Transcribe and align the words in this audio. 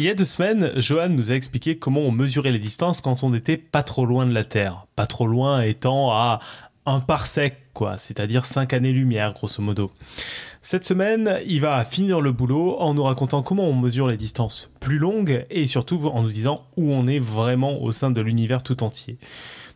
Il 0.00 0.04
y 0.04 0.10
a 0.10 0.14
deux 0.14 0.24
semaines, 0.24 0.70
Johan 0.76 1.08
nous 1.08 1.32
a 1.32 1.34
expliqué 1.34 1.76
comment 1.76 2.02
on 2.02 2.12
mesurait 2.12 2.52
les 2.52 2.60
distances 2.60 3.00
quand 3.00 3.24
on 3.24 3.30
n'était 3.30 3.56
pas 3.56 3.82
trop 3.82 4.06
loin 4.06 4.26
de 4.26 4.32
la 4.32 4.44
Terre. 4.44 4.86
Pas 4.94 5.06
trop 5.06 5.26
loin 5.26 5.62
étant 5.62 6.12
à 6.12 6.38
un 6.86 7.00
parsec, 7.00 7.56
quoi, 7.74 7.98
c'est-à-dire 7.98 8.44
5 8.44 8.74
années-lumière, 8.74 9.32
grosso 9.32 9.60
modo. 9.60 9.90
Cette 10.62 10.84
semaine, 10.84 11.40
il 11.44 11.60
va 11.60 11.84
finir 11.84 12.20
le 12.20 12.30
boulot 12.30 12.76
en 12.78 12.94
nous 12.94 13.02
racontant 13.02 13.42
comment 13.42 13.68
on 13.68 13.74
mesure 13.74 14.06
les 14.06 14.16
distances 14.16 14.72
plus 14.78 14.98
longues 14.98 15.42
et 15.50 15.66
surtout 15.66 16.06
en 16.06 16.22
nous 16.22 16.30
disant 16.30 16.68
où 16.76 16.92
on 16.92 17.08
est 17.08 17.18
vraiment 17.18 17.82
au 17.82 17.90
sein 17.90 18.12
de 18.12 18.20
l'univers 18.20 18.62
tout 18.62 18.84
entier. 18.84 19.18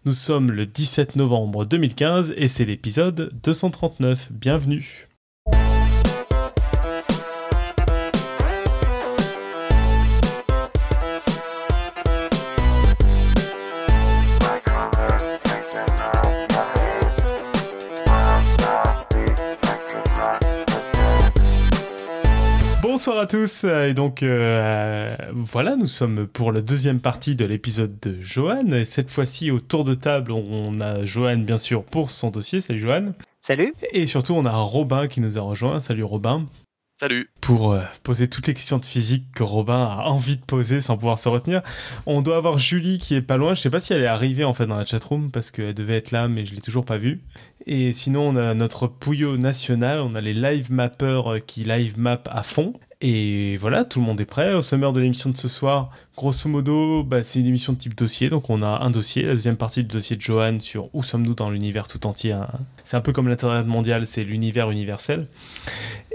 Nous 0.04 0.14
sommes 0.14 0.52
le 0.52 0.66
17 0.66 1.16
novembre 1.16 1.64
2015 1.64 2.34
et 2.36 2.46
c'est 2.46 2.64
l'épisode 2.64 3.32
239. 3.42 4.28
Bienvenue. 4.30 5.08
Bonsoir 23.02 23.18
à 23.18 23.26
tous. 23.26 23.64
Et 23.64 23.94
donc 23.94 24.22
euh, 24.22 25.12
voilà, 25.32 25.74
nous 25.74 25.88
sommes 25.88 26.28
pour 26.28 26.52
la 26.52 26.60
deuxième 26.60 27.00
partie 27.00 27.34
de 27.34 27.44
l'épisode 27.44 27.98
de 27.98 28.16
Johan. 28.20 28.64
Et 28.68 28.84
cette 28.84 29.10
fois-ci, 29.10 29.50
au 29.50 29.58
tour 29.58 29.82
de 29.82 29.94
table, 29.94 30.30
on 30.30 30.80
a 30.80 31.04
Johan 31.04 31.38
bien 31.38 31.58
sûr 31.58 31.82
pour 31.82 32.12
son 32.12 32.30
dossier. 32.30 32.60
Salut 32.60 32.78
Johan. 32.78 33.12
Salut. 33.40 33.74
Et 33.92 34.06
surtout, 34.06 34.34
on 34.34 34.44
a 34.44 34.52
Robin 34.52 35.08
qui 35.08 35.20
nous 35.20 35.36
a 35.36 35.40
rejoint. 35.40 35.80
Salut 35.80 36.04
Robin. 36.04 36.46
Salut. 36.94 37.28
Pour 37.40 37.72
euh, 37.72 37.82
poser 38.04 38.28
toutes 38.28 38.46
les 38.46 38.54
questions 38.54 38.78
de 38.78 38.84
physique 38.84 39.24
que 39.34 39.42
Robin 39.42 39.82
a 39.82 40.04
envie 40.04 40.36
de 40.36 40.44
poser 40.44 40.80
sans 40.80 40.94
pouvoir 40.96 41.18
se 41.18 41.28
retenir. 41.28 41.62
On 42.06 42.22
doit 42.22 42.36
avoir 42.36 42.58
Julie 42.58 42.98
qui 42.98 43.16
est 43.16 43.20
pas 43.20 43.36
loin. 43.36 43.54
Je 43.54 43.62
sais 43.62 43.70
pas 43.70 43.80
si 43.80 43.92
elle 43.92 44.02
est 44.02 44.06
arrivée 44.06 44.44
en 44.44 44.54
fait 44.54 44.66
dans 44.66 44.76
la 44.76 44.84
chatroom 44.84 45.32
parce 45.32 45.50
qu'elle 45.50 45.74
devait 45.74 45.96
être 45.96 46.12
là, 46.12 46.28
mais 46.28 46.46
je 46.46 46.54
l'ai 46.54 46.60
toujours 46.60 46.84
pas 46.84 46.98
vue. 46.98 47.20
Et 47.66 47.92
sinon, 47.92 48.28
on 48.28 48.36
a 48.36 48.54
notre 48.54 48.86
Pouillot 48.86 49.38
national. 49.38 49.98
On 49.98 50.14
a 50.14 50.20
les 50.20 50.34
live 50.34 50.70
mappers 50.70 51.44
qui 51.44 51.64
live 51.64 51.98
map 51.98 52.22
à 52.30 52.44
fond. 52.44 52.74
Et 53.04 53.56
voilà, 53.56 53.84
tout 53.84 53.98
le 53.98 54.06
monde 54.06 54.20
est 54.20 54.26
prêt. 54.26 54.54
Au 54.54 54.62
sommaire 54.62 54.92
de 54.92 55.00
l'émission 55.00 55.28
de 55.28 55.36
ce 55.36 55.48
soir, 55.48 55.90
grosso 56.16 56.48
modo, 56.48 57.02
bah, 57.02 57.24
c'est 57.24 57.40
une 57.40 57.46
émission 57.46 57.72
de 57.72 57.78
type 57.78 57.96
dossier. 57.96 58.28
Donc 58.28 58.48
on 58.48 58.62
a 58.62 58.68
un 58.68 58.90
dossier, 58.90 59.24
la 59.24 59.34
deuxième 59.34 59.56
partie 59.56 59.82
du 59.82 59.92
dossier 59.92 60.14
de 60.14 60.20
Johan 60.22 60.60
sur 60.60 60.88
où 60.94 61.02
sommes-nous 61.02 61.34
dans 61.34 61.50
l'univers 61.50 61.88
tout 61.88 62.06
entier. 62.06 62.30
Hein. 62.30 62.48
C'est 62.84 62.96
un 62.96 63.00
peu 63.00 63.12
comme 63.12 63.26
l'Internet 63.26 63.66
mondial, 63.66 64.06
c'est 64.06 64.22
l'univers 64.22 64.70
universel. 64.70 65.26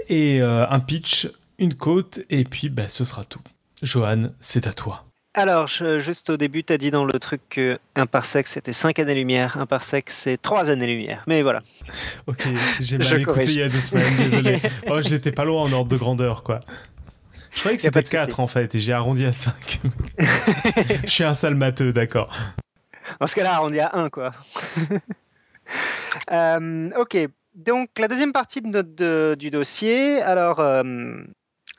Et 0.08 0.40
euh, 0.40 0.66
un 0.66 0.80
pitch, 0.80 1.28
une 1.58 1.74
côte, 1.74 2.20
et 2.30 2.44
puis 2.44 2.70
bah, 2.70 2.88
ce 2.88 3.04
sera 3.04 3.22
tout. 3.22 3.42
Johan, 3.82 4.30
c'est 4.40 4.66
à 4.66 4.72
toi. 4.72 5.07
Alors, 5.38 5.68
juste 5.68 6.30
au 6.30 6.36
début, 6.36 6.64
tu 6.64 6.72
as 6.72 6.78
dit 6.78 6.90
dans 6.90 7.04
le 7.04 7.16
truc 7.20 7.40
qu'un 7.48 8.06
parsec 8.06 8.48
c'était 8.48 8.72
5 8.72 8.98
années-lumière, 8.98 9.56
un 9.56 9.66
parsec 9.66 10.10
c'est 10.10 10.36
3 10.36 10.68
années-lumière. 10.68 11.22
Mais 11.28 11.42
voilà. 11.42 11.62
Ok, 12.26 12.42
j'ai 12.80 12.98
mal 12.98 13.20
écouté 13.20 13.44
il 13.44 13.58
y 13.58 13.62
a 13.62 13.68
deux 13.68 13.78
semaines, 13.78 14.16
désolé. 14.16 14.60
oh, 14.90 15.00
j'étais 15.00 15.30
pas 15.30 15.44
loin 15.44 15.62
en 15.62 15.72
ordre 15.72 15.92
de 15.92 15.96
grandeur, 15.96 16.42
quoi. 16.42 16.58
Je 17.52 17.60
croyais 17.60 17.76
que 17.76 17.82
c'était 17.84 18.02
4 18.02 18.40
en 18.40 18.48
fait, 18.48 18.74
et 18.74 18.80
j'ai 18.80 18.92
arrondi 18.92 19.24
à 19.26 19.32
5. 19.32 19.80
Je 21.04 21.06
suis 21.06 21.22
un 21.22 21.34
sale 21.34 21.54
matheux, 21.54 21.92
d'accord. 21.92 22.36
Dans 23.20 23.28
ce 23.28 23.36
cas-là, 23.36 23.54
arrondi 23.54 23.78
à 23.78 23.90
1, 23.94 24.08
quoi. 24.10 24.32
Euh, 26.32 26.90
ok, 26.98 27.16
donc 27.54 27.90
la 27.98 28.08
deuxième 28.08 28.32
partie 28.32 28.60
de 28.60 29.36
du 29.38 29.50
dossier. 29.50 30.20
Alors, 30.20 30.58
euh, 30.58 30.82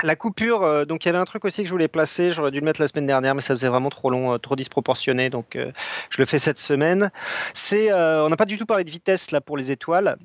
la 0.03 0.15
coupure, 0.15 0.63
euh, 0.63 0.85
donc 0.85 1.03
il 1.03 1.07
y 1.07 1.09
avait 1.09 1.17
un 1.17 1.25
truc 1.25 1.45
aussi 1.45 1.61
que 1.61 1.67
je 1.67 1.73
voulais 1.73 1.87
placer, 1.87 2.31
j'aurais 2.31 2.51
dû 2.51 2.59
le 2.59 2.65
mettre 2.65 2.81
la 2.81 2.87
semaine 2.87 3.05
dernière, 3.05 3.35
mais 3.35 3.41
ça 3.41 3.53
faisait 3.53 3.67
vraiment 3.67 3.89
trop 3.89 4.09
long, 4.09 4.33
euh, 4.33 4.37
trop 4.37 4.55
disproportionné, 4.55 5.29
donc 5.29 5.55
euh, 5.55 5.71
je 6.09 6.21
le 6.21 6.25
fais 6.25 6.37
cette 6.37 6.59
semaine. 6.59 7.11
C'est, 7.53 7.91
on 7.93 8.29
n'a 8.29 8.37
pas 8.37 8.45
du 8.45 8.57
tout 8.57 8.65
parlé 8.65 8.83
de 8.83 8.89
vitesse 8.89 9.31
là 9.31 9.41
pour 9.41 9.57
les 9.57 9.71
étoiles. 9.71 10.17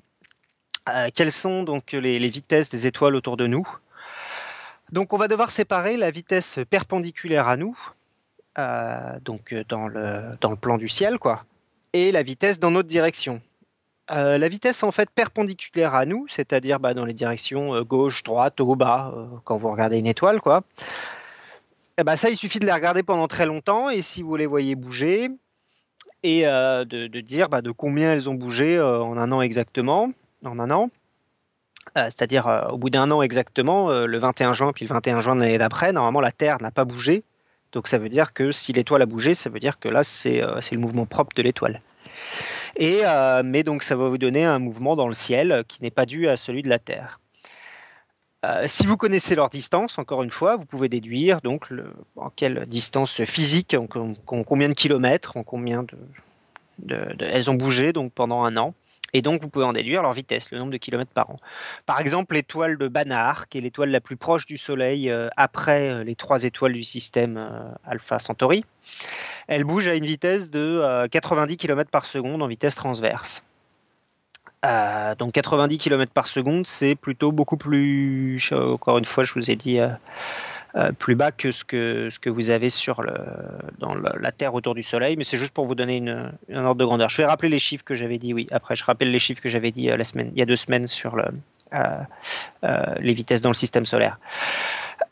quelles 1.15 1.33
sont 1.33 1.63
donc 1.63 1.93
les, 1.93 2.19
vitesses 2.29 2.69
des 2.69 2.87
étoiles 2.87 3.17
autour 3.17 3.37
de 3.37 3.47
nous? 3.47 3.67
Donc 4.93 5.13
on 5.13 5.17
va 5.17 5.29
devoir 5.29 5.51
séparer 5.51 5.97
la 5.97 6.11
vitesse 6.11 6.59
perpendiculaire 6.71 7.49
à 7.49 7.57
nous, 7.57 7.77
donc 9.23 9.55
dans 9.69 9.89
le, 9.89 10.37
dans 10.41 10.51
le 10.51 10.57
plan 10.57 10.79
du 10.79 10.89
ciel, 10.89 11.19
quoi, 11.19 11.45
et 11.93 12.13
la 12.13 12.23
vitesse 12.23 12.59
dans 12.59 12.71
notre 12.71 12.89
direction. 12.89 13.41
Euh, 14.11 14.37
la 14.37 14.49
vitesse 14.49 14.83
en 14.83 14.93
fait 14.93 15.09
perpendiculaire 15.09 15.95
à 15.95 16.05
nous, 16.05 16.27
c'est-à-dire 16.29 16.79
bah, 16.79 16.93
dans 16.93 17.07
les 17.07 17.15
directions 17.15 17.75
euh, 17.75 17.85
gauche, 17.85 18.23
droite, 18.23 18.61
haut, 18.61 18.77
bas, 18.77 19.15
euh, 19.17 19.27
quand 19.45 19.57
vous 19.57 19.71
regardez 19.71 19.99
une 19.99 20.07
étoile, 20.07 20.43
quoi. 20.43 20.63
Bah, 22.05 22.17
ça, 22.17 22.29
il 22.29 22.37
suffit 22.37 22.59
de 22.59 22.67
les 22.67 22.73
regarder 22.73 23.03
pendant 23.03 23.29
très 23.29 23.47
longtemps 23.47 23.89
et 23.89 24.03
si 24.03 24.23
vous 24.23 24.37
les 24.37 24.47
voyez 24.47 24.75
bouger 24.75 25.31
et 26.23 26.43
de, 26.43 27.21
dire 27.21 27.49
bah, 27.49 27.61
de 27.61 27.71
combien 27.71 28.13
elles 28.13 28.29
ont 28.31 28.35
bougé 28.35 28.81
en 28.81 29.17
un 29.17 29.31
an 29.31 29.43
exactement, 29.43 30.11
en 30.45 30.59
un 30.59 30.71
an. 30.71 30.91
c'est-à-dire 31.95 32.67
au 32.73 32.79
bout 32.79 32.91
d'un 32.91 33.11
an 33.11 33.23
exactement, 33.23 33.91
le 33.91 34.19
21 34.19 34.55
juin 34.55 34.73
puis 34.73 34.87
le 34.87 34.89
21 34.93 35.21
juin 35.21 35.37
de 35.37 35.43
l'année 35.43 35.59
d'après, 35.59 35.93
normalement 35.93 36.21
la 36.21 36.33
Terre 36.33 36.61
n'a 36.63 36.71
pas 36.71 36.87
bougé. 36.87 37.23
Donc 37.73 37.87
ça 37.89 37.99
veut 37.99 38.09
dire 38.09 38.33
que 38.33 38.53
si 38.53 38.73
l'étoile 38.73 39.03
a 39.03 39.07
bougé, 39.07 39.35
ça 39.35 39.51
veut 39.51 39.61
dire 39.61 39.79
que 39.79 39.89
là 39.89 40.03
c'est 40.03 40.41
le 40.41 40.79
mouvement 40.79 41.05
propre 41.07 41.37
de 41.37 41.43
l'étoile. 41.43 41.81
Euh, 42.81 43.43
mais 43.45 43.63
donc 43.63 43.83
ça 43.83 43.97
va 43.97 44.09
vous 44.09 44.19
donner 44.19 44.45
un 44.45 44.59
mouvement 44.59 44.97
dans 44.97 45.09
le 45.09 45.15
ciel 45.15 45.65
qui 45.69 45.83
n'est 45.83 45.91
pas 45.91 46.07
dû 46.07 46.29
à 46.29 46.37
celui 46.37 46.63
de 46.63 46.69
la 46.69 46.79
Terre. 46.79 47.21
Euh, 48.45 48.65
si 48.67 48.87
vous 48.87 48.97
connaissez 48.97 49.35
leur 49.35 49.49
distance, 49.49 49.99
encore 49.99 50.23
une 50.23 50.31
fois, 50.31 50.57
vous 50.57 50.67
pouvez 50.67 50.89
déduire 50.89 51.41
donc 51.41 51.69
en 52.17 52.31
quelle 52.31 52.67
distance 52.67 53.25
physique, 53.25 53.75
en, 53.75 53.87
combien 53.87 54.69
de 54.69 54.75
kilomètres, 54.75 55.37
en 55.37 55.45
combien 55.45 55.85
de, 55.85 57.09
elles 57.21 57.51
ont 57.51 57.55
bougé 57.55 57.93
pendant 58.15 58.45
un 58.45 58.57
an. 58.57 58.75
Et 59.17 59.23
donc 59.23 59.41
vous 59.41 59.49
pouvez 59.49 59.65
en 59.65 59.73
déduire 59.73 60.03
leur 60.03 60.13
vitesse, 60.13 60.51
le 60.51 60.59
nombre 60.59 60.73
de 60.73 60.77
kilomètres 60.77 61.13
par 61.13 61.31
an. 61.31 61.37
Par 61.87 62.01
exemple, 62.01 62.35
l'étoile 62.35 62.77
de 62.77 62.89
Banach, 62.89 63.47
qui 63.49 63.59
est 63.59 63.61
l'étoile 63.61 63.91
la 63.91 64.01
plus 64.01 64.17
proche 64.17 64.45
du 64.45 64.57
Soleil 64.57 65.09
euh, 65.09 65.29
après 65.37 66.05
les 66.05 66.17
trois 66.17 66.43
étoiles 66.43 66.73
du 66.73 66.83
système 66.83 67.49
Alpha 67.87 68.19
Centauri, 68.19 68.65
elle 69.49 69.65
bouge 69.65 69.89
à 69.89 69.95
une 69.95 70.05
vitesse 70.05 70.51
de 70.51 71.07
90 71.11 71.53
euh, 71.53 71.57
km 71.57 71.91
par 71.91 72.07
seconde 72.07 72.43
en 72.43 72.47
vitesse 72.47 72.75
transverse. 72.75 73.43
Euh, 74.65 75.15
donc 75.15 75.33
90 75.33 75.79
km 75.79 76.13
par 76.13 76.27
seconde, 76.27 76.67
c'est 76.67 76.95
plutôt 76.95 77.33
beaucoup 77.33 77.59
plus, 77.59 78.51
encore 78.53 78.99
une 78.99 79.05
fois, 79.05 79.25
je 79.25 79.35
vous 79.35 79.51
ai 79.51 79.57
dit, 79.57 79.79
euh, 79.79 80.93
plus 80.99 81.15
bas 81.15 81.33
que 81.33 81.51
ce, 81.51 81.65
que 81.65 82.31
vous 82.31 82.51
avez 82.51 82.71
sur 82.71 83.03
dans 83.79 83.95
la 83.95 84.33
Terre 84.33 84.55
autour 84.55 84.75
du 84.75 84.83
Soleil, 84.83 85.17
mais 85.17 85.25
c'est 85.25 85.37
juste 85.37 85.53
pour 85.53 85.67
vous 85.67 85.75
donner 85.75 85.99
une, 85.99 86.33
un 86.51 86.65
ordre 86.65 86.81
de 86.81 86.85
grandeur. 86.85 87.11
Je 87.11 87.19
vais 87.19 87.27
rappeler 87.27 87.51
les 87.51 87.59
chiffres 87.59 87.85
que 87.85 87.95
j'avais 87.95 88.19
dit, 88.19 88.33
oui, 88.33 88.49
après 88.51 88.75
je 88.75 88.85
rappelle 88.85 89.11
les 89.11 89.19
chiffres 89.19 89.43
que 89.43 89.49
j'avais 89.49 89.71
dit 89.71 89.83
il 89.83 90.39
y 90.39 90.43
a 90.43 90.47
deux 90.47 90.57
semaines 90.57 90.87
sur 90.87 91.15
le, 91.15 91.27
les 93.01 93.13
vitesses 93.13 93.43
dans 93.43 93.51
le 93.51 93.55
système 93.55 93.85
solaire. 93.85 94.19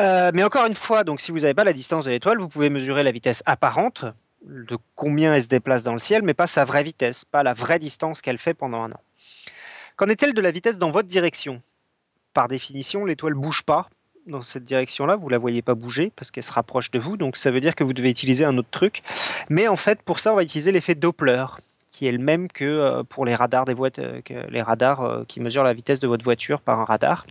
Mais 0.01 0.43
encore 0.43 0.67
une 0.67 0.75
fois, 0.75 1.05
donc 1.05 1.21
si 1.21 1.31
vous 1.31 1.41
n'avez 1.41 1.55
pas 1.55 1.65
la 1.65 1.73
distance 1.73 2.05
de 2.05 2.11
l'étoile, 2.11 2.39
vous 2.39 2.49
pouvez 2.49 2.71
mesurer 2.71 3.03
la 3.03 3.13
vitesse 3.13 3.43
apparente, 3.47 4.05
de 4.47 4.77
combien 4.95 5.35
elle 5.35 5.43
se 5.43 5.49
déplace 5.49 5.83
dans 5.83 5.93
le 5.93 5.99
ciel, 5.99 6.23
mais 6.23 6.35
pas 6.35 6.47
sa 6.47 6.65
vraie 6.65 6.83
vitesse, 6.83 7.25
pas 7.25 7.43
la 7.43 7.55
vraie 7.55 7.79
distance 7.79 8.23
qu'elle 8.23 8.39
fait 8.39 8.55
pendant 8.55 8.83
un 8.83 8.93
an. 8.93 9.01
Qu'en 9.97 10.07
est-elle 10.07 10.35
de 10.35 10.41
la 10.41 10.51
vitesse 10.51 10.79
dans 10.79 10.91
votre 10.91 11.09
direction? 11.09 11.63
Par 12.35 12.49
définition, 12.49 13.05
l'étoile 13.05 13.35
bouge 13.35 13.63
pas 13.63 13.89
dans 14.27 14.43
cette 14.43 14.65
direction-là, 14.65 15.17
vous 15.17 15.29
la 15.29 15.39
voyez 15.39 15.63
pas 15.63 15.75
bouger 15.75 16.13
parce 16.15 16.31
qu'elle 16.31 16.45
se 16.45 16.53
rapproche 16.53 16.91
de 16.91 16.99
vous, 16.99 17.17
donc 17.17 17.37
ça 17.37 17.51
veut 17.51 17.61
dire 17.61 17.75
que 17.75 17.85
vous 17.85 17.93
devez 17.93 18.11
utiliser 18.11 18.45
un 18.45 18.57
autre 18.57 18.71
truc. 18.71 19.03
Mais 19.49 19.69
en 19.69 19.77
fait, 19.77 20.01
pour 20.03 20.21
ça, 20.21 20.33
on 20.33 20.37
va 20.37 20.43
utiliser 20.43 20.71
l'effet 20.73 20.95
Doppler, 20.95 21.45
qui 21.91 22.07
est 22.07 22.13
le 22.13 22.19
même 22.19 22.49
que 22.49 22.65
euh, 22.65 23.03
pour 23.03 23.25
les 23.25 23.35
radars 23.35 23.65
des 23.65 23.75
voitures, 23.75 24.23
les 24.49 24.63
radars 24.63 25.03
euh, 25.03 25.25
qui 25.27 25.41
mesurent 25.41 25.65
la 25.65 25.75
vitesse 25.75 26.01
de 26.01 26.07
votre 26.07 26.25
voiture 26.25 26.61
par 26.61 26.81
un 26.81 26.85
radar. 26.85 27.27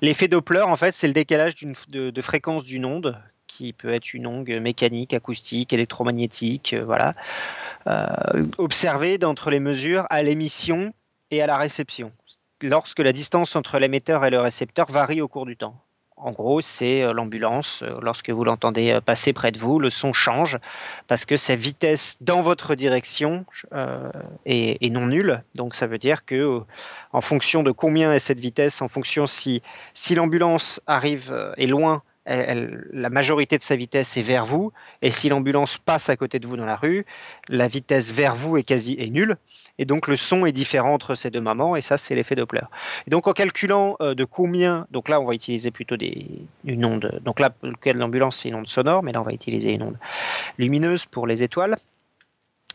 L'effet 0.00 0.28
Doppler, 0.28 0.62
en 0.62 0.76
fait, 0.76 0.94
c'est 0.94 1.06
le 1.06 1.12
décalage 1.12 1.54
de, 1.88 2.22
fréquence 2.22 2.64
d'une 2.64 2.84
onde 2.84 3.18
qui 3.46 3.72
peut 3.72 3.92
être 3.92 4.14
une 4.14 4.26
onde 4.26 4.48
mécanique, 4.48 5.12
acoustique, 5.12 5.72
électromagnétique, 5.72 6.72
euh, 6.72 6.84
voilà, 6.84 7.12
euh, 7.86 8.46
observée 8.56 9.18
d'entre 9.18 9.50
les 9.50 9.60
mesures 9.60 10.06
à 10.08 10.22
l'émission 10.22 10.94
et 11.30 11.42
à 11.42 11.46
la 11.46 11.58
réception, 11.58 12.12
lorsque 12.62 13.00
la 13.00 13.12
distance 13.12 13.54
entre 13.54 13.78
l'émetteur 13.78 14.24
et 14.24 14.30
le 14.30 14.40
récepteur 14.40 14.90
varie 14.90 15.20
au 15.20 15.28
cours 15.28 15.44
du 15.44 15.56
temps. 15.56 15.82
En 16.22 16.30
gros, 16.32 16.60
c'est 16.60 17.02
euh, 17.02 17.12
l'ambulance. 17.12 17.82
Lorsque 18.00 18.30
vous 18.30 18.44
l'entendez 18.44 18.98
passer 19.04 19.32
près 19.32 19.52
de 19.52 19.58
vous, 19.58 19.78
le 19.78 19.90
son 19.90 20.12
change 20.12 20.58
parce 21.08 21.24
que 21.24 21.36
sa 21.36 21.56
vitesse 21.56 22.16
dans 22.20 22.42
votre 22.42 22.74
direction 22.74 23.44
est, 24.46 24.92
non 24.92 25.06
nulle. 25.06 25.42
Donc, 25.54 25.74
ça 25.74 25.86
veut 25.86 25.98
dire 25.98 26.24
que, 26.24 26.60
en 27.12 27.20
fonction 27.20 27.62
de 27.62 27.70
combien 27.70 28.12
est 28.12 28.18
cette 28.18 28.40
vitesse, 28.40 28.82
en 28.82 28.88
fonction 28.88 29.26
si, 29.26 29.62
si 29.94 30.14
l'ambulance 30.14 30.80
arrive 30.86 31.54
est 31.56 31.66
loin 31.66 32.02
la 32.24 33.10
majorité 33.10 33.58
de 33.58 33.62
sa 33.62 33.76
vitesse 33.76 34.16
est 34.16 34.22
vers 34.22 34.46
vous, 34.46 34.72
et 35.00 35.10
si 35.10 35.28
l'ambulance 35.28 35.78
passe 35.78 36.08
à 36.08 36.16
côté 36.16 36.38
de 36.38 36.46
vous 36.46 36.56
dans 36.56 36.66
la 36.66 36.76
rue, 36.76 37.04
la 37.48 37.68
vitesse 37.68 38.12
vers 38.12 38.34
vous 38.34 38.56
est 38.56 38.62
quasi 38.62 38.96
est 38.98 39.10
nulle, 39.10 39.36
Et 39.78 39.84
donc 39.84 40.06
le 40.06 40.16
son 40.16 40.44
est 40.44 40.52
différent 40.52 40.92
entre 40.92 41.14
ces 41.14 41.30
deux 41.30 41.40
moments, 41.40 41.76
et 41.76 41.80
ça 41.80 41.96
c'est 41.96 42.14
l'effet 42.14 42.34
Doppler. 42.34 42.60
Et 43.06 43.10
donc 43.10 43.26
en 43.26 43.32
calculant 43.32 43.96
euh, 44.00 44.14
de 44.14 44.24
combien, 44.24 44.86
donc 44.90 45.08
là 45.08 45.20
on 45.20 45.24
va 45.24 45.34
utiliser 45.34 45.70
plutôt 45.70 45.96
des, 45.96 46.26
une 46.64 46.84
onde, 46.84 47.20
donc 47.24 47.40
là 47.40 47.50
l'ambulance 47.86 48.38
c'est 48.38 48.48
une 48.50 48.54
onde 48.56 48.68
sonore, 48.68 49.02
mais 49.02 49.12
là 49.12 49.20
on 49.20 49.24
va 49.24 49.32
utiliser 49.32 49.72
une 49.72 49.82
onde 49.82 49.98
lumineuse 50.58 51.06
pour 51.06 51.26
les 51.26 51.42
étoiles. 51.42 51.78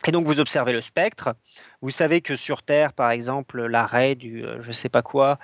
Et 0.06 0.12
donc 0.12 0.26
vous 0.26 0.40
observez 0.40 0.72
le 0.72 0.80
spectre. 0.80 1.34
Vous 1.82 1.90
savez 1.90 2.20
que 2.20 2.36
sur 2.36 2.62
Terre, 2.62 2.92
par 2.92 3.10
exemple, 3.10 3.66
l'arrêt 3.66 4.14
du 4.14 4.44
euh, 4.44 4.60
je 4.60 4.72
sais 4.72 4.88
pas 4.88 5.02
quoi, 5.02 5.38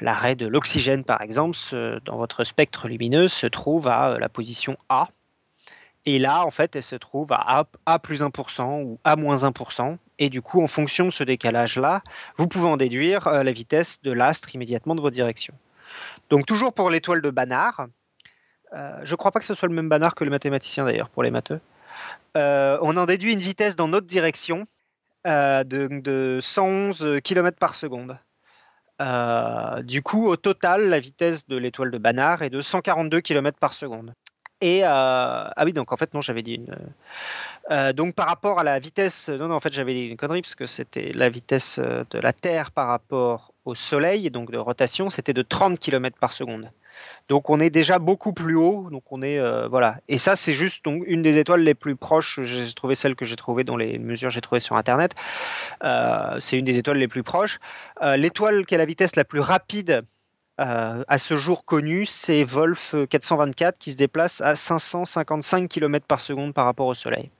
l'arrêt 0.00 0.36
de 0.36 0.46
l'oxygène, 0.46 1.04
par 1.04 1.22
exemple, 1.22 1.56
dans 2.04 2.16
votre 2.16 2.44
spectre 2.44 2.88
lumineux 2.88 3.28
se 3.28 3.46
trouve 3.46 3.88
à 3.88 4.10
euh, 4.10 4.18
la 4.18 4.28
position 4.28 4.76
A. 4.88 5.08
Et 6.06 6.18
là, 6.18 6.44
en 6.44 6.50
fait, 6.50 6.76
elle 6.76 6.82
se 6.82 6.96
trouve 6.96 7.32
à 7.32 7.66
A, 7.86 7.98
plus 7.98 8.22
1% 8.22 8.82
ou 8.82 8.98
A 9.04 9.16
moins 9.16 9.44
1%. 9.44 9.96
Et 10.18 10.30
du 10.30 10.42
coup, 10.42 10.62
en 10.62 10.66
fonction 10.66 11.06
de 11.06 11.10
ce 11.10 11.24
décalage-là, 11.24 12.02
vous 12.36 12.46
pouvez 12.48 12.66
en 12.66 12.76
déduire 12.76 13.26
euh, 13.26 13.42
la 13.42 13.52
vitesse 13.52 14.00
de 14.02 14.12
l'astre 14.12 14.54
immédiatement 14.54 14.94
de 14.94 15.00
votre 15.00 15.14
direction. 15.14 15.54
Donc 16.30 16.46
toujours 16.46 16.72
pour 16.72 16.90
l'étoile 16.90 17.20
de 17.20 17.30
Banach, 17.30 17.76
je 18.72 19.10
ne 19.10 19.16
crois 19.16 19.30
pas 19.30 19.38
que 19.38 19.46
ce 19.46 19.54
soit 19.54 19.68
le 19.68 19.74
même 19.74 19.88
Banach 19.88 20.14
que 20.14 20.24
le 20.24 20.30
mathématicien 20.30 20.84
d'ailleurs 20.84 21.08
pour 21.08 21.22
les 21.22 21.30
matheux. 21.30 21.60
Euh, 22.36 22.78
on 22.82 22.96
en 22.96 23.06
déduit 23.06 23.32
une 23.32 23.38
vitesse 23.38 23.76
dans 23.76 23.88
notre 23.88 24.06
direction 24.06 24.66
euh, 25.26 25.64
de, 25.64 26.38
111 26.40 27.20
km 27.22 27.58
par 27.58 27.76
seconde. 27.76 28.18
Euh, 29.00 29.82
du 29.82 30.02
coup, 30.02 30.26
au 30.26 30.36
total, 30.36 30.88
la 30.88 31.00
vitesse 31.00 31.46
de 31.46 31.56
l'étoile 31.56 31.90
de 31.90 31.98
Banach 31.98 32.42
est 32.42 32.50
de 32.50 32.60
142 32.60 33.20
km 33.20 33.58
par 33.58 33.74
seconde. 33.74 34.14
Et 34.66 34.82
ah 34.84 35.62
oui, 35.64 35.72
donc 35.72 35.92
en 35.92 35.96
fait, 35.96 36.14
non, 36.14 36.20
j'avais 36.20 36.42
dit 36.42 36.54
une. 36.54 37.92
donc 37.92 38.14
par 38.14 38.28
rapport 38.28 38.58
à 38.58 38.64
la 38.64 38.78
vitesse, 38.78 39.28
non, 39.28 39.48
non, 39.48 39.56
en 39.56 39.60
fait, 39.60 39.72
j'avais 39.72 39.94
dit 39.94 40.06
une 40.06 40.16
connerie 40.16 40.40
parce 40.42 40.54
que 40.54 40.66
c'était 40.66 41.12
la 41.12 41.28
vitesse 41.28 41.78
de 41.78 42.18
la 42.18 42.32
Terre 42.32 42.70
par 42.70 42.88
rapport 42.88 43.52
au 43.64 43.74
Soleil, 43.74 44.30
donc 44.30 44.50
de 44.50 44.58
rotation, 44.58 45.10
c'était 45.10 45.32
de 45.32 45.42
30 45.42 45.78
km 45.78 46.18
par 46.18 46.32
seconde. 46.32 46.70
Donc 47.28 47.50
on 47.50 47.60
est 47.60 47.70
déjà 47.70 47.98
beaucoup 47.98 48.32
plus 48.32 48.56
haut. 48.56 48.88
Donc 48.90 49.04
on 49.10 49.22
est 49.22 49.38
euh, 49.38 49.68
voilà. 49.68 49.96
Et 50.08 50.18
ça 50.18 50.36
c'est 50.36 50.54
juste 50.54 50.84
donc 50.84 51.02
une 51.06 51.22
des 51.22 51.38
étoiles 51.38 51.62
les 51.62 51.74
plus 51.74 51.96
proches. 51.96 52.40
J'ai 52.42 52.72
trouvé 52.74 52.94
celle 52.94 53.14
que 53.14 53.24
j'ai 53.24 53.36
trouvée 53.36 53.64
dans 53.64 53.76
les 53.76 53.98
mesures 53.98 54.30
j'ai 54.30 54.40
trouvées 54.40 54.60
sur 54.60 54.76
internet. 54.76 55.12
Euh, 55.82 56.36
c'est 56.40 56.58
une 56.58 56.64
des 56.64 56.78
étoiles 56.78 56.98
les 56.98 57.08
plus 57.08 57.22
proches. 57.22 57.58
Euh, 58.02 58.16
l'étoile 58.16 58.66
qui 58.66 58.74
a 58.74 58.78
la 58.78 58.84
vitesse 58.84 59.16
la 59.16 59.24
plus 59.24 59.40
rapide 59.40 60.04
à 60.58 61.18
ce 61.18 61.36
jour 61.36 61.64
connue, 61.64 62.06
c'est 62.06 62.44
Wolf 62.44 62.94
424 63.10 63.78
qui 63.78 63.92
se 63.92 63.96
déplace 63.96 64.40
à 64.40 64.54
555 64.54 65.68
km 65.68 66.06
par 66.06 66.20
seconde 66.20 66.54
par 66.54 66.64
rapport 66.64 66.86
au 66.86 66.94
Soleil. 66.94 67.30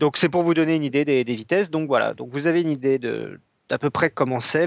Donc 0.00 0.16
c'est 0.16 0.28
pour 0.28 0.42
vous 0.42 0.54
donner 0.54 0.74
une 0.76 0.82
idée 0.84 1.04
des, 1.04 1.22
vitesses. 1.34 1.70
Donc 1.70 1.86
voilà, 1.86 2.14
donc 2.14 2.30
vous 2.32 2.46
avez 2.46 2.62
une 2.62 2.70
idée 2.70 2.98
de, 2.98 3.38
d'à 3.68 3.78
peu 3.78 3.90
près 3.90 4.10
comment 4.10 4.40
c'est 4.40 4.66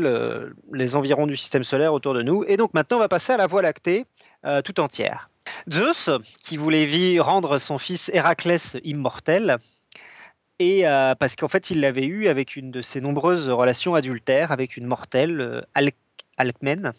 les 0.72 0.96
environs 0.96 1.28
du 1.28 1.36
système 1.36 1.64
solaire 1.64 1.94
autour 1.94 2.14
de 2.14 2.22
nous. 2.22 2.44
Et 2.48 2.56
donc 2.56 2.74
maintenant, 2.74 2.98
on 2.98 3.02
va 3.02 3.10
passer 3.10 3.34
à 3.34 3.38
la 3.38 3.48
Voie 3.48 3.62
lactée 3.62 4.06
euh, 4.46 4.62
tout 4.62 4.80
entière. 4.80 5.30
Zeus, 5.72 6.10
qui 6.40 6.58
voulait 6.58 7.20
rendre 7.20 7.58
son 7.58 7.78
fils 7.78 8.10
Héraclès 8.14 8.78
immortel, 8.84 9.58
et 10.60 10.88
euh, 10.88 11.16
parce 11.16 11.36
qu'en 11.36 11.48
fait, 11.48 11.72
il 11.72 11.82
l'avait 11.82 12.06
eu 12.06 12.28
avec 12.28 12.56
une 12.56 12.72
de 12.72 12.82
ses 12.82 13.02
nombreuses 13.02 13.50
relations 13.50 13.96
adultères 13.96 14.52
avec 14.52 14.78
une 14.78 14.86
mortelle, 14.86 15.42
euh, 15.42 15.90
Alcmène. 16.38 16.94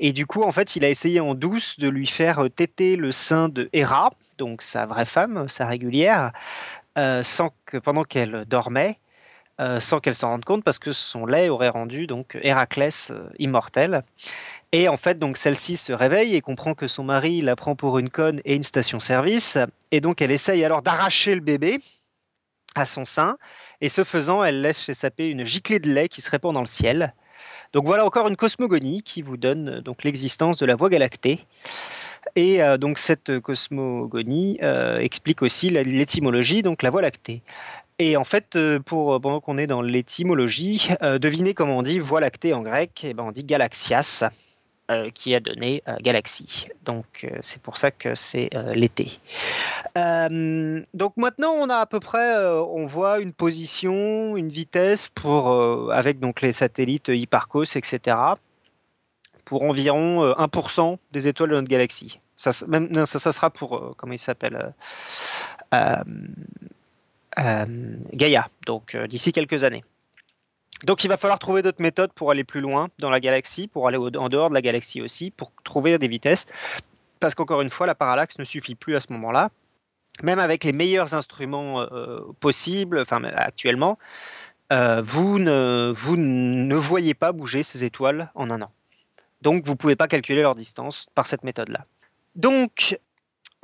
Et 0.00 0.12
du 0.12 0.26
coup, 0.26 0.42
en 0.42 0.50
fait, 0.50 0.74
il 0.74 0.84
a 0.84 0.88
essayé 0.88 1.20
en 1.20 1.34
douce 1.34 1.78
de 1.78 1.88
lui 1.88 2.08
faire 2.08 2.48
téter 2.54 2.96
le 2.96 3.12
sein 3.12 3.48
de 3.48 3.68
Héra, 3.72 4.10
donc 4.38 4.62
sa 4.62 4.86
vraie 4.86 5.04
femme, 5.04 5.46
sa 5.46 5.66
régulière, 5.66 6.32
sans 6.96 7.50
que 7.66 7.76
pendant 7.76 8.04
qu'elle 8.04 8.44
dormait, 8.46 8.98
euh, 9.60 9.78
sans 9.78 10.00
qu'elle 10.00 10.14
s'en 10.14 10.28
rende 10.28 10.44
compte 10.46 10.64
parce 10.64 10.78
que 10.78 10.90
son 10.90 11.26
lait 11.26 11.50
aurait 11.50 11.68
rendu 11.68 12.06
donc 12.06 12.38
Héraclès 12.40 13.10
euh, 13.10 13.28
immortel. 13.38 14.04
Et 14.72 14.88
en 14.88 14.96
fait, 14.96 15.18
donc 15.18 15.36
celle-ci 15.36 15.76
se 15.76 15.92
réveille 15.92 16.34
et 16.34 16.40
comprend 16.40 16.74
que 16.74 16.88
son 16.88 17.04
mari 17.04 17.42
la 17.42 17.56
prend 17.56 17.76
pour 17.76 17.98
une 17.98 18.08
conne 18.08 18.40
et 18.46 18.54
une 18.54 18.62
station-service. 18.62 19.58
Et 19.90 20.00
donc 20.00 20.22
elle 20.22 20.30
essaye 20.30 20.64
alors 20.64 20.80
d'arracher 20.80 21.34
le 21.34 21.42
bébé 21.42 21.82
à 22.74 22.86
son 22.86 23.04
sein. 23.04 23.36
Et 23.82 23.90
ce 23.90 24.02
faisant, 24.02 24.42
elle 24.42 24.62
laisse 24.62 24.82
s'échapper 24.82 25.28
une 25.28 25.44
giclée 25.44 25.78
de 25.78 25.92
lait 25.92 26.08
qui 26.08 26.22
se 26.22 26.30
répand 26.30 26.54
dans 26.54 26.60
le 26.60 26.66
ciel. 26.66 27.12
Donc 27.72 27.86
voilà 27.86 28.04
encore 28.04 28.28
une 28.28 28.36
cosmogonie 28.36 29.02
qui 29.02 29.22
vous 29.22 29.36
donne 29.36 29.68
euh, 29.68 29.80
donc 29.80 30.04
l'existence 30.04 30.58
de 30.58 30.66
la 30.66 30.76
Voie 30.76 30.90
galactée. 30.90 31.40
Et 32.36 32.60
donc 32.78 32.98
cette 32.98 33.40
cosmogonie 33.40 34.58
explique 35.00 35.40
aussi 35.40 35.70
l'étymologie, 35.70 36.62
donc 36.62 36.82
la 36.82 36.90
Voie 36.90 37.00
lactée. 37.00 37.42
Et 38.00 38.16
en 38.16 38.24
fait, 38.24 38.56
euh, 38.56 38.80
pour, 38.80 39.12
euh, 39.12 39.20
pendant 39.20 39.40
qu'on 39.40 39.58
est 39.58 39.66
dans 39.66 39.82
l'étymologie, 39.82 40.88
euh, 41.02 41.18
devinez 41.18 41.52
comment 41.52 41.76
on 41.76 41.82
dit 41.82 41.98
voie 41.98 42.22
lactée 42.22 42.54
en 42.54 42.62
grec? 42.62 43.04
Et 43.04 43.10
eh 43.10 43.14
ben 43.14 43.24
On 43.24 43.30
dit 43.30 43.44
galaxias, 43.44 44.30
qui 45.14 45.34
a 45.34 45.40
donné 45.40 45.82
galaxie. 46.00 46.68
Donc 46.84 47.26
c'est 47.42 47.62
pour 47.62 47.76
ça 47.76 47.90
que 47.90 48.14
c'est 48.14 48.50
l'été. 48.74 49.18
donc 49.96 51.16
maintenant, 51.16 51.52
on 51.52 51.68
a 51.68 51.76
à 51.76 51.86
peu 51.86 52.00
près, 52.00 52.36
on 52.46 52.86
voit 52.86 53.20
une 53.20 53.32
position, 53.32 54.36
une 54.36 54.48
vitesse 54.48 55.08
pour, 55.08 55.92
avec 55.92 56.20
donc 56.20 56.40
les 56.40 56.52
satellites 56.52 57.08
Hipparcos, 57.08 57.76
etc., 57.76 58.16
pour 59.44 59.62
environ 59.62 60.32
1% 60.32 60.98
des 61.12 61.28
étoiles 61.28 61.50
de 61.50 61.54
notre 61.56 61.68
galaxie. 61.68 62.20
Ça, 62.36 62.52
ça, 62.52 62.66
ça 63.06 63.32
sera 63.32 63.50
pour, 63.50 63.94
comment 63.96 64.12
il 64.12 64.18
s'appelle 64.18 64.72
euh, 67.38 67.64
Gaïa, 68.12 68.48
donc 68.66 68.94
euh, 68.94 69.06
d'ici 69.06 69.32
quelques 69.32 69.64
années. 69.64 69.84
Donc 70.84 71.04
il 71.04 71.08
va 71.08 71.16
falloir 71.16 71.38
trouver 71.38 71.62
d'autres 71.62 71.82
méthodes 71.82 72.12
pour 72.12 72.30
aller 72.30 72.44
plus 72.44 72.60
loin 72.60 72.88
dans 72.98 73.10
la 73.10 73.20
galaxie, 73.20 73.68
pour 73.68 73.86
aller 73.88 73.98
en 73.98 74.28
dehors 74.28 74.48
de 74.48 74.54
la 74.54 74.62
galaxie 74.62 75.02
aussi, 75.02 75.30
pour 75.30 75.52
trouver 75.64 75.98
des 75.98 76.08
vitesses. 76.08 76.46
Parce 77.18 77.34
qu'encore 77.34 77.60
une 77.60 77.70
fois, 77.70 77.86
la 77.86 77.94
parallaxe 77.94 78.38
ne 78.38 78.44
suffit 78.44 78.74
plus 78.74 78.96
à 78.96 79.00
ce 79.00 79.12
moment-là. 79.12 79.50
Même 80.22 80.38
avec 80.38 80.64
les 80.64 80.72
meilleurs 80.72 81.14
instruments 81.14 81.82
euh, 81.82 82.20
possibles, 82.40 83.04
actuellement, 83.34 83.98
vous, 84.70 85.38
ne, 85.38 85.92
vous 85.96 86.16
ne 86.16 86.76
voyez 86.76 87.14
pas 87.14 87.32
bouger 87.32 87.62
ces 87.62 87.84
étoiles 87.84 88.30
en 88.34 88.50
un 88.50 88.62
an. 88.62 88.70
Donc 89.42 89.64
vous 89.66 89.72
ne 89.72 89.76
pouvez 89.76 89.96
pas 89.96 90.08
calculer 90.08 90.42
leur 90.42 90.54
distance 90.54 91.06
par 91.14 91.26
cette 91.26 91.44
méthode-là. 91.44 91.82
Donc 92.36 92.98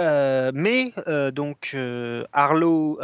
euh, 0.00 0.50
mais 0.54 0.92
euh, 1.08 1.30
donc 1.30 1.70
euh, 1.74 2.26
Arlo 2.32 2.98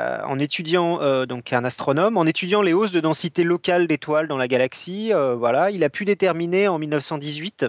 Shapley, 0.00 0.24
en 0.24 0.38
étudiant 0.38 1.26
donc 1.26 1.52
un 1.52 1.64
astronome, 1.64 2.16
en 2.16 2.26
étudiant 2.26 2.62
les 2.62 2.72
hausses 2.72 2.92
de 2.92 3.00
densité 3.00 3.44
locale 3.44 3.86
d'étoiles 3.86 4.28
dans 4.28 4.38
la 4.38 4.48
galaxie, 4.48 5.12
voilà, 5.36 5.70
il 5.70 5.84
a 5.84 5.90
pu 5.90 6.04
déterminer 6.04 6.68
en 6.68 6.78
1918 6.78 7.66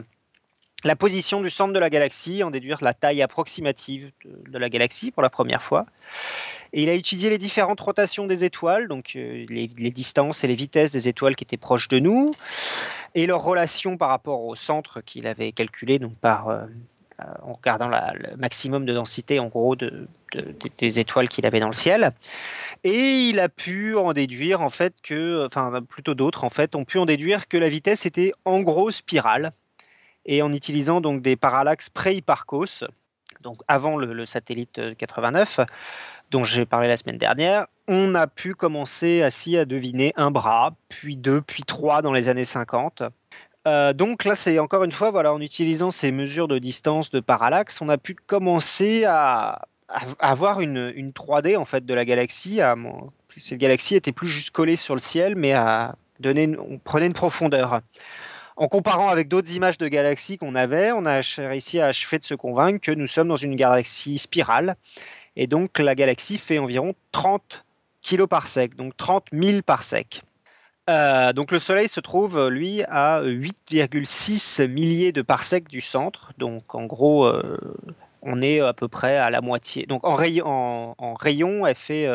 la 0.84 0.96
position 0.96 1.42
du 1.42 1.50
centre 1.50 1.74
de 1.74 1.80
la 1.80 1.90
galaxie, 1.90 2.44
en 2.44 2.52
déduire 2.52 2.80
la 2.82 2.94
taille 2.94 3.22
approximative 3.22 4.12
de, 4.26 4.58
la 4.58 4.70
galaxie 4.70 5.12
pour 5.12 5.22
la 5.22 5.30
première 5.30 5.64
fois. 5.64 5.86
Et 6.74 6.84
il 6.84 6.90
a 6.90 6.94
étudié 6.94 7.30
les 7.30 7.38
différentes 7.38 7.82
rotations 7.82 8.26
des 8.26 8.44
étoiles, 8.44 8.88
donc 8.88 9.12
les, 9.14 9.68
distances 9.68 10.44
et 10.44 10.48
les 10.48 10.56
vitesses 10.56 10.92
des 10.92 11.08
étoiles 11.08 11.36
qui 11.36 11.44
étaient 11.44 11.58
proches 11.58 11.88
de 11.88 12.00
nous 12.00 12.32
et 13.14 13.26
leur 13.26 13.44
relation 13.44 13.98
par 13.98 14.10
rapport 14.10 14.46
au 14.46 14.56
centre 14.56 15.02
qu'il 15.02 15.28
avait 15.28 15.52
calculé, 15.52 16.00
donc 16.00 16.16
par 16.16 16.48
euh, 16.48 16.62
euh, 16.62 16.68
en 17.44 17.54
regardant 17.54 17.88
le 17.88 18.36
maximum 18.38 18.86
de 18.86 18.94
densité 18.94 19.40
en 19.40 19.48
gros 19.48 19.76
de, 19.76 20.08
des 20.78 21.00
étoiles 21.00 21.30
qu'il 21.30 21.46
avait 21.46 21.60
dans 21.60 21.68
le 21.68 21.74
ciel. 21.74 22.12
Et 22.84 23.30
il 23.30 23.40
a 23.40 23.50
pu 23.50 23.96
en 23.96 24.14
déduire 24.14 24.62
en 24.62 24.70
fait 24.70 24.94
que, 25.04 25.46
enfin 25.46 25.82
plutôt 25.88 26.14
d'autres 26.14 26.44
en 26.44 26.50
fait, 26.50 26.76
ont 26.76 26.86
pu 26.86 26.98
en 26.98 27.06
déduire 27.06 27.48
que 27.48 27.58
la 27.58 27.70
vitesse 27.70 28.06
était 28.06 28.34
en 28.46 28.62
gros 28.62 28.92
spirale. 28.92 29.52
Et 30.26 30.42
en 30.42 30.54
utilisant 30.54 31.02
donc 31.02 31.22
des 31.22 31.36
parallaxes 31.36 31.90
pré-Hipparcos, 31.90 32.84
donc 33.42 33.62
avant 33.68 33.98
le, 33.98 34.14
le 34.14 34.26
satellite 34.26 34.80
89, 34.98 35.60
euh, 35.60 35.66
dont 36.30 36.44
j'ai 36.44 36.66
parlé 36.66 36.88
la 36.88 36.98
semaine 36.98 37.18
dernière, 37.18 37.68
on 37.88 38.16
a 38.16 38.28
pu 38.28 38.56
commencer 38.56 39.22
ainsi 39.22 39.58
à 39.58 39.66
deviner 39.66 40.14
un 40.16 40.32
bras, 40.32 40.74
puis 40.90 41.18
deux, 41.18 41.42
puis 41.42 41.64
trois 41.64 42.02
dans 42.02 42.14
les 42.14 42.30
années 42.30 42.46
50. 42.46 43.04
Euh, 43.68 43.94
donc 43.94 44.26
là, 44.26 44.36
c'est 44.36 44.60
encore 44.60 44.84
une 44.84 44.92
fois, 44.92 45.12
voilà, 45.12 45.34
en 45.34 45.42
utilisant 45.42 45.92
ces 45.92 46.12
mesures 46.12 46.48
de 46.48 46.58
distance 46.58 47.12
de 47.12 47.20
parallaxe, 47.20 47.82
on 47.82 47.90
a 47.90 47.98
pu 47.98 48.16
commencer 48.16 49.06
à, 49.06 49.68
avoir 50.20 50.62
une, 50.62 51.12
3D 51.12 51.58
en 51.58 51.66
fait 51.66 51.86
de 51.86 51.94
la 51.94 52.06
galaxie. 52.06 52.60
Cette 53.38 53.60
galaxie 53.60 53.96
était 53.96 54.12
plus 54.12 54.28
juste 54.28 54.52
collée 54.52 54.76
sur 54.76 54.96
le 54.96 55.02
ciel, 55.02 55.36
mais 55.36 55.54
à 55.54 55.96
donner, 56.20 56.56
on 56.58 56.78
prenait 56.78 57.08
une 57.08 57.14
profondeur. 57.14 57.82
En 58.58 58.68
comparant 58.68 59.10
avec 59.10 59.28
d'autres 59.28 59.54
images 59.56 59.78
de 59.78 59.88
galaxies 59.88 60.38
qu'on 60.38 60.56
avait, 60.56 60.92
on 60.92 61.06
a 61.06 61.22
réussi 61.38 61.80
à 61.80 61.88
achever 61.88 62.20
de 62.20 62.26
se 62.26 62.36
convaincre 62.36 62.80
que 62.80 62.92
nous 62.92 63.08
sommes 63.08 63.30
dans 63.30 63.36
une 63.36 63.56
galaxie 63.56 64.18
spirale 64.18 64.76
et 65.36 65.48
donc 65.48 65.80
la 65.80 65.96
galaxie 65.96 66.38
fait 66.38 66.60
environ 66.60 66.94
30 67.12 67.64
kg 68.04 68.26
par 68.26 68.48
sec, 68.48 68.76
donc 68.76 68.96
30 68.98 69.26
000 69.32 69.62
par 69.62 69.84
sec. 69.84 70.24
Euh, 70.90 71.34
donc 71.34 71.52
le 71.52 71.60
Soleil 71.60 71.88
se 71.88 72.00
trouve, 72.00 72.48
lui, 72.50 72.84
à 72.84 73.22
8,6 73.24 74.68
milliers 74.68 75.12
de 75.12 75.22
parsecs 75.22 75.68
du 75.68 75.82
centre, 75.82 76.34
donc 76.38 76.76
en 76.76 76.86
gros 76.86 77.32
on 78.24 78.42
est 78.42 78.60
à 78.60 78.74
peu 78.74 78.88
près 78.88 79.18
à 79.18 79.30
la 79.30 79.42
moitié. 79.42 79.86
Donc 79.86 80.06
en, 80.06 80.16
rayon, 80.16 80.96
en, 80.98 81.14
rayon 81.14 81.66
elle 81.66 81.76
fait 81.76 82.08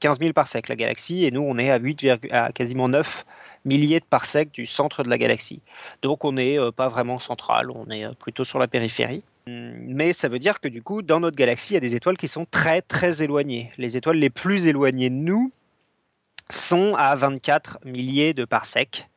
15 0.00 0.18
000 0.18 0.32
parsecs 0.32 0.68
la 0.68 0.76
galaxie, 0.76 1.24
et 1.24 1.30
nous 1.30 1.42
on 1.42 1.58
est 1.58 1.70
à 1.70 1.78
8, 1.78 2.06
à 2.30 2.52
quasiment 2.52 2.88
9 2.88 3.24
milliers 3.64 4.00
de 4.00 4.04
parsecs 4.04 4.50
du 4.52 4.66
centre 4.66 5.04
de 5.04 5.08
la 5.08 5.18
galaxie. 5.18 5.60
Donc 6.02 6.24
on 6.24 6.32
n'est 6.32 6.58
pas 6.76 6.88
vraiment 6.88 7.18
central, 7.18 7.70
on 7.70 7.88
est 7.90 8.12
plutôt 8.16 8.44
sur 8.44 8.58
la 8.58 8.68
périphérie. 8.68 9.22
Mais 9.48 10.12
ça 10.12 10.28
veut 10.28 10.38
dire 10.38 10.60
que 10.60 10.68
du 10.68 10.82
coup, 10.82 11.00
dans 11.02 11.20
notre 11.20 11.36
galaxie, 11.36 11.72
il 11.72 11.74
y 11.74 11.78
a 11.78 11.80
des 11.80 11.96
étoiles 11.96 12.18
qui 12.18 12.28
sont 12.28 12.46
très 12.50 12.82
très 12.82 13.22
éloignées. 13.22 13.72
Les 13.78 13.96
étoiles 13.96 14.18
les 14.18 14.30
plus 14.30 14.66
éloignées 14.66 15.08
de 15.08 15.14
nous 15.14 15.52
sont 16.50 16.94
à 16.96 17.14
24 17.14 17.78
milliers 17.84 18.34
de 18.34 18.44
parsecs. 18.44 19.08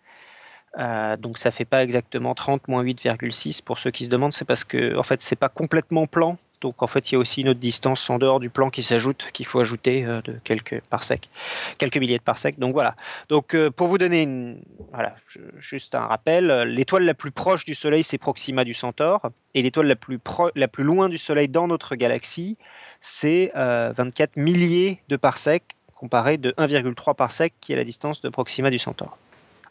Euh, 0.79 1.17
donc 1.17 1.37
ça 1.37 1.51
fait 1.51 1.65
pas 1.65 1.83
exactement 1.83 2.33
30 2.33 2.67
moins 2.69 2.83
8,6 2.83 3.61
pour 3.63 3.77
ceux 3.77 3.91
qui 3.91 4.05
se 4.05 4.09
demandent, 4.09 4.33
c'est 4.33 4.45
parce 4.45 4.63
que 4.63 4.97
en 4.97 5.03
fait 5.03 5.21
c'est 5.21 5.35
pas 5.35 5.49
complètement 5.49 6.07
plan. 6.07 6.37
Donc 6.61 6.83
en 6.83 6.87
fait 6.87 7.11
il 7.11 7.15
y 7.15 7.17
a 7.17 7.19
aussi 7.19 7.41
une 7.41 7.49
autre 7.49 7.59
distance 7.59 8.07
en 8.09 8.19
dehors 8.19 8.39
du 8.39 8.49
plan 8.49 8.69
qui 8.69 8.83
s'ajoute, 8.83 9.29
qu'il 9.33 9.45
faut 9.45 9.59
ajouter 9.59 10.05
euh, 10.05 10.21
de 10.21 10.39
quelques 10.43 10.79
parsecs, 10.89 11.29
quelques 11.77 11.97
milliers 11.97 12.19
de 12.19 12.23
parsecs. 12.23 12.57
Donc 12.57 12.73
voilà. 12.73 12.95
Donc 13.27 13.53
euh, 13.53 13.69
pour 13.69 13.87
vous 13.87 13.97
donner 13.97 14.55
voilà, 14.93 15.15
juste 15.57 15.93
un 15.95 16.05
rappel, 16.05 16.47
l'étoile 16.63 17.03
la 17.03 17.15
plus 17.15 17.31
proche 17.31 17.65
du 17.65 17.75
Soleil 17.75 18.03
c'est 18.03 18.17
Proxima 18.17 18.63
du 18.63 18.73
Centaure 18.73 19.29
et 19.53 19.61
l'étoile 19.61 19.87
la 19.87 19.97
plus 19.97 20.19
la 20.55 20.67
plus 20.69 20.85
loin 20.85 21.09
du 21.09 21.17
Soleil 21.17 21.49
dans 21.49 21.67
notre 21.67 21.95
galaxie 21.95 22.57
c'est 23.01 23.51
24 23.55 24.37
milliers 24.37 25.01
de 25.09 25.17
parsecs 25.17 25.75
comparé 26.01 26.39
de 26.39 26.51
1,3 26.57 27.15
parsec 27.15 27.53
qui 27.61 27.73
est 27.73 27.75
la 27.75 27.83
distance 27.83 28.21
de 28.21 28.29
Proxima 28.29 28.71
du 28.71 28.79
Centaure. 28.79 29.19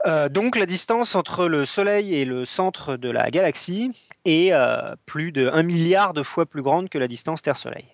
Euh, 0.06 0.28
donc 0.28 0.56
la 0.56 0.64
distance 0.64 1.16
entre 1.16 1.46
le 1.46 1.64
Soleil 1.64 2.14
et 2.14 2.24
le 2.24 2.44
centre 2.44 2.96
de 2.96 3.10
la 3.10 3.30
galaxie 3.30 3.90
est 4.24 4.52
euh, 4.52 4.94
plus 5.06 5.32
de 5.32 5.50
1 5.52 5.64
milliard 5.64 6.14
de 6.14 6.22
fois 6.22 6.46
plus 6.46 6.62
grande 6.62 6.88
que 6.88 6.98
la 6.98 7.08
distance 7.08 7.42
Terre-Soleil. 7.42 7.84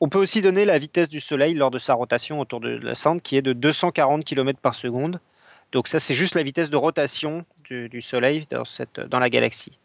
On 0.00 0.08
peut 0.10 0.18
aussi 0.18 0.42
donner 0.42 0.66
la 0.66 0.76
vitesse 0.78 1.08
du 1.08 1.20
Soleil 1.20 1.54
lors 1.54 1.70
de 1.70 1.78
sa 1.78 1.94
rotation 1.94 2.38
autour 2.38 2.60
de 2.60 2.68
la 2.68 2.94
centre 2.94 3.22
qui 3.22 3.36
est 3.38 3.42
de 3.42 3.54
240 3.54 4.22
km 4.22 4.60
par 4.60 4.74
seconde. 4.74 5.18
Donc 5.72 5.88
ça 5.88 5.98
c'est 5.98 6.14
juste 6.14 6.34
la 6.34 6.42
vitesse 6.42 6.68
de 6.68 6.76
rotation 6.76 7.46
du, 7.70 8.02
Soleil 8.02 8.46
dans 9.08 9.18
la 9.18 9.30
galaxie. 9.30 9.78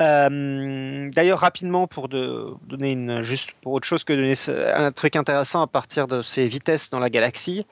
Euh, 0.00 1.10
d'ailleurs, 1.10 1.40
rapidement, 1.40 1.86
pour 1.86 2.08
donner 2.08 2.92
une, 2.92 3.20
juste 3.22 3.52
pour 3.60 3.72
autre 3.72 3.86
chose 3.86 4.04
que 4.04 4.12
donner 4.12 4.34
un 4.48 4.92
truc 4.92 5.16
intéressant 5.16 5.62
à 5.62 5.66
partir 5.66 6.06
de 6.06 6.22
ces 6.22 6.46
vitesses 6.46 6.90
dans 6.90 7.00
la 7.00 7.10
galaxie, 7.10 7.66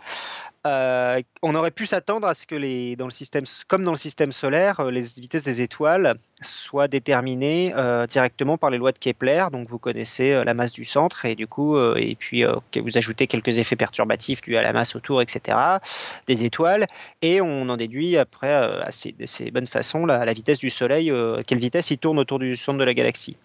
euh, 0.66 1.22
on 1.42 1.54
aurait 1.54 1.70
pu 1.70 1.86
s'attendre 1.86 2.26
à 2.26 2.34
ce 2.34 2.44
que 2.46 2.94
dans 2.96 3.04
le 3.04 3.10
système, 3.10 3.44
comme 3.68 3.84
dans 3.84 3.92
le 3.92 3.96
système 3.98 4.32
solaire, 4.32 4.80
euh, 4.80 4.90
les 4.90 5.02
vitesses 5.02 5.44
des 5.44 5.62
étoiles 5.62 6.16
soient 6.42 6.88
déterminées 6.88 7.72
euh, 7.76 8.06
directement 8.06 8.58
par 8.58 8.70
les 8.70 8.78
lois 8.78 8.90
de 8.92 8.98
Kepler. 8.98 9.46
Donc 9.52 9.68
vous 9.68 9.78
connaissez 9.78 10.44
la 10.44 10.54
masse 10.54 10.72
du 10.72 10.84
centre 10.84 11.24
et 11.24 11.34
du 11.34 11.46
coup, 11.46 11.78
et 11.96 12.14
puis 12.16 12.44
vous 12.44 12.98
ajoutez 12.98 13.26
quelques 13.26 13.58
effets 13.58 13.76
perturbatifs 13.76 14.42
dus 14.42 14.56
à 14.56 14.62
la 14.62 14.72
masse 14.72 14.96
autour, 14.96 15.22
etc. 15.22 15.56
des 16.26 16.44
étoiles, 16.44 16.86
et 17.22 17.40
on 17.40 17.68
en 17.68 17.76
déduit 17.76 18.16
après 18.16 18.52
assez, 18.52 19.12
de 19.12 19.24
ces 19.24 19.50
bonnes 19.50 19.66
façons 19.66 20.04
la, 20.04 20.24
la 20.24 20.32
vitesse 20.32 20.58
du 20.58 20.68
Soleil, 20.68 21.12
quelle 21.46 21.58
vitesse 21.58 21.90
il 21.90 21.98
tourne 21.98 22.18
autour 22.18 22.38
du 22.38 22.56
centre 22.56 22.78
de 22.78 22.84
la 22.84 22.94
galaxie. 22.94 23.36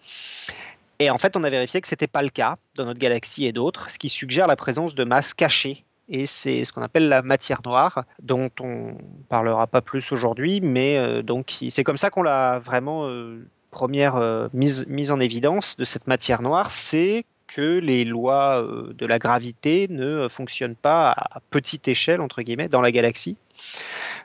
Et 0.98 1.10
en 1.10 1.18
fait, 1.18 1.36
on 1.36 1.44
a 1.44 1.50
vérifié 1.50 1.80
que 1.80 1.88
ce 1.88 1.94
n'était 1.94 2.06
pas 2.06 2.22
le 2.22 2.28
cas 2.28 2.56
dans 2.74 2.84
notre 2.84 3.00
galaxie 3.00 3.46
et 3.46 3.52
d'autres, 3.52 3.90
ce 3.90 3.98
qui 3.98 4.08
suggère 4.08 4.46
la 4.46 4.56
présence 4.56 4.94
de 4.94 5.04
masses 5.04 5.34
cachées 5.34 5.84
et 6.08 6.26
c'est 6.26 6.64
ce 6.64 6.72
qu'on 6.72 6.82
appelle 6.82 7.08
la 7.08 7.22
matière 7.22 7.60
noire, 7.64 8.04
dont 8.22 8.50
on 8.60 8.96
parlera 9.28 9.66
pas 9.66 9.80
plus 9.80 10.12
aujourd'hui, 10.12 10.60
mais 10.60 10.98
euh, 10.98 11.22
donc 11.22 11.56
c'est 11.70 11.84
comme 11.84 11.96
ça 11.96 12.10
qu'on 12.10 12.22
l'a 12.22 12.58
vraiment 12.58 13.08
euh, 13.08 13.46
première 13.70 14.16
euh, 14.16 14.48
mise, 14.52 14.86
mise 14.88 15.12
en 15.12 15.20
évidence 15.20 15.76
de 15.76 15.84
cette 15.84 16.06
matière 16.06 16.42
noire, 16.42 16.70
c'est 16.70 17.24
que 17.46 17.78
les 17.78 18.04
lois 18.04 18.66
de 18.94 19.04
la 19.04 19.18
gravité 19.18 19.86
ne 19.90 20.26
fonctionnent 20.28 20.74
pas 20.74 21.10
à 21.10 21.40
petite 21.50 21.86
échelle 21.86 22.22
entre 22.22 22.40
guillemets 22.40 22.68
dans 22.68 22.80
la 22.80 22.90
galaxie. 22.90 23.36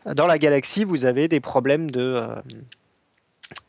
Dans 0.06 0.28
la 0.28 0.38
galaxie, 0.38 0.86
vous 0.86 1.04
avez 1.04 1.28
des 1.28 1.42
problèmes 1.42 1.92
de 1.92 2.26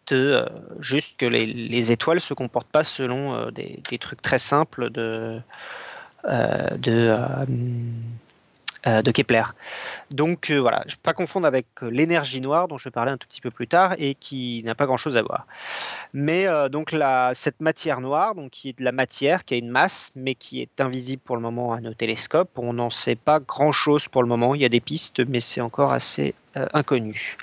de 0.06 0.46
juste 0.78 1.16
que 1.16 1.26
les, 1.26 1.44
les, 1.44 1.92
étoiles 1.92 2.20
se 2.20 2.34
comportent 2.34 2.70
pas 2.70 2.84
selon 2.84 3.50
des, 3.50 3.80
des, 3.90 3.98
trucs 3.98 4.22
très 4.22 4.38
simples 4.38 4.90
de 4.90 5.38
euh, 5.38 5.40
de, 6.24 7.08
euh, 7.08 7.44
euh, 8.86 9.02
de 9.02 9.10
Kepler. 9.10 9.42
Donc 10.10 10.50
voilà, 10.50 10.84
je 10.86 10.94
ne 10.94 11.00
pas 11.02 11.12
confondre 11.12 11.46
avec 11.46 11.66
l'énergie 11.82 12.40
noire 12.40 12.68
dont 12.68 12.78
je 12.78 12.84
vais 12.84 12.90
parler 12.90 13.12
un 13.12 13.16
tout 13.16 13.28
petit 13.28 13.40
peu 13.40 13.50
plus 13.50 13.68
tard 13.68 13.94
et 13.98 14.14
qui 14.14 14.62
n'a 14.64 14.74
pas 14.74 14.86
grand-chose 14.86 15.16
à 15.16 15.22
voir. 15.22 15.46
Mais 16.12 16.46
donc 16.70 16.92
la, 16.92 17.32
cette 17.34 17.60
matière 17.60 18.00
noire, 18.00 18.34
donc 18.34 18.50
qui 18.50 18.70
est 18.70 18.78
de 18.78 18.84
la 18.84 18.92
matière, 18.92 19.44
qui 19.44 19.54
a 19.54 19.56
une 19.56 19.70
masse, 19.70 20.10
mais 20.16 20.34
qui 20.34 20.62
est 20.62 20.80
invisible 20.80 21.22
pour 21.24 21.36
le 21.36 21.42
moment 21.42 21.72
à 21.72 21.80
nos 21.80 21.94
télescopes, 21.94 22.50
on 22.56 22.72
n'en 22.72 22.90
sait 22.90 23.16
pas 23.16 23.40
grand-chose 23.40 24.08
pour 24.08 24.22
le 24.22 24.28
moment. 24.28 24.54
Il 24.54 24.62
y 24.62 24.64
a 24.64 24.70
des 24.70 24.80
pistes, 24.80 25.26
mais 25.26 25.40
c'est 25.40 25.60
encore 25.60 25.92
assez 25.92 26.34
inconnu. 26.54 27.36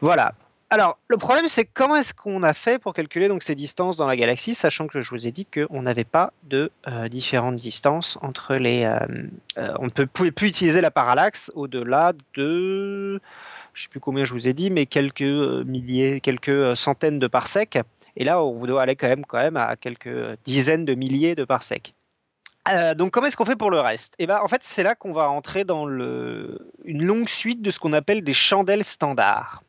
Voilà. 0.00 0.34
Alors, 0.70 0.98
le 1.08 1.16
problème, 1.16 1.46
c'est 1.46 1.64
comment 1.64 1.96
est-ce 1.96 2.12
qu'on 2.12 2.42
a 2.42 2.52
fait 2.52 2.78
pour 2.78 2.92
calculer 2.92 3.28
donc 3.28 3.42
ces 3.42 3.54
distances 3.54 3.96
dans 3.96 4.06
la 4.06 4.18
galaxie, 4.18 4.54
sachant 4.54 4.86
que 4.86 5.00
je 5.00 5.10
vous 5.10 5.26
ai 5.26 5.32
dit 5.32 5.46
qu'on 5.46 5.80
n'avait 5.80 6.04
pas 6.04 6.34
de 6.42 6.70
euh, 6.86 7.08
différentes 7.08 7.56
distances 7.56 8.18
entre 8.20 8.54
les. 8.56 8.84
Euh, 8.84 8.98
euh, 9.56 9.72
on 9.78 9.86
ne 9.86 10.04
pouvait 10.04 10.30
plus 10.30 10.48
utiliser 10.48 10.82
la 10.82 10.90
parallaxe 10.90 11.50
au-delà 11.54 12.12
de. 12.34 13.18
Je 13.72 13.80
ne 13.80 13.82
sais 13.84 13.88
plus 13.88 14.00
combien 14.00 14.24
je 14.24 14.34
vous 14.34 14.46
ai 14.46 14.52
dit, 14.52 14.70
mais 14.70 14.84
quelques 14.84 15.22
milliers, 15.22 16.20
quelques 16.20 16.76
centaines 16.76 17.18
de 17.18 17.28
parsecs. 17.28 17.78
Et 18.16 18.24
là, 18.24 18.42
on 18.42 18.66
doit 18.66 18.82
aller 18.82 18.96
quand 18.96 19.08
même, 19.08 19.24
quand 19.24 19.38
même 19.38 19.56
à 19.56 19.76
quelques 19.76 20.36
dizaines 20.44 20.84
de 20.84 20.94
milliers 20.94 21.34
de 21.34 21.44
parsecs. 21.44 21.94
donc 22.96 23.12
comment 23.12 23.28
est-ce 23.28 23.38
qu'on 23.38 23.46
fait 23.46 23.56
pour 23.56 23.70
le 23.70 23.80
reste? 23.80 24.14
Eh 24.18 24.26
ben 24.26 24.40
en 24.42 24.48
fait 24.48 24.62
c'est 24.64 24.82
là 24.82 24.94
qu'on 24.94 25.12
va 25.12 25.30
entrer 25.30 25.64
dans 25.64 25.86
le, 25.86 26.70
une 26.84 27.04
longue 27.04 27.28
suite 27.28 27.62
de 27.62 27.70
ce 27.70 27.78
qu'on 27.78 27.94
appelle 27.94 28.22
des 28.22 28.34
chandelles 28.34 28.84
standards. 28.84 29.62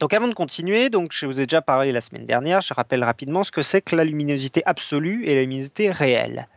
Donc 0.00 0.12
avant 0.12 0.28
de 0.28 0.34
continuer, 0.34 0.90
donc 0.90 1.12
je 1.12 1.26
vous 1.26 1.40
ai 1.40 1.46
déjà 1.46 1.62
parlé 1.62 1.92
la 1.92 2.00
semaine 2.00 2.26
dernière, 2.26 2.60
je 2.60 2.74
rappelle 2.74 3.02
rapidement 3.02 3.44
ce 3.44 3.50
que 3.50 3.62
c'est 3.62 3.80
que 3.80 3.96
la 3.96 4.04
luminosité 4.04 4.62
absolue 4.66 5.24
et 5.24 5.34
la 5.34 5.40
luminosité 5.40 5.90
réelle. 5.90 6.48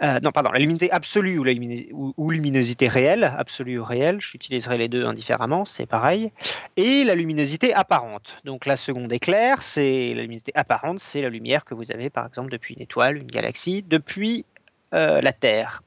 Euh, 0.00 0.20
non, 0.20 0.30
pardon, 0.30 0.52
la 0.52 0.60
luminosité 0.60 0.92
absolue 0.92 1.38
ou, 1.38 1.44
la 1.44 1.52
luminosité 1.52 2.86
réelle, 2.86 3.24
absolue 3.36 3.80
ou 3.80 3.84
réelle, 3.84 4.20
j'utiliserai 4.20 4.78
les 4.78 4.88
deux 4.88 5.04
indifféremment, 5.04 5.64
c'est 5.64 5.86
pareil, 5.86 6.30
et 6.76 7.02
la 7.02 7.16
luminosité 7.16 7.74
apparente. 7.74 8.36
Donc 8.44 8.64
la 8.64 8.76
seconde 8.76 9.12
est 9.12 9.18
claire, 9.18 9.62
c'est 9.62 10.14
la 10.14 10.22
luminosité 10.22 10.52
apparente, 10.54 11.00
c'est 11.00 11.20
la 11.20 11.30
lumière 11.30 11.64
que 11.64 11.74
vous 11.74 11.90
avez 11.90 12.10
par 12.10 12.26
exemple 12.26 12.50
depuis 12.50 12.74
une 12.74 12.82
étoile, 12.82 13.16
une 13.16 13.26
galaxie, 13.26 13.82
depuis 13.82 14.46
euh, 14.94 15.20
la 15.20 15.32
Terre. 15.32 15.82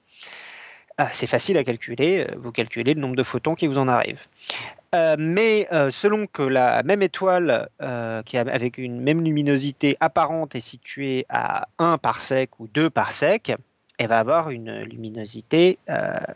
C'est 1.11 1.27
facile 1.27 1.57
à 1.57 1.63
calculer, 1.63 2.27
euh, 2.27 2.35
vous 2.37 2.51
calculez 2.51 2.93
le 2.93 3.01
nombre 3.01 3.15
de 3.15 3.23
photons 3.23 3.55
qui 3.55 3.67
vous 3.67 3.77
en 3.77 3.87
arrivent. 3.87 4.23
Euh, 4.93 5.15
mais 5.17 5.67
euh, 5.71 5.89
selon 5.89 6.27
que 6.27 6.43
la 6.43 6.83
même 6.83 7.01
étoile 7.01 7.69
avec 7.79 8.77
une 8.77 8.99
même 8.99 9.23
luminosité 9.23 9.95
apparente 9.99 10.55
est 10.55 10.61
située 10.61 11.25
à 11.29 11.67
1 11.79 11.97
parsec 11.97 12.59
ou 12.59 12.67
2 12.67 12.89
parsecs, 12.89 13.53
elle 13.97 14.07
va 14.07 14.19
avoir 14.19 14.49
une 14.49 14.81
luminosité. 14.81 15.77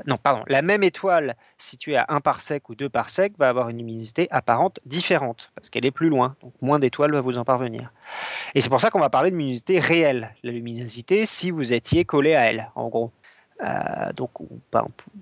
non, 0.05 0.17
pardon, 0.17 0.43
la 0.48 0.62
même 0.62 0.84
étoile 0.84 1.36
située 1.57 1.98
à 1.98 2.05
1 2.10 2.22
parsec 2.22 2.69
ou 2.69 2.75
2 2.75 2.89
parsecs 2.89 3.34
va 3.39 3.50
avoir 3.50 3.69
une 3.69 3.77
luminosité 3.77 4.27
apparente 4.29 4.79
différente 4.86 5.51
parce 5.55 5.69
qu'elle 5.69 5.86
est 5.86 5.91
plus 5.91 6.10
loin. 6.10 6.36
Donc 6.41 6.53
moins 6.62 6.79
d'étoiles 6.79 7.12
va 7.12 7.22
vous 7.22 7.38
en 7.38 7.43
parvenir. 7.43 7.91
Et 8.53 8.62
c'est 8.62 8.69
pour 8.69 8.79
ça 8.79 8.89
qu'on 8.89 9.00
va 9.00 9.10
parler 9.10 9.31
de 9.31 9.36
luminosité 9.36 9.79
réelle. 9.79 10.34
La 10.43 10.51
luminosité 10.51 11.25
si 11.25 11.51
vous 11.51 11.74
étiez 11.74 12.05
collé 12.05 12.36
à 12.36 12.43
elle, 12.43 12.69
en 12.75 12.88
gros. 12.88 13.12
Euh, 13.63 14.12
donc, 14.13 14.31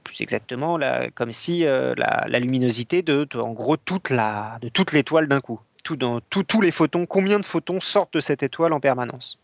plus 0.04 0.22
exactement, 0.22 0.80
comme 1.14 1.32
si 1.32 1.66
euh, 1.66 1.94
la, 1.98 2.40
luminosité 2.40 3.02
de, 3.02 3.28
en 3.36 3.52
gros, 3.52 3.78
toute 3.78 4.12
de 4.12 4.92
l'étoile 4.92 5.28
d'un 5.28 5.42
coup. 5.42 5.60
Tous 5.84 6.62
les 6.62 6.72
photons, 6.72 7.06
combien 7.06 7.40
de 7.40 7.46
photons 7.46 7.80
sortent 7.80 8.14
de 8.14 8.22
cette 8.22 8.42
étoile 8.42 8.74
en 8.74 8.80
permanence. 8.80 9.38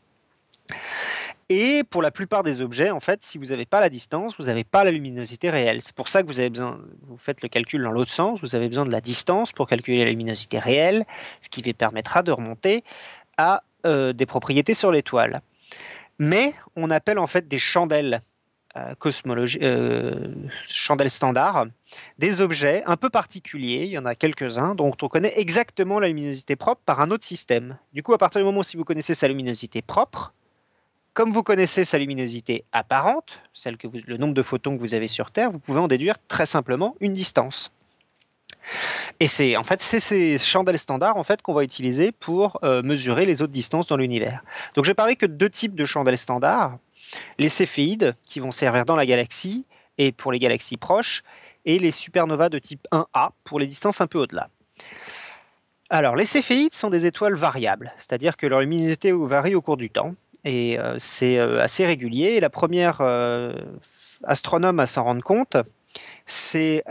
Et 1.50 1.84
pour 1.84 2.04
la 2.04 2.12
plupart 2.12 2.44
des 2.44 2.62
objets, 2.62 2.92
en 2.92 3.00
fait, 3.00 3.24
si 3.24 3.40
vous 3.40 3.46
n'avez 3.46 3.66
pas 3.66 3.82
la 3.82 3.90
distance, 3.90 4.36
vous 4.38 4.46
n'avez 4.46 4.64
pas 4.64 4.84
la 4.84 4.92
luminosité 4.92 5.50
réelle. 5.50 5.82
C'est 5.82 5.96
pour 5.96 6.08
ça 6.08 6.22
que 6.22 6.28
vous 6.28 6.40
avez 6.40 6.52
besoin, 6.52 6.80
vous 7.08 7.18
faites 7.18 7.42
le 7.42 7.50
calcul 7.50 7.82
dans 7.82 7.92
l'autre 7.92 8.12
sens, 8.12 8.40
vous 8.42 8.56
avez 8.56 8.68
besoin 8.68 8.86
de 8.86 8.92
la 8.92 9.02
distance 9.02 9.52
pour 9.52 9.68
calculer 9.68 10.06
la 10.06 10.12
luminosité 10.12 10.60
réelle, 10.60 11.06
ce 11.42 11.50
qui 11.50 11.64
vous 11.64 11.74
permettra 11.74 12.22
de 12.22 12.32
remonter 12.32 12.84
à 13.38 13.64
euh, 13.88 14.14
des 14.14 14.28
propriétés 14.28 14.76
sur 14.76 14.92
l'étoile. 14.92 15.42
Mais 16.20 16.54
on 16.76 16.92
appelle 16.92 17.18
en 17.18 17.28
fait 17.28 17.48
des 17.48 17.58
chandelles 17.58 18.22
cosmologie, 18.98 19.60
euh, 19.62 20.28
chandelle 20.68 21.10
standard, 21.10 21.68
des 22.20 22.42
objets 22.42 22.84
un 22.86 22.98
peu 22.98 23.10
particuliers, 23.10 23.84
il 23.86 23.92
y 23.92 23.98
en 23.98 24.06
a 24.06 24.16
quelques-uns, 24.16 24.76
dont 24.76 24.96
on 25.02 25.08
connaît 25.08 25.34
exactement 25.40 26.00
la 26.00 26.08
luminosité 26.08 26.56
propre 26.56 26.82
par 26.86 27.02
un 27.02 27.12
autre 27.12 27.26
système. 27.26 27.78
Du 27.94 28.04
coup, 28.04 28.14
à 28.14 28.18
partir 28.18 28.42
du 28.42 28.46
moment 28.46 28.62
où 28.62 28.78
vous 28.78 28.84
connaissez 28.84 29.16
sa 29.16 29.28
luminosité 29.28 29.82
propre, 29.82 30.34
comme 31.14 31.32
vous 31.32 31.44
connaissez 31.44 31.84
sa 31.84 31.98
luminosité 31.98 32.64
apparente, 32.72 33.40
celle 33.54 33.78
que 33.78 33.88
le 33.92 34.18
nombre 34.18 34.34
de 34.34 34.44
photons 34.44 34.76
que 34.76 34.80
vous 34.80 34.94
avez 34.94 35.08
sur 35.08 35.32
Terre, 35.32 35.52
vous 35.52 35.60
pouvez 35.60 35.80
en 35.80 35.88
déduire 35.88 36.16
très 36.28 36.46
simplement 36.46 36.96
une 37.00 37.14
distance. 37.14 37.74
Et 39.20 39.28
c'est 39.28 39.58
en 39.58 39.64
fait 39.64 39.82
c'est 39.82 40.00
ces 40.00 40.38
chandelles 40.38 40.80
standards 40.80 41.18
en 41.18 41.24
fait 41.24 41.42
qu'on 41.42 41.54
va 41.54 41.64
utiliser 41.64 42.12
pour 42.12 42.60
euh, 42.64 42.82
mesurer 42.84 43.26
les 43.26 43.42
autres 43.42 43.54
distances 43.54 43.88
dans 43.88 43.98
l'univers. 43.98 44.44
Donc 44.76 44.86
je 44.86 44.92
vais 44.92 44.96
parler 44.96 45.16
que 45.16 45.26
de 45.26 45.34
deux 45.34 45.50
types 45.50 45.76
de 45.76 45.86
chandelles 45.86 46.18
standards 46.18 46.78
les 47.38 47.50
céphéides 47.50 48.16
qui 48.24 48.40
vont 48.40 48.52
servir 48.52 48.86
dans 48.86 48.96
la 48.96 49.06
galaxie 49.06 49.66
et 49.98 50.12
pour 50.12 50.32
les 50.32 50.40
galaxies 50.40 50.78
proches, 50.78 51.24
et 51.66 51.78
les 51.78 51.92
supernovas 51.92 52.50
de 52.50 52.60
type 52.60 52.88
1A 52.92 53.32
pour 53.44 53.60
les 53.60 53.68
distances 53.68 54.02
un 54.02 54.08
peu 54.08 54.20
au-delà. 54.20 54.50
Alors, 55.90 56.16
les 56.16 56.26
céphéides 56.26 56.74
sont 56.74 56.90
des 56.90 57.06
étoiles 57.06 57.36
variables, 57.36 57.92
c'est-à-dire 57.98 58.38
que 58.38 58.48
leur 58.48 58.62
luminosité 58.62 59.12
varie 59.12 59.56
au 59.56 59.62
cours 59.62 59.78
du 59.78 59.90
temps, 59.90 60.14
et 60.46 60.80
euh, 60.80 60.96
c'est 61.00 61.38
euh, 61.38 61.62
assez 61.62 61.86
régulier. 61.86 62.40
La 62.40 62.50
première 62.50 63.02
euh, 63.02 63.54
astronome 64.24 64.80
à 64.80 64.86
s'en 64.86 65.04
rendre 65.04 65.24
compte, 65.24 65.58
c'est 66.26 66.84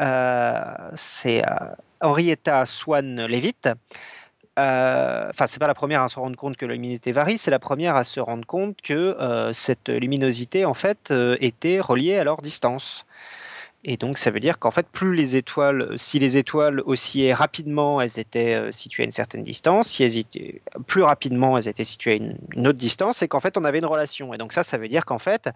Henrietta 2.00 2.66
Swan 2.66 3.26
Leavitt, 3.26 3.68
enfin, 4.58 5.46
c'est 5.46 5.58
pas 5.58 5.66
la 5.66 5.74
première 5.74 6.02
à 6.02 6.08
se 6.08 6.18
rendre 6.18 6.36
compte 6.36 6.56
que 6.56 6.66
la 6.66 6.74
luminosité 6.74 7.12
varie, 7.12 7.38
c'est 7.38 7.50
la 7.50 7.58
première 7.58 7.96
à 7.96 8.04
se 8.04 8.20
rendre 8.20 8.46
compte 8.46 8.80
que 8.82 8.92
euh, 8.94 9.52
cette 9.52 9.88
luminosité 9.88 10.64
en 10.64 10.74
fait 10.74 11.10
euh, 11.10 11.36
était 11.40 11.80
reliée 11.80 12.16
à 12.16 12.24
leur 12.24 12.42
distance. 12.42 13.06
Et 13.84 13.96
donc, 13.96 14.18
ça 14.18 14.32
veut 14.32 14.40
dire 14.40 14.58
qu'en 14.58 14.72
fait, 14.72 14.88
plus 14.88 15.14
les 15.14 15.36
étoiles, 15.36 15.96
si 15.96 16.18
les 16.18 16.36
étoiles 16.36 16.80
oscillaient 16.84 17.32
rapidement, 17.32 18.00
elles 18.00 18.18
étaient 18.18 18.72
situées 18.72 19.04
à 19.04 19.06
une 19.06 19.12
certaine 19.12 19.44
distance. 19.44 19.88
Si 19.88 20.02
elles 20.02 20.18
étaient 20.18 20.60
plus 20.88 21.02
rapidement, 21.02 21.56
elles 21.56 21.68
étaient 21.68 21.84
situées 21.84 22.12
à 22.12 22.14
une, 22.14 22.66
autre 22.66 22.78
distance, 22.78 23.22
et 23.22 23.28
qu'en 23.28 23.38
fait, 23.38 23.56
on 23.56 23.64
avait 23.64 23.78
une 23.78 23.86
relation. 23.86 24.34
Et 24.34 24.38
donc, 24.38 24.52
ça, 24.52 24.64
ça 24.64 24.78
veut 24.78 24.88
dire 24.88 25.04
qu'en 25.04 25.20
fait, 25.20 25.48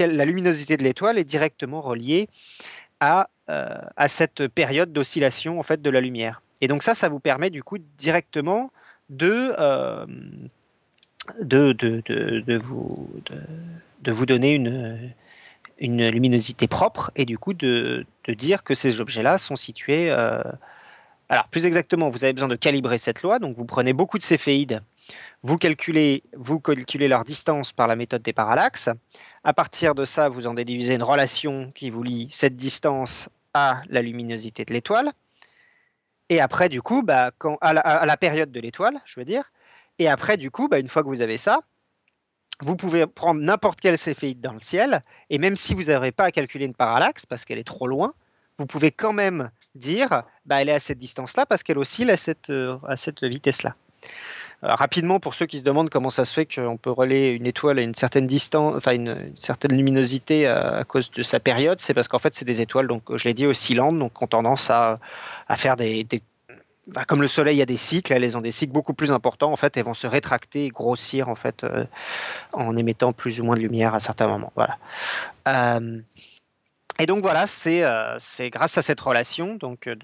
la 0.00 0.24
luminosité 0.24 0.76
de 0.76 0.82
l'étoile 0.82 1.16
est 1.16 1.24
directement 1.24 1.80
reliée 1.80 2.28
à, 2.98 3.28
à 3.46 4.08
cette 4.08 4.48
période 4.48 4.92
d'oscillation 4.92 5.60
en 5.60 5.62
fait 5.62 5.80
de 5.80 5.90
la 5.90 6.00
lumière. 6.00 6.42
Et 6.64 6.66
donc 6.66 6.82
ça, 6.82 6.94
ça 6.94 7.10
vous 7.10 7.20
permet 7.20 7.50
du 7.50 7.62
coup 7.62 7.76
directement 7.98 8.72
de, 9.10 9.52
euh, 9.58 10.06
de, 11.42 11.74
de, 11.74 12.00
de, 12.06 12.56
vous, 12.56 13.06
de, 14.00 14.10
vous 14.10 14.24
donner 14.24 14.54
une, 14.54 15.12
une 15.78 16.08
luminosité 16.08 16.66
propre 16.66 17.10
et 17.16 17.26
du 17.26 17.36
coup 17.36 17.52
de, 17.52 18.06
dire 18.28 18.64
que 18.64 18.72
ces 18.72 19.02
objets-là 19.02 19.36
sont 19.36 19.56
situés... 19.56 20.10
Euh, 20.10 20.42
alors 21.28 21.48
plus 21.48 21.66
exactement, 21.66 22.08
vous 22.08 22.24
avez 22.24 22.32
besoin 22.32 22.48
de 22.48 22.56
calibrer 22.56 22.96
cette 22.96 23.20
loi, 23.20 23.38
donc 23.38 23.54
vous 23.54 23.66
prenez 23.66 23.92
beaucoup 23.92 24.16
de 24.16 24.22
céphéides, 24.22 24.80
vous 25.42 25.58
calculez, 25.58 26.22
vous 26.34 26.60
calculez 26.60 27.08
leur 27.08 27.26
distance 27.26 27.74
par 27.74 27.88
la 27.88 27.96
méthode 27.96 28.22
des 28.22 28.32
parallaxes. 28.32 28.88
À 29.42 29.52
partir 29.52 29.94
de 29.94 30.06
ça, 30.06 30.30
vous 30.30 30.46
en 30.46 30.54
déduisez 30.54 30.94
une 30.94 31.02
relation 31.02 31.72
qui 31.74 31.90
vous 31.90 32.02
lie 32.02 32.28
cette 32.30 32.56
distance 32.56 33.28
à 33.52 33.82
la 33.90 34.00
luminosité 34.00 34.64
de 34.64 34.72
l'étoile. 34.72 35.12
Et 36.28 36.40
après, 36.40 36.68
du 36.68 36.82
coup, 36.82 37.02
bah, 37.02 37.32
à, 37.60 38.06
la, 38.06 38.16
période 38.16 38.50
de 38.50 38.60
l'étoile, 38.60 39.00
je 39.04 39.20
veux 39.20 39.26
dire. 39.26 39.44
Et 39.98 40.08
après, 40.08 40.36
du 40.36 40.50
coup, 40.50 40.68
bah, 40.68 40.78
une 40.78 40.88
fois 40.88 41.02
que 41.02 41.08
vous 41.08 41.20
avez 41.20 41.36
ça, 41.36 41.60
vous 42.60 42.76
pouvez 42.76 43.06
prendre 43.06 43.40
n'importe 43.40 43.80
quel 43.80 43.98
céphéide 43.98 44.40
dans 44.40 44.52
le 44.52 44.60
ciel, 44.60 45.02
et 45.28 45.38
même 45.38 45.56
si 45.56 45.74
vous 45.74 45.84
n'avez 45.84 46.12
pas 46.12 46.24
à 46.24 46.30
calculer 46.30 46.66
une 46.66 46.74
parallaxe 46.74 47.26
parce 47.26 47.44
qu'elle 47.44 47.58
est 47.58 47.66
trop 47.66 47.86
loin, 47.86 48.14
vous 48.58 48.66
pouvez 48.66 48.92
quand 48.92 49.12
même 49.12 49.50
dire, 49.74 50.22
bah, 50.46 50.62
elle 50.62 50.68
est 50.68 50.74
à 50.74 50.80
cette 50.80 50.98
distance-là 50.98 51.46
parce 51.46 51.62
qu'elle 51.62 51.78
oscille 51.78 52.16
cette, 52.16 52.50
euh, 52.50 52.76
à 52.86 52.96
cette 52.96 53.24
vitesse-là. 53.24 53.74
Euh, 54.64 54.74
rapidement, 54.74 55.20
pour 55.20 55.34
ceux 55.34 55.46
qui 55.46 55.58
se 55.58 55.64
demandent 55.64 55.90
comment 55.90 56.10
ça 56.10 56.24
se 56.24 56.34
fait 56.34 56.46
qu'on 56.46 56.76
peut 56.76 56.90
relayer 56.90 57.32
une 57.32 57.46
étoile 57.46 57.78
à 57.78 57.82
une 57.82 57.94
certaine 57.94 58.26
distance, 58.26 58.74
enfin 58.76 58.92
une, 58.92 59.32
certaine 59.38 59.76
luminosité 59.76 60.46
à, 60.46 60.84
cause 60.84 61.10
de 61.10 61.22
sa 61.22 61.40
période, 61.40 61.80
c'est 61.80 61.94
parce 61.94 62.08
qu'en 62.08 62.18
fait, 62.18 62.34
c'est 62.34 62.44
des 62.44 62.60
étoiles, 62.60 62.86
donc 62.86 63.02
je 63.14 63.24
l'ai 63.24 63.34
dit, 63.34 63.46
oscillantes, 63.46 63.98
donc 63.98 64.20
ont 64.22 64.26
tendance 64.26 64.70
à, 64.70 64.98
à 65.48 65.56
faire 65.56 65.76
des, 65.76 66.06
bah, 66.86 67.04
comme 67.06 67.22
le 67.22 67.26
Soleil 67.26 67.62
a 67.62 67.66
des 67.66 67.78
cycles, 67.78 68.12
elles 68.12 68.36
ont 68.36 68.42
des 68.42 68.50
cycles 68.50 68.72
beaucoup 68.72 68.92
plus 68.92 69.10
importants. 69.10 69.52
En 69.52 69.56
fait, 69.56 69.76
elles 69.76 69.84
vont 69.84 69.94
se 69.94 70.06
rétracter 70.06 70.66
et 70.66 70.68
grossir 70.68 71.28
en 71.28 71.34
fait 71.34 71.64
euh, 71.64 71.84
en 72.52 72.76
émettant 72.76 73.12
plus 73.12 73.40
ou 73.40 73.44
moins 73.44 73.56
de 73.56 73.60
lumière 73.60 73.94
à 73.94 74.00
certains 74.00 74.26
moments. 74.26 74.52
Voilà. 74.54 74.76
Euh, 75.48 76.00
et 76.98 77.06
donc 77.06 77.22
voilà, 77.22 77.46
euh, 77.66 78.16
c'est 78.20 78.50
grâce 78.50 78.78
à 78.78 78.82
cette 78.82 79.00
relation, 79.00 79.56
donc 79.56 79.88
euh, 79.88 79.96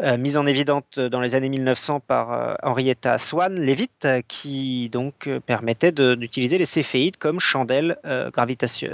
euh, 0.00 0.16
mise 0.16 0.36
en 0.36 0.46
évidence 0.46 0.84
dans 0.96 1.20
les 1.20 1.34
années 1.34 1.48
1900 1.48 2.00
par 2.00 2.56
Henrietta 2.62 3.18
Swan 3.18 3.58
Leavitt, 3.58 4.06
qui 4.28 4.88
donc 4.88 5.28
permettait 5.46 5.90
d'utiliser 5.90 6.58
les 6.58 6.64
céphéides 6.64 7.16
comme 7.16 7.40
chandelle 7.40 7.98
gravitation, 8.32 8.90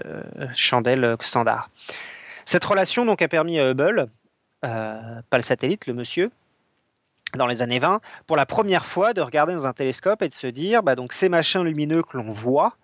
chandelle 0.54 1.16
standard. 1.20 1.70
Cette 2.46 2.64
relation 2.64 3.04
donc 3.04 3.20
a 3.20 3.28
permis 3.28 3.58
à 3.58 3.70
Hubble, 3.70 4.08
pas 4.62 5.22
le 5.32 5.42
satellite, 5.42 5.86
le 5.86 5.94
monsieur, 5.94 6.30
dans 7.34 7.46
les 7.46 7.62
années 7.62 7.78
20, 7.78 8.00
pour 8.26 8.36
la 8.36 8.46
première 8.46 8.86
fois 8.86 9.12
de 9.12 9.20
regarder 9.20 9.52
dans 9.54 9.66
un 9.66 9.72
télescope 9.72 10.22
et 10.22 10.28
de 10.28 10.34
se 10.34 10.46
dire, 10.46 10.82
bah, 10.82 10.96
donc 10.96 11.12
ces 11.12 11.28
machins 11.28 11.62
lumineux 11.62 12.02
que 12.02 12.16
l'on 12.16 12.30
voit 12.30 12.74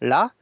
là, 0.00 0.32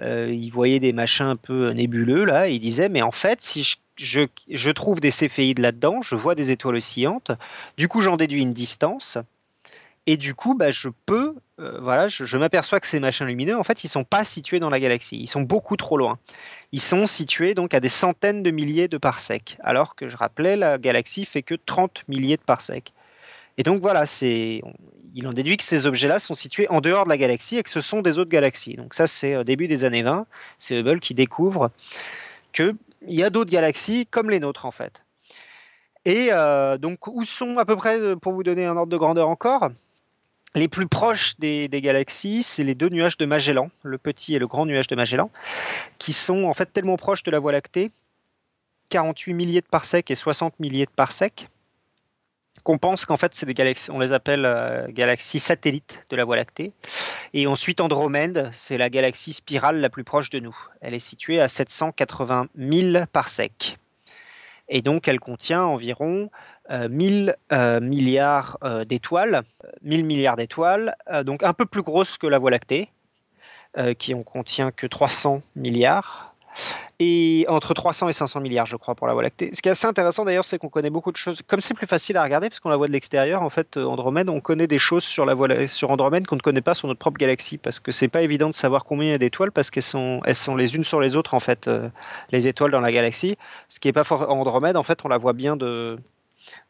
euh, 0.00 0.32
il 0.32 0.50
voyait 0.50 0.80
des 0.80 0.92
machins 0.92 1.26
un 1.26 1.36
peu 1.36 1.70
nébuleux 1.70 2.24
là, 2.24 2.48
il 2.48 2.60
disait 2.60 2.88
mais 2.88 3.02
en 3.02 3.10
fait 3.10 3.42
si 3.42 3.76
je, 3.96 4.70
trouve 4.70 5.00
des 5.00 5.10
céphéides 5.10 5.58
là-dedans, 5.58 6.00
je 6.02 6.14
vois 6.14 6.34
des 6.34 6.50
étoiles 6.50 6.76
oscillantes, 6.76 7.32
du 7.76 7.88
coup 7.88 8.00
j'en 8.00 8.16
déduis 8.16 8.42
une 8.42 8.52
distance, 8.52 9.18
et 10.06 10.16
du 10.16 10.34
coup 10.34 10.54
bah, 10.54 10.70
je 10.70 10.88
peux, 11.06 11.34
euh, 11.58 11.78
voilà, 11.80 12.08
je, 12.08 12.36
m'aperçois 12.36 12.80
que 12.80 12.86
ces 12.86 13.00
machins 13.00 13.26
lumineux 13.26 13.58
en 13.58 13.64
fait 13.64 13.84
ils 13.84 13.88
sont 13.88 14.04
pas 14.04 14.24
situés 14.24 14.60
dans 14.60 14.70
la 14.70 14.80
galaxie, 14.80 15.18
ils 15.20 15.28
sont 15.28 15.42
beaucoup 15.42 15.76
trop 15.76 15.96
loin. 15.96 16.18
Ils 16.72 16.80
sont 16.80 17.04
situés 17.04 17.54
donc 17.54 17.74
à 17.74 17.80
des 17.80 17.88
centaines 17.88 18.42
de 18.42 18.50
milliers 18.50 18.88
de 18.88 18.96
parsecs, 18.96 19.58
alors 19.62 19.96
que 19.96 20.08
je 20.08 20.16
rappelais 20.16 20.56
la 20.56 20.78
galaxie 20.78 21.24
fait 21.24 21.42
que 21.42 21.54
30 21.54 22.04
milliers 22.08 22.36
de 22.36 22.42
parsecs. 22.42 22.92
Et 23.58 23.62
donc 23.62 23.80
voilà, 23.80 24.04
il 24.22 25.26
en 25.26 25.32
déduit 25.32 25.56
que 25.56 25.64
ces 25.64 25.86
objets-là 25.86 26.18
sont 26.18 26.34
situés 26.34 26.68
en 26.68 26.80
dehors 26.80 27.04
de 27.04 27.08
la 27.10 27.16
galaxie 27.16 27.58
et 27.58 27.62
que 27.62 27.70
ce 27.70 27.80
sont 27.80 28.00
des 28.02 28.18
autres 28.18 28.30
galaxies. 28.30 28.74
Donc 28.74 28.94
ça, 28.94 29.06
c'est 29.06 29.36
au 29.36 29.44
début 29.44 29.68
des 29.68 29.84
années 29.84 30.02
20. 30.02 30.26
C'est 30.58 30.78
Hubble 30.78 31.00
qui 31.00 31.14
découvre 31.14 31.70
qu'il 32.52 32.74
y 33.08 33.22
a 33.22 33.30
d'autres 33.30 33.50
galaxies 33.50 34.06
comme 34.06 34.30
les 34.30 34.40
nôtres 34.40 34.66
en 34.66 34.70
fait. 34.70 35.02
Et 36.04 36.28
euh, 36.32 36.78
donc 36.78 37.06
où 37.06 37.24
sont 37.24 37.58
à 37.58 37.64
peu 37.64 37.76
près, 37.76 38.16
pour 38.16 38.32
vous 38.32 38.42
donner 38.42 38.64
un 38.64 38.76
ordre 38.76 38.90
de 38.90 38.96
grandeur 38.96 39.28
encore, 39.28 39.70
les 40.54 40.66
plus 40.66 40.88
proches 40.88 41.38
des, 41.38 41.68
des 41.68 41.80
galaxies, 41.80 42.42
c'est 42.42 42.64
les 42.64 42.74
deux 42.74 42.88
nuages 42.88 43.16
de 43.16 43.26
Magellan, 43.26 43.70
le 43.84 43.98
petit 43.98 44.34
et 44.34 44.38
le 44.38 44.46
grand 44.46 44.66
nuage 44.66 44.88
de 44.88 44.96
Magellan, 44.96 45.30
qui 45.98 46.12
sont 46.12 46.44
en 46.44 46.54
fait 46.54 46.72
tellement 46.72 46.96
proches 46.96 47.22
de 47.22 47.30
la 47.30 47.38
Voie 47.38 47.52
lactée, 47.52 47.90
48 48.90 49.34
milliers 49.34 49.60
de 49.60 49.66
parsecs 49.66 50.10
et 50.10 50.16
60 50.16 50.58
milliers 50.58 50.86
de 50.86 50.90
parsecs, 50.90 51.48
qu'on 52.62 52.78
pense 52.78 53.06
qu'en 53.06 53.16
fait 53.16 53.32
c'est 53.34 53.46
des 53.46 53.54
galaxies, 53.54 53.90
on 53.90 53.98
les 53.98 54.12
appelle 54.12 54.44
euh, 54.44 54.86
galaxies 54.88 55.38
satellites 55.38 56.04
de 56.10 56.16
la 56.16 56.24
Voie 56.24 56.36
lactée. 56.36 56.72
Et 57.34 57.46
ensuite 57.46 57.80
Andromède, 57.80 58.50
c'est 58.52 58.78
la 58.78 58.90
galaxie 58.90 59.32
spirale 59.32 59.80
la 59.80 59.88
plus 59.88 60.04
proche 60.04 60.30
de 60.30 60.40
nous. 60.40 60.56
Elle 60.80 60.94
est 60.94 60.98
située 60.98 61.40
à 61.40 61.48
780 61.48 62.48
000 62.56 63.04
parsecs. 63.12 63.78
Et 64.68 64.82
donc 64.82 65.08
elle 65.08 65.20
contient 65.20 65.64
environ 65.64 66.30
1000 66.70 67.36
euh, 67.52 67.56
euh, 67.56 67.80
milliards 67.80 68.58
d'étoiles, 68.86 69.42
1000 69.82 70.04
milliards 70.04 70.36
d'étoiles, 70.36 70.94
donc 71.24 71.42
un 71.42 71.52
peu 71.52 71.66
plus 71.66 71.82
grosse 71.82 72.18
que 72.18 72.26
la 72.26 72.38
Voie 72.38 72.50
lactée, 72.50 72.88
qui 73.98 74.14
en 74.14 74.22
contient 74.24 74.72
que 74.72 74.86
300 74.86 75.42
milliards 75.54 76.29
et 76.98 77.46
entre 77.48 77.74
300 77.74 78.08
et 78.08 78.12
500 78.12 78.40
milliards, 78.40 78.66
je 78.66 78.76
crois, 78.76 78.94
pour 78.94 79.06
la 79.06 79.14
Voie 79.14 79.22
lactée. 79.22 79.50
Ce 79.54 79.62
qui 79.62 79.68
est 79.68 79.72
assez 79.72 79.86
intéressant 79.86 80.24
d'ailleurs, 80.24 80.44
c'est 80.44 80.58
qu'on 80.58 80.68
connaît 80.68 80.90
beaucoup 80.90 81.12
de 81.12 81.16
choses. 81.16 81.40
Comme 81.46 81.60
c'est 81.60 81.74
plus 81.74 81.86
facile 81.86 82.16
à 82.16 82.22
regarder, 82.22 82.48
parce 82.50 82.60
qu'on 82.60 82.68
la 82.68 82.76
voit 82.76 82.88
de 82.88 82.92
l'extérieur, 82.92 83.42
en 83.42 83.50
fait, 83.50 83.76
euh, 83.76 83.84
Andromède, 83.84 84.28
on 84.28 84.40
connaît 84.40 84.66
des 84.66 84.78
choses 84.78 85.04
sur, 85.04 85.24
la 85.24 85.34
voie, 85.34 85.66
sur 85.66 85.90
Andromède 85.90 86.26
qu'on 86.26 86.36
ne 86.36 86.40
connaît 86.40 86.60
pas 86.60 86.74
sur 86.74 86.88
notre 86.88 87.00
propre 87.00 87.18
galaxie, 87.18 87.58
parce 87.58 87.80
que 87.80 87.90
c'est 87.90 88.08
pas 88.08 88.22
évident 88.22 88.48
de 88.48 88.54
savoir 88.54 88.84
combien 88.84 89.08
il 89.08 89.12
y 89.12 89.14
a 89.14 89.18
d'étoiles, 89.18 89.52
parce 89.52 89.70
qu'elles 89.70 89.82
sont, 89.82 90.20
elles 90.24 90.34
sont 90.34 90.56
les 90.56 90.76
unes 90.76 90.84
sur 90.84 91.00
les 91.00 91.16
autres, 91.16 91.34
en 91.34 91.40
fait, 91.40 91.68
euh, 91.68 91.88
les 92.32 92.48
étoiles 92.48 92.70
dans 92.70 92.80
la 92.80 92.92
galaxie. 92.92 93.36
Ce 93.68 93.80
qui 93.80 93.88
est 93.88 93.92
pas 93.92 94.04
fort 94.04 94.30
Andromède, 94.30 94.76
en 94.76 94.82
fait, 94.82 95.04
on 95.04 95.08
la 95.08 95.18
voit 95.18 95.32
bien 95.32 95.56
de, 95.56 95.98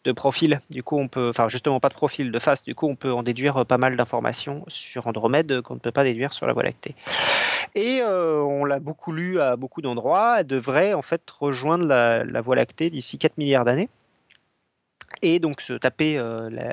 de 0.05 0.13
profil. 0.13 0.61
Du 0.71 0.83
coup, 0.83 0.99
on 0.99 1.09
peut, 1.09 1.29
enfin 1.29 1.49
justement 1.49 1.81
pas 1.81 1.89
de 1.89 1.95
profil, 1.95 2.33
de 2.33 2.39
face. 2.39 2.65
Du 2.65 2.75
coup, 2.75 2.89
on 2.89 2.97
peut 2.97 3.13
en 3.13 3.23
déduire 3.23 3.67
pas 3.67 3.79
mal 3.79 3.97
d'informations 3.97 4.65
sur 4.69 5.07
Andromède 5.07 5.61
qu'on 5.63 5.75
ne 5.75 5.81
peut 5.81 5.93
pas 5.93 6.05
déduire 6.05 6.33
sur 6.33 6.47
la 6.47 6.53
Voie 6.53 6.63
lactée. 6.63 6.95
Et 7.75 8.01
euh, 8.03 8.41
on 8.41 8.65
l'a 8.65 8.81
beaucoup 8.81 9.13
lu 9.13 9.41
à 9.41 9.57
beaucoup 9.57 9.83
d'endroits. 9.83 10.41
Elle 10.41 10.47
devrait 10.47 10.95
en 10.95 11.03
fait 11.03 11.23
rejoindre 11.31 11.85
la, 11.85 12.41
Voie 12.41 12.57
lactée 12.57 12.91
d'ici 12.91 13.19
4 13.19 13.39
milliards 13.39 13.65
d'années. 13.65 13.89
Et 15.23 15.39
donc 15.39 15.61
se 15.61 15.75
taper 15.75 16.17
euh, 16.19 16.49
la, 16.51 16.73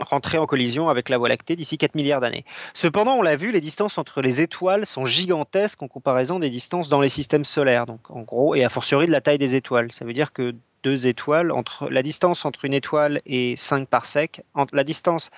rentrer 0.00 0.38
en 0.38 0.46
collision 0.46 0.88
avec 0.88 1.08
la 1.08 1.18
Voie 1.18 1.28
lactée 1.28 1.56
d'ici 1.56 1.78
4 1.78 1.94
milliards 1.94 2.20
d'années. 2.20 2.44
Cependant, 2.74 3.14
on 3.14 3.22
l'a 3.22 3.36
vu, 3.36 3.52
les 3.52 3.60
distances 3.60 3.98
entre 3.98 4.20
les 4.22 4.40
étoiles 4.40 4.86
sont 4.86 5.04
gigantesques 5.04 5.82
en 5.82 5.88
comparaison 5.88 6.38
des 6.38 6.50
distances 6.50 6.88
dans 6.88 7.00
les 7.00 7.08
systèmes 7.08 7.44
solaires. 7.44 7.86
Donc, 7.86 8.10
en 8.10 8.22
gros, 8.22 8.54
et 8.54 8.64
a 8.64 8.68
fortiori 8.68 9.06
de 9.06 9.12
la 9.12 9.20
taille 9.20 9.38
des 9.38 9.54
étoiles. 9.54 9.92
Ça 9.92 10.04
veut 10.04 10.12
dire 10.12 10.32
que 10.32 10.54
deux 10.86 11.08
étoiles, 11.08 11.50
entre 11.50 11.88
la 11.88 12.04
distance 12.04 12.44
entre 12.44 12.64
une 12.64 12.72
étoile 12.72 13.20
et 13.26 13.56
5 13.56 13.88
parsecs, 13.88 14.42
entre 14.54 14.76
la 14.76 14.84
distance 14.84 15.30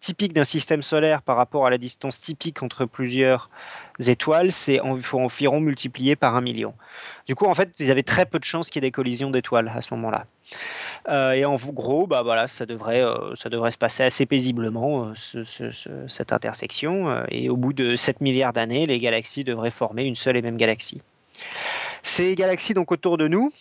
typique 0.00 0.32
d'un 0.32 0.44
système 0.44 0.80
solaire 0.80 1.20
par 1.20 1.36
rapport 1.36 1.66
à 1.66 1.70
la 1.70 1.76
distance 1.76 2.18
typique 2.18 2.62
entre 2.62 2.86
plusieurs 2.86 3.50
étoiles, 4.06 4.52
c'est 4.52 4.80
environ 4.80 5.60
multiplié 5.60 6.16
par 6.16 6.34
un 6.34 6.40
million. 6.40 6.72
Du 7.26 7.34
coup, 7.34 7.44
en 7.44 7.54
fait, 7.54 7.74
il 7.78 7.86
y 7.86 7.90
avait 7.90 8.02
très 8.02 8.24
peu 8.24 8.38
de 8.38 8.44
chances 8.44 8.70
qu'il 8.70 8.82
y 8.82 8.86
ait 8.86 8.88
des 8.88 8.92
collisions 8.92 9.30
d'étoiles 9.30 9.70
à 9.74 9.82
ce 9.82 9.92
moment-là. 9.94 10.24
Euh, 11.10 11.32
et 11.32 11.44
en 11.44 11.56
gros, 11.56 12.06
bah 12.06 12.22
voilà, 12.22 12.46
ça 12.46 12.64
devrait, 12.64 13.02
euh, 13.02 13.34
ça 13.34 13.50
devrait 13.50 13.70
se 13.70 13.78
passer 13.78 14.02
assez 14.02 14.24
paisiblement 14.24 15.12
euh, 15.34 16.06
cette 16.08 16.32
intersection. 16.32 17.22
et 17.28 17.50
au 17.50 17.56
bout 17.58 17.74
de 17.74 17.96
7 17.96 18.22
milliards 18.22 18.54
d'années, 18.54 18.86
les 18.86 18.98
galaxies 18.98 19.44
devraient 19.44 19.70
former 19.70 20.04
une 20.04 20.16
seule 20.16 20.38
et 20.38 20.42
même 20.42 20.56
galaxie. 20.56 21.02
Ces 22.02 22.34
galaxies 22.34 22.72
donc 22.72 22.92
autour 22.92 23.18
de 23.18 23.28
nous, 23.28 23.52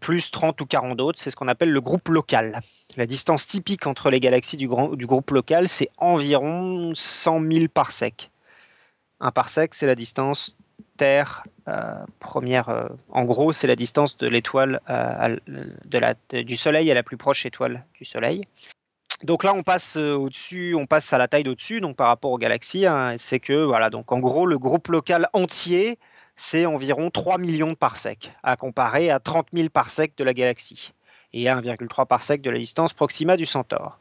plus 0.00 0.30
30 0.30 0.60
ou 0.60 0.66
40 0.66 1.00
autres, 1.00 1.18
c'est 1.20 1.30
ce 1.30 1.36
qu'on 1.36 1.48
appelle 1.48 1.70
le 1.70 1.80
groupe 1.80 2.08
local. 2.08 2.60
La 2.96 3.06
distance 3.06 3.46
typique 3.46 3.86
entre 3.86 4.10
les 4.10 4.20
galaxies 4.20 4.56
du, 4.56 4.68
du 4.68 5.06
groupe 5.06 5.30
local, 5.30 5.68
c'est 5.68 5.90
environ 5.98 6.92
100 6.94 7.40
000 7.50 7.68
parsecs. 7.68 8.30
Un 9.20 9.30
parsec, 9.30 9.74
c'est 9.74 9.86
la 9.86 9.94
distance 9.94 10.56
Terre 10.96 11.44
euh, 11.68 11.94
première. 12.20 12.68
Euh, 12.68 12.88
en 13.10 13.24
gros, 13.24 13.52
c'est 13.52 13.66
la 13.66 13.76
distance 13.76 14.16
de 14.16 14.26
l'étoile 14.26 14.80
euh, 14.88 15.36
du 16.32 16.56
Soleil 16.56 16.90
à 16.90 16.94
la 16.94 17.02
plus 17.02 17.16
proche 17.16 17.46
étoile 17.46 17.84
du 17.94 18.04
Soleil. 18.04 18.44
Donc 19.22 19.44
là, 19.44 19.54
on 19.54 19.62
passe 19.62 19.96
au-dessus, 19.96 20.74
on 20.74 20.86
passe 20.86 21.12
à 21.12 21.18
la 21.18 21.26
taille 21.26 21.44
d'au-dessus, 21.44 21.80
donc 21.80 21.96
par 21.96 22.08
rapport 22.08 22.32
aux 22.32 22.38
galaxies. 22.38 22.86
Hein, 22.86 23.14
c'est 23.16 23.40
que 23.40 23.64
voilà, 23.64 23.88
donc 23.88 24.12
en 24.12 24.18
gros, 24.18 24.44
le 24.44 24.58
groupe 24.58 24.88
local 24.88 25.28
entier, 25.32 25.98
c'est 26.36 26.66
environ 26.66 27.10
3 27.10 27.38
millions 27.38 27.70
de 27.70 27.76
parsecs, 27.76 28.32
à 28.42 28.56
comparer 28.56 29.10
à 29.10 29.18
30 29.18 29.48
000 29.52 29.68
parsecs 29.70 30.12
de 30.16 30.24
la 30.24 30.34
galaxie 30.34 30.92
et 31.32 31.44
1,3 31.44 32.06
parsec 32.06 32.40
de 32.40 32.50
la 32.50 32.58
distance 32.58 32.92
Proxima 32.92 33.36
du 33.36 33.46
Centaure. 33.46 33.98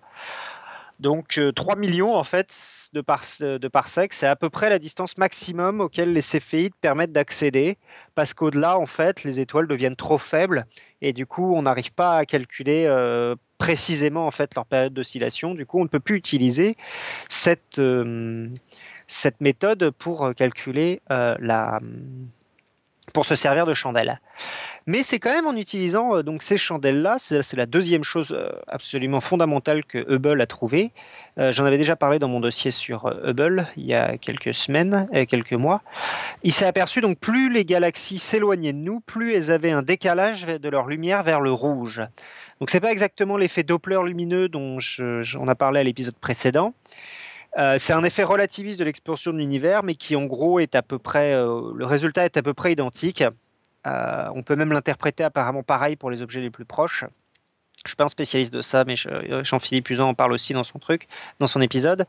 Donc 0.99 1.39
3 1.55 1.75
euh, 1.75 1.77
millions 1.77 2.15
en 2.15 2.23
fait 2.23 2.89
de 2.93 3.01
parsecs, 3.01 4.13
c'est 4.13 4.27
à 4.27 4.35
peu 4.37 4.49
près 4.49 4.69
la 4.69 4.79
distance 4.79 5.17
maximum 5.17 5.81
auquel 5.81 6.13
les 6.13 6.21
céphéides 6.21 6.73
permettent 6.79 7.11
d'accéder, 7.11 7.77
parce 8.15 8.33
qu'au-delà 8.33 8.79
en 8.79 8.85
fait 8.85 9.23
les 9.25 9.41
étoiles 9.41 9.67
deviennent 9.67 9.97
trop 9.97 10.17
faibles 10.17 10.65
et 11.01 11.11
du 11.11 11.25
coup 11.25 11.53
on 11.53 11.63
n'arrive 11.63 11.91
pas 11.91 12.17
à 12.17 12.25
calculer 12.25 12.85
euh, 12.87 13.35
précisément 13.57 14.25
en 14.25 14.31
fait 14.31 14.55
leur 14.55 14.65
période 14.65 14.93
d'oscillation. 14.93 15.53
Du 15.53 15.65
coup 15.65 15.79
on 15.79 15.83
ne 15.83 15.89
peut 15.89 15.99
plus 15.99 16.15
utiliser 16.15 16.77
cette, 17.27 17.77
euh, 17.77 18.47
cette 19.07 19.41
méthode 19.41 19.91
pour 19.91 20.33
calculer 20.35 21.01
la 21.09 21.79
pour 23.13 23.25
se 23.25 23.35
servir 23.35 23.65
de 23.65 23.73
chandelle. 23.73 24.19
Mais 24.87 25.01
c'est 25.01 25.19
quand 25.19 25.33
même 25.33 25.47
en 25.47 25.55
utilisant 25.55 26.17
euh, 26.17 26.23
donc 26.23 26.43
ces 26.43 26.57
chandelles-là, 26.57 27.15
c'est 27.17 27.53
la 27.55 27.65
deuxième 27.65 28.03
chose 28.03 28.31
euh, 28.31 28.51
absolument 28.67 29.19
fondamentale 29.19 29.83
que 29.83 29.97
Hubble 30.13 30.39
a 30.41 30.45
trouvée. 30.45 30.91
Euh, 31.39 31.51
j'en 31.51 31.65
avais 31.65 31.77
déjà 31.77 31.95
parlé 31.95 32.19
dans 32.19 32.27
mon 32.27 32.39
dossier 32.39 32.71
sur 32.71 33.07
Hubble 33.23 33.67
il 33.77 33.85
y 33.85 33.93
a 33.93 34.17
quelques 34.17 34.53
semaines, 34.53 35.07
quelques 35.27 35.53
mois. 35.53 35.81
Il 36.43 36.51
s'est 36.51 36.65
aperçu 36.65 37.01
donc 37.01 37.17
plus 37.17 37.51
les 37.51 37.65
galaxies 37.65 38.19
s'éloignaient 38.19 38.73
de 38.73 38.77
nous, 38.77 38.99
plus 38.99 39.33
elles 39.33 39.49
avaient 39.49 39.71
un 39.71 39.81
décalage 39.81 40.45
de 40.45 40.69
leur 40.69 40.87
lumière 40.87 41.23
vers 41.23 41.41
le 41.41 41.51
rouge. 41.51 42.01
Donc 42.59 42.69
c'est 42.69 42.79
pas 42.79 42.91
exactement 42.91 43.37
l'effet 43.37 43.63
Doppler 43.63 43.99
lumineux 44.05 44.49
dont 44.49 44.77
on 44.99 45.47
a 45.47 45.55
parlé 45.55 45.79
à 45.79 45.83
l'épisode 45.83 46.15
précédent. 46.15 46.73
C'est 47.77 47.93
un 47.93 48.03
effet 48.03 48.23
relativiste 48.23 48.79
de 48.79 48.85
l'expansion 48.85 49.31
de 49.31 49.37
l'univers, 49.37 49.83
mais 49.83 49.95
qui 49.95 50.15
en 50.15 50.25
gros 50.25 50.59
est 50.59 50.75
à 50.75 50.81
peu 50.81 50.99
près, 50.99 51.33
le 51.33 51.85
résultat 51.85 52.25
est 52.25 52.37
à 52.37 52.41
peu 52.41 52.53
près 52.53 52.73
identique. 52.73 53.23
Euh, 53.85 54.27
on 54.33 54.43
peut 54.43 54.55
même 54.55 54.71
l'interpréter 54.71 55.23
apparemment 55.23 55.63
pareil 55.63 55.95
pour 55.95 56.09
les 56.09 56.21
objets 56.21 56.41
les 56.41 56.49
plus 56.49 56.65
proches. 56.65 57.05
Je 57.83 57.91
suis 57.91 57.95
pas 57.95 58.05
un 58.05 58.09
spécialiste 58.09 58.51
de 58.51 58.61
ça, 58.61 58.83
mais 58.83 58.95
Jean-Philippe 58.95 59.87
Usan 59.91 60.09
en 60.09 60.13
parle 60.15 60.33
aussi 60.33 60.53
dans 60.53 60.63
son 60.63 60.79
truc, 60.79 61.07
dans 61.39 61.45
son 61.45 61.61
épisode. 61.61 62.07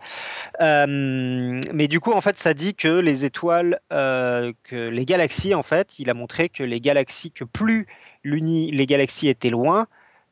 Euh, 0.63 1.61
mais 1.75 1.87
du 1.87 2.01
coup, 2.01 2.13
en 2.13 2.23
fait, 2.23 2.39
ça 2.39 2.55
dit 2.55 2.75
que 2.75 2.89
les 2.89 3.27
étoiles, 3.27 3.79
euh, 3.93 4.55
que 4.65 4.89
les 4.89 5.05
galaxies, 5.05 5.55
en 5.55 5.63
fait, 5.63 5.99
il 5.99 6.09
a 6.09 6.15
montré 6.15 6.49
que 6.49 6.63
les 6.63 6.81
galaxies, 6.81 7.31
que 7.31 7.45
plus 7.45 7.87
les 8.25 8.87
galaxies 8.87 9.29
étaient 9.29 9.51
loin, 9.51 9.87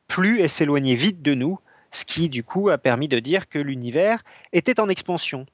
plus 0.07 0.41
elles 0.41 0.49
s'éloignaient 0.49 0.95
vite 0.95 1.21
de 1.21 1.35
nous, 1.35 1.59
ce 1.95 2.05
qui 2.05 2.29
du 2.29 2.43
coup 2.43 2.69
a 2.69 2.77
permis 2.77 3.07
de 3.07 3.19
dire 3.19 3.47
que 3.47 3.59
l'univers 3.59 4.23
était 4.53 4.79
en 4.79 4.89
expansion. 4.89 5.45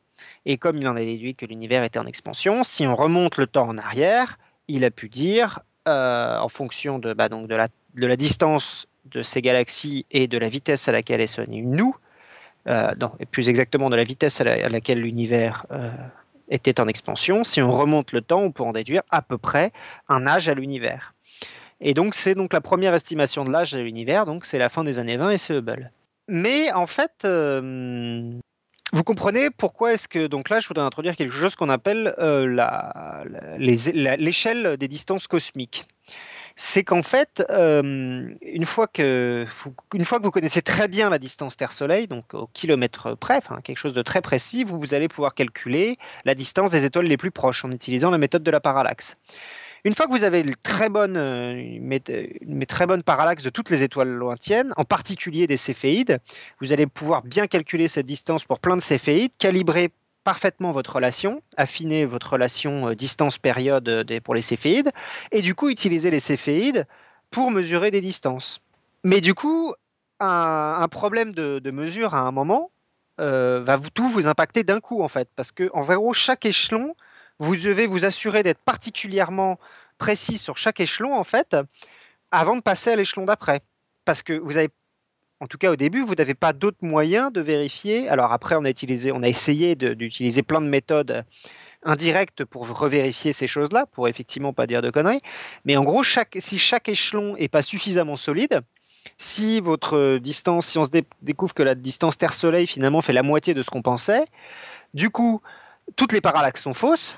Et 0.45 0.57
comme 0.57 0.77
il 0.77 0.87
en 0.87 0.95
a 0.95 0.99
déduit 0.99 1.35
que 1.35 1.45
l'univers 1.45 1.83
était 1.83 1.99
en 1.99 2.07
expansion, 2.07 2.63
si 2.63 2.85
on 2.87 2.95
remonte 2.95 3.37
le 3.37 3.47
temps 3.47 3.67
en 3.67 3.77
arrière, 3.77 4.37
il 4.67 4.83
a 4.83 4.91
pu 4.91 5.09
dire 5.09 5.61
euh, 5.87 6.37
en 6.37 6.49
fonction 6.49 6.99
de, 6.99 7.13
bah, 7.13 7.29
de, 7.29 7.55
la, 7.55 7.67
de 7.95 8.15
distance 8.15 8.87
de 9.05 9.23
ces 9.23 9.41
galaxies 9.41 10.05
et 10.11 10.27
de 10.27 10.37
la 10.37 10.49
vitesse 10.49 10.87
à 10.87 10.91
laquelle 10.91 11.21
elles 11.21 11.27
sont 11.27 11.45
nous, 11.47 11.95
euh, 12.67 12.93
et 13.19 13.25
plus 13.25 13.49
exactement 13.49 13.89
de 13.89 13.95
la 13.95 14.03
vitesse 14.03 14.41
à, 14.41 14.43
laquelle 14.43 15.01
l'univers 15.01 15.65
euh, 15.71 15.89
était 16.49 16.79
en 16.79 16.87
expansion, 16.87 17.43
si 17.43 17.61
on 17.61 17.71
remonte 17.71 18.11
le 18.11 18.21
temps, 18.21 18.41
on 18.41 18.51
peut 18.51 18.63
en 18.63 18.73
déduire 18.73 19.01
à 19.09 19.21
peu 19.21 19.37
près 19.37 19.71
un 20.09 20.27
âge 20.27 20.47
à 20.49 20.53
l'univers. 20.53 21.15
Et 21.79 21.95
donc 21.95 22.13
c'est 22.13 22.35
donc 22.35 22.53
la 22.53 22.61
première 22.61 22.93
estimation 22.93 23.43
de 23.43 23.51
l'âge 23.51 23.73
à 23.73 23.79
l'univers, 23.79 24.25
c'est 24.43 24.59
la 24.59 24.69
fin 24.69 24.83
des 24.83 24.99
années 24.99 25.17
20 25.17 25.31
et 25.31 25.37
c'est 25.37 25.55
Hubble. 25.55 25.91
Mais 26.27 26.71
en 26.71 26.87
fait, 26.87 27.25
vous 28.93 29.03
comprenez 29.03 29.49
pourquoi 29.51 29.93
est-ce 29.93 30.07
que 30.07 30.27
donc 30.27 30.49
là 30.49 30.59
je 30.59 30.67
voudrais 30.67 30.83
introduire 30.83 31.15
quelque 31.15 31.33
chose 31.33 31.55
qu'on 31.55 31.69
appelle 31.69 32.13
euh, 32.19 32.45
l'échelle 33.57 34.75
des 34.77 34.87
distances 34.87 35.27
cosmiques. 35.27 35.85
C'est 36.57 36.83
qu'en 36.83 37.01
fait, 37.01 37.41
euh, 37.49 38.35
une, 38.41 38.65
fois 38.65 38.87
que, 38.87 39.47
vous 39.93 40.31
connaissez 40.31 40.61
très 40.61 40.89
bien 40.89 41.09
la 41.09 41.17
distance 41.17 41.55
Terre-Soleil, 41.55 42.07
donc 42.07 42.33
au 42.33 42.47
kilomètre 42.47 43.15
près, 43.15 43.41
quelque 43.63 43.77
chose 43.77 43.93
de 43.93 44.01
très 44.01 44.21
précis, 44.21 44.65
vous 44.65 44.93
allez 44.93 45.07
pouvoir 45.07 45.33
calculer 45.33 45.97
la 46.25 46.35
distance 46.35 46.69
des 46.69 46.83
étoiles 46.83 47.05
les 47.05 47.15
plus 47.15 47.31
proches 47.31 47.63
en 47.63 47.71
utilisant 47.71 48.11
la 48.11 48.17
méthode 48.17 48.43
de 48.43 48.51
la 48.51 48.59
parallaxe. 48.59 49.15
Une 49.83 49.95
fois 49.95 50.05
que 50.05 50.11
vous 50.11 50.23
avez 50.23 50.41
une 50.41 50.55
très 50.55 50.89
bonne, 50.89 51.17
euh, 51.17 51.53
une 51.55 52.65
très 52.67 52.85
bonne 52.85 53.01
parallaxe 53.01 53.43
de 53.43 53.49
toutes 53.49 53.71
les 53.71 53.81
étoiles 53.81 54.09
lointaines, 54.09 54.73
en 54.77 54.83
particulier 54.83 55.47
des 55.47 55.57
céphéides, 55.57 56.19
vous 56.59 56.71
allez 56.71 56.85
pouvoir 56.85 57.23
bien 57.23 57.47
calculer 57.47 57.87
cette 57.87 58.05
distance 58.05 58.45
pour 58.45 58.59
plein 58.59 58.77
de 58.77 58.81
céphéides, 58.81 59.31
calibrer 59.39 59.89
parfaitement 60.23 60.71
votre 60.71 60.95
relation, 60.95 61.41
affiner 61.57 62.05
votre 62.05 62.33
relation 62.33 62.89
euh, 62.89 62.95
distance-période 62.95 63.89
euh, 63.89 64.19
pour 64.23 64.35
les 64.35 64.41
céphéides, 64.41 64.91
et 65.31 65.41
du 65.41 65.55
coup 65.55 65.69
utiliser 65.69 66.11
les 66.11 66.19
céphéides 66.19 66.85
pour 67.31 67.49
mesurer 67.49 67.89
des 67.89 68.01
distances. 68.01 68.59
Mais 69.03 69.19
du 69.19 69.33
coup, 69.33 69.73
un, 70.19 70.87
problème 70.91 71.31
de, 71.33 71.71
mesure 71.71 72.13
à 72.13 72.19
un 72.19 72.31
moment 72.31 72.69
va 73.17 73.79
tout 73.93 74.09
vous 74.09 74.27
impacter 74.27 74.63
d'un 74.63 74.79
coup 74.79 75.01
en 75.01 75.07
fait, 75.07 75.27
parce 75.35 75.51
que 75.51 75.71
en 75.73 75.83
gros 75.83 76.13
chaque 76.13 76.45
échelon 76.45 76.95
vous 77.39 77.55
devez 77.55 77.87
vous 77.87 78.05
assurer 78.05 78.43
d'être 78.43 78.59
particulièrement 78.59 79.59
précis 79.97 80.37
sur 80.37 80.57
chaque 80.57 80.79
échelon, 80.79 81.15
en 81.15 81.23
fait, 81.23 81.55
avant 82.31 82.55
de 82.55 82.61
passer 82.61 82.91
à 82.91 82.95
l'échelon 82.95 83.25
d'après. 83.25 83.61
Parce 84.05 84.23
que 84.23 84.33
vous 84.33 84.57
avez, 84.57 84.69
en 85.39 85.47
tout 85.47 85.57
cas 85.57 85.71
au 85.71 85.75
début, 85.75 86.01
vous 86.01 86.15
n'avez 86.15 86.33
pas 86.33 86.53
d'autres 86.53 86.83
moyens 86.83 87.31
de 87.31 87.41
vérifier. 87.41 88.09
Alors 88.09 88.31
après, 88.31 88.55
on 88.55 88.65
a, 88.65 88.69
utilisé, 88.69 89.11
on 89.11 89.23
a 89.23 89.27
essayé 89.27 89.75
d'utiliser 89.75 90.43
plein 90.43 90.61
de 90.61 90.67
méthodes 90.67 91.23
indirectes 91.83 92.45
pour 92.45 92.67
revérifier 92.67 93.33
ces 93.33 93.47
choses-là, 93.47 93.85
pour 93.85 94.07
effectivement 94.07 94.53
pas 94.53 94.67
dire 94.67 94.81
de 94.81 94.89
conneries. 94.89 95.21
Mais 95.65 95.77
en 95.77 95.83
gros, 95.83 96.03
si 96.03 96.59
chaque 96.59 96.89
échelon 96.89 97.35
n'est 97.35 97.47
pas 97.47 97.61
suffisamment 97.61 98.15
solide, 98.15 98.61
si 99.17 99.61
votre 99.61 100.17
distance, 100.17 100.67
si 100.67 100.77
on 100.77 100.83
se 100.83 100.89
découvre 101.21 101.53
que 101.53 101.63
la 101.63 101.75
distance 101.75 102.17
Terre-Soleil 102.17 102.67
finalement 102.67 103.01
fait 103.01 103.13
la 103.13 103.23
moitié 103.23 103.53
de 103.53 103.61
ce 103.61 103.69
qu'on 103.69 103.81
pensait, 103.81 104.25
du 104.93 105.09
coup, 105.09 105.41
toutes 105.95 106.13
les 106.13 106.21
parallaxes 106.21 106.61
sont 106.61 106.73
fausses, 106.73 107.17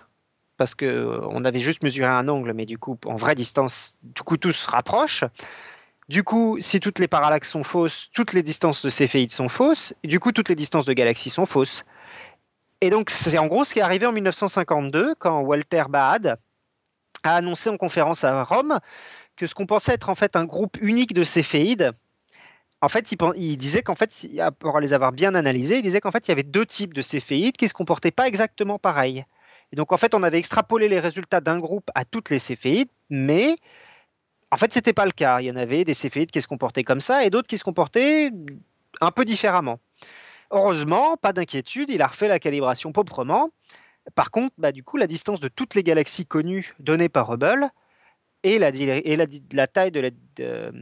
parce 0.58 0.76
qu'on 0.76 0.86
euh, 0.86 1.44
avait 1.44 1.60
juste 1.60 1.84
mesuré 1.84 2.08
un 2.08 2.28
angle, 2.28 2.54
mais 2.54 2.66
du 2.66 2.78
coup, 2.78 2.98
en 3.06 3.16
vraie 3.16 3.36
distance, 3.36 3.96
du 4.04 4.22
coup, 4.24 4.38
tout 4.38 4.52
se 4.52 4.70
rapproche. 4.70 5.24
Du 6.10 6.24
coup, 6.24 6.58
si 6.60 6.80
toutes 6.80 7.00
les 7.00 7.08
parallaxes 7.08 7.50
sont 7.50 7.64
fausses, 7.64 8.10
toutes 8.14 8.34
les 8.34 8.44
distances 8.44 8.84
de 8.84 8.90
céphéides 8.90 9.32
sont 9.32 9.50
fausses, 9.50 9.94
et 10.04 10.08
du 10.08 10.20
coup, 10.20 10.32
toutes 10.32 10.50
les 10.50 10.56
distances 10.56 10.86
de 10.86 10.94
galaxies 10.94 11.30
sont 11.30 11.46
fausses. 11.46 11.84
Et 12.82 12.90
donc, 12.90 13.10
c'est 13.10 13.38
en 13.38 13.48
gros 13.48 13.64
ce 13.64 13.74
qui 13.74 13.80
est 13.80 13.84
arrivé 13.84 14.06
en 14.06 14.12
1952, 14.12 15.16
quand 15.16 15.40
Walter 15.40 15.86
Baade 15.90 16.38
a 17.24 17.36
annoncé 17.36 17.70
en 17.70 17.78
conférence 17.78 18.24
à 18.24 18.44
Rome 18.44 18.80
que 19.36 19.48
ce 19.48 19.56
qu'on 19.56 19.66
pensait 19.66 19.94
être 19.94 20.10
en 20.10 20.16
fait 20.16 20.36
un 20.36 20.46
groupe 20.46 20.78
unique 20.82 21.14
de 21.14 21.24
céphéides, 21.24 21.94
en 22.84 22.90
fait, 22.90 23.14
il, 23.14 23.58
disait 23.58 23.82
qu'en 23.82 23.96
fait, 23.96 24.28
pour 24.60 24.78
les 24.82 24.92
avoir 24.92 25.14
bien 25.14 25.36
analysés, 25.36 25.78
il 25.78 25.84
disait 25.84 26.02
qu'en 26.02 26.12
fait, 26.12 26.28
il 26.28 26.32
y 26.32 26.34
avait 26.34 26.44
deux 26.44 26.66
types 26.66 26.94
de 26.94 27.02
céphéides 27.02 27.56
qui 27.56 27.70
se 27.70 27.74
comportaient 27.74 28.12
pas 28.12 28.28
exactement 28.28 28.78
pareil. 28.78 29.24
Et 29.72 29.78
donc 29.78 29.94
en 29.94 29.98
fait, 29.98 30.14
on 30.14 30.22
avait 30.22 30.38
extrapolé 30.38 30.90
les 30.90 31.00
résultats 31.00 31.40
d'un 31.40 31.60
groupe 31.60 31.90
à 31.96 32.04
toutes 32.04 32.30
les 32.30 32.40
céphéides, 32.40 32.90
mais 33.10 33.56
en 34.52 34.58
fait, 34.58 34.74
c'était 34.74 34.92
pas 34.92 35.06
le 35.06 35.14
cas. 35.14 35.40
Il 35.40 35.46
y 35.46 35.52
en 35.52 35.56
avait 35.56 35.86
des 35.86 35.94
céphéides 35.94 36.30
qui 36.30 36.42
se 36.42 36.48
comportaient 36.50 36.84
comme 36.84 37.00
ça 37.00 37.24
et 37.24 37.30
d'autres 37.30 37.48
qui 37.48 37.58
se 37.58 37.64
comportaient 37.64 38.32
un 39.00 39.12
peu 39.12 39.24
différemment. 39.24 39.80
Heureusement, 40.52 41.16
pas 41.16 41.32
d'inquiétude, 41.32 41.90
il 41.90 42.02
a 42.02 42.08
refait 42.08 42.28
la 42.28 42.38
calibration 42.38 42.92
proprement. 42.92 43.52
Par 44.14 44.30
contre, 44.30 44.54
bah, 44.58 44.74
du 44.74 44.84
coup, 44.84 44.98
la 44.98 45.08
distance 45.08 45.40
de 45.40 45.48
toutes 45.48 45.74
les 45.74 45.84
galaxies 45.84 46.26
connues 46.26 46.74
données 46.80 47.08
par 47.08 47.32
Hubble 47.32 47.70
et 48.44 48.60
la, 48.60 48.74
taille 49.68 49.92
de 49.92 50.02
la, 50.02 50.10
de 50.36 50.74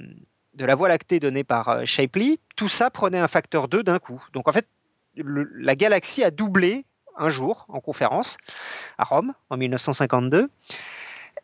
la 0.60 0.76
Voie 0.76 0.90
lactée 0.90 1.20
donnée 1.20 1.44
par 1.44 1.70
euh, 1.70 1.86
Shapley, 1.86 2.40
tout 2.56 2.68
ça 2.68 2.90
prenait 2.90 3.20
un 3.20 3.28
facteur 3.28 3.68
2 3.68 3.84
d'un 3.84 4.00
coup. 4.00 4.24
Donc 4.34 4.48
en 4.48 4.52
fait, 4.52 4.68
la 5.16 5.76
galaxie 5.76 6.24
a 6.24 6.32
doublé 6.32 6.86
un 7.18 7.30
jour 7.30 7.66
en 7.68 7.80
conférence 7.80 8.38
à 8.98 9.04
Rome 9.04 9.34
en 9.50 9.58
1952. 9.58 10.50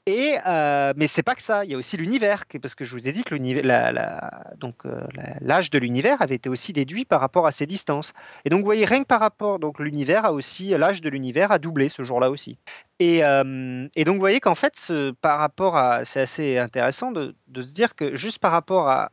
Et 0.07 0.37
euh, 0.47 0.93
mais 0.95 1.05
c'est 1.05 1.21
pas 1.21 1.35
que 1.35 1.41
ça, 1.41 1.65
il 1.65 1.71
y 1.71 1.73
a 1.75 1.77
aussi 1.77 1.97
l'univers, 1.97 2.45
parce 2.61 2.75
que 2.75 2.85
je 2.85 2.95
vous 2.95 3.09
ai 3.09 3.11
dit 3.11 3.25
que 3.25 3.35
euh, 3.35 5.01
l'âge 5.41 5.69
de 5.69 5.77
l'univers 5.77 6.21
avait 6.21 6.35
été 6.35 6.47
aussi 6.47 6.71
déduit 6.71 7.03
par 7.03 7.19
rapport 7.19 7.45
à 7.45 7.51
ces 7.51 7.65
distances. 7.65 8.13
Et 8.45 8.49
donc 8.49 8.61
vous 8.61 8.65
voyez 8.65 8.85
rien 8.85 9.01
que 9.01 9.07
par 9.07 9.19
rapport, 9.19 9.59
donc 9.59 9.81
l'univers 9.81 10.23
a 10.23 10.31
aussi 10.31 10.69
l'âge 10.69 11.01
de 11.01 11.09
l'univers 11.09 11.51
a 11.51 11.59
doublé 11.59 11.89
ce 11.89 12.03
jour-là 12.03 12.31
aussi. 12.31 12.57
Et, 12.99 13.25
euh, 13.25 13.89
donc 13.97 14.13
vous 14.13 14.21
voyez 14.21 14.39
qu'en 14.39 14.55
fait, 14.55 14.93
par 15.19 15.39
rapport 15.39 15.75
à, 15.75 16.05
c'est 16.05 16.21
assez 16.21 16.57
intéressant 16.57 17.11
de, 17.11 17.35
se 17.53 17.73
dire 17.73 17.93
que 17.93 18.15
juste 18.15 18.39
par 18.39 18.53
rapport 18.53 18.87
à 18.87 19.11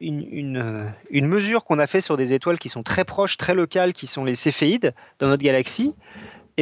une, 0.00 0.94
une 1.10 1.26
mesure 1.26 1.66
qu'on 1.66 1.78
a 1.78 1.86
fait 1.86 2.00
sur 2.00 2.16
des 2.16 2.32
étoiles 2.32 2.58
qui 2.58 2.70
sont 2.70 2.82
très 2.82 3.04
proches, 3.04 3.36
très 3.36 3.52
locales, 3.52 3.92
qui 3.92 4.06
sont 4.06 4.24
les 4.24 4.34
céphéides 4.34 4.94
dans 5.18 5.28
notre 5.28 5.42
galaxie, 5.42 5.94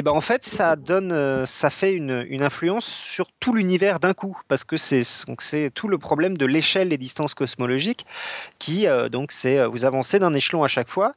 et 0.00 0.02
ben 0.02 0.12
en 0.12 0.22
fait 0.22 0.46
ça 0.46 0.76
donne 0.76 1.12
euh, 1.12 1.44
ça 1.44 1.68
fait 1.68 1.92
une, 1.92 2.42
influence 2.42 2.86
sur 2.86 3.30
tout 3.38 3.52
l'univers 3.52 4.00
d'un 4.00 4.14
coup 4.14 4.40
parce 4.48 4.64
que 4.64 4.78
c'est 4.78 5.02
c'est 5.02 5.70
tout 5.74 5.88
le 5.88 5.98
problème 5.98 6.38
de 6.38 6.46
l'échelle 6.46 6.88
des 6.88 6.96
distances 6.96 7.34
cosmologiques 7.34 8.06
qui 8.58 8.86
euh, 8.86 9.10
donc 9.10 9.30
c'est 9.30 9.58
euh, 9.58 9.68
vous 9.68 9.84
avancez 9.84 10.18
d'un 10.18 10.32
échelon 10.32 10.64
à 10.64 10.68
chaque 10.68 10.88
fois 10.88 11.12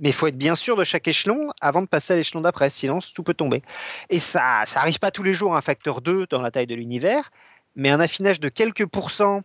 mais 0.00 0.08
il 0.08 0.12
faut 0.12 0.26
être 0.26 0.36
bien 0.36 0.56
sûr 0.56 0.74
de 0.74 0.82
chaque 0.82 1.06
échelon 1.06 1.52
avant 1.60 1.80
de 1.80 1.86
passer 1.86 2.14
à 2.14 2.16
l'échelon 2.16 2.40
d'après 2.40 2.70
sinon 2.70 2.98
tout 3.14 3.22
peut 3.22 3.34
tomber. 3.34 3.62
Et 4.10 4.18
ça 4.18 4.64
ça 4.66 4.80
arrive 4.80 4.98
pas 4.98 5.12
tous 5.12 5.22
les 5.22 5.32
jours 5.32 5.54
un 5.54 5.60
facteur 5.60 6.00
2 6.00 6.26
dans 6.28 6.42
la 6.42 6.50
taille 6.50 6.66
de 6.66 6.74
l'univers 6.74 7.30
mais 7.76 7.90
un 7.90 8.00
affinage 8.00 8.40
de 8.40 8.48
quelques 8.48 8.86
pourcents 8.86 9.42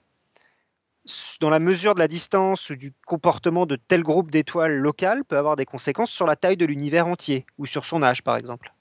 dans 1.40 1.50
la 1.50 1.60
mesure 1.60 1.96
de 1.96 2.00
la 2.00 2.08
distance 2.08 2.70
ou 2.70 2.76
du 2.76 2.94
comportement 3.06 3.66
de 3.66 3.76
tel 3.76 4.04
groupe 4.04 4.32
d'étoiles 4.32 4.76
locales 4.76 5.24
peut 5.26 5.38
avoir 5.38 5.56
des 5.56 5.66
conséquences 5.66 6.12
sur 6.12 6.26
la 6.26 6.36
taille 6.36 6.58
de 6.58 6.66
l'univers 6.66 7.08
entier 7.08 7.46
ou 7.58 7.66
sur 7.66 7.86
son 7.86 8.04
âge 8.04 8.24
par 8.24 8.38
exemple. 8.38 8.74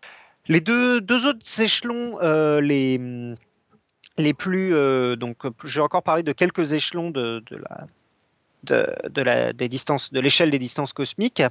Les 0.48 0.60
deux, 0.60 1.00
deux 1.00 1.26
autres 1.26 1.60
échelons, 1.60 2.18
euh, 2.20 2.60
les, 2.60 3.00
les 4.18 4.34
plus, 4.34 4.74
euh, 4.74 5.16
donc 5.16 5.38
je 5.64 5.78
vais 5.78 5.84
encore 5.84 6.02
parler 6.02 6.22
de 6.22 6.32
quelques 6.32 6.72
échelons 6.72 7.10
de, 7.10 7.42
de 7.50 7.56
la, 7.56 7.86
de, 8.64 9.22
la, 9.22 9.52
des 9.52 9.68
distances, 9.68 10.12
de 10.12 10.20
l'échelle 10.20 10.50
des 10.50 10.58
distances 10.58 10.92
cosmiques. 10.92 11.42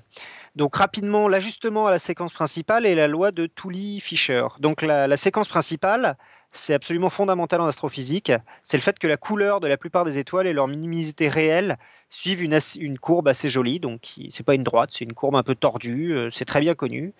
Donc 0.55 0.75
rapidement, 0.75 1.27
l'ajustement 1.27 1.87
à 1.87 1.91
la 1.91 1.99
séquence 1.99 2.33
principale 2.33 2.85
est 2.85 2.95
la 2.95 3.07
loi 3.07 3.31
de 3.31 3.45
Tooley-Fisher. 3.47 4.47
Donc 4.59 4.81
la, 4.81 5.17
séquence 5.17 5.47
principale, 5.47 6.17
c'est 6.51 6.73
absolument 6.73 7.09
fondamental 7.09 7.61
en 7.61 7.65
astrophysique. 7.65 8.31
C'est 8.63 8.77
le 8.77 8.81
fait 8.81 8.99
que 8.99 9.07
la 9.07 9.17
couleur 9.17 9.59
de 9.59 9.67
la 9.67 9.77
plupart 9.77 10.05
des 10.05 10.19
étoiles 10.19 10.47
et 10.47 10.53
leur 10.53 10.67
luminosité 10.67 11.29
réelle 11.29 11.77
suivent 12.09 12.43
une, 12.43 12.99
courbe 12.99 13.29
assez 13.29 13.47
jolie. 13.47 13.79
Donc, 13.79 14.01
c'est 14.29 14.43
pas 14.43 14.55
une 14.55 14.63
droite, 14.63 14.89
c'est 14.91 15.05
une 15.05 15.13
courbe 15.13 15.35
un 15.35 15.43
peu 15.43 15.55
tordue. 15.55 16.13
Euh, 16.13 16.29
c'est 16.29 16.45
très 16.45 16.59
bien 16.59 16.75
connu. 16.75 17.13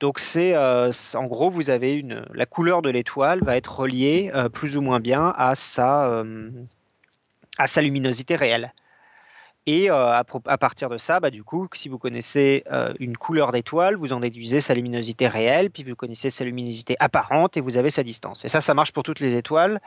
Donc, 0.00 0.18
c'est 0.18 0.54
euh, 0.54 0.92
en 1.14 1.24
gros, 1.24 1.50
vous 1.50 1.70
avez 1.70 1.94
une 1.94 2.26
la 2.34 2.46
couleur 2.46 2.82
de 2.82 2.90
l'étoile 2.90 3.42
va 3.42 3.56
être 3.56 3.80
reliée 3.80 4.30
euh, 4.34 4.50
plus 4.50 4.76
ou 4.76 4.82
moins 4.82 5.00
bien 5.00 5.32
à 5.36 5.54
sa 5.54 6.22
luminosité 7.80 8.36
réelle. 8.36 8.72
Et 9.70 9.90
euh, 9.90 10.14
à, 10.14 10.24
partir 10.24 10.88
de 10.88 10.96
ça, 10.96 11.20
bah, 11.20 11.30
du 11.30 11.44
coup, 11.44 11.68
si 11.74 11.90
vous 11.90 11.98
connaissez 11.98 12.64
euh, 12.72 12.94
une 13.00 13.18
couleur 13.18 13.52
d'étoile, 13.52 13.96
vous 13.96 14.14
en 14.14 14.20
déduisez 14.20 14.62
sa 14.62 14.72
luminosité 14.72 15.28
réelle, 15.28 15.70
puis 15.70 15.82
vous 15.82 15.94
connaissez 15.94 16.30
sa 16.30 16.46
luminosité 16.46 16.96
apparente 17.00 17.58
et 17.58 17.60
vous 17.60 17.76
avez 17.76 17.90
sa 17.90 18.02
distance. 18.02 18.46
Et 18.46 18.48
ça, 18.48 18.62
ça 18.62 18.72
marche 18.72 18.92
pour 18.92 19.02
toutes 19.02 19.20
les 19.20 19.36
étoiles, 19.36 19.78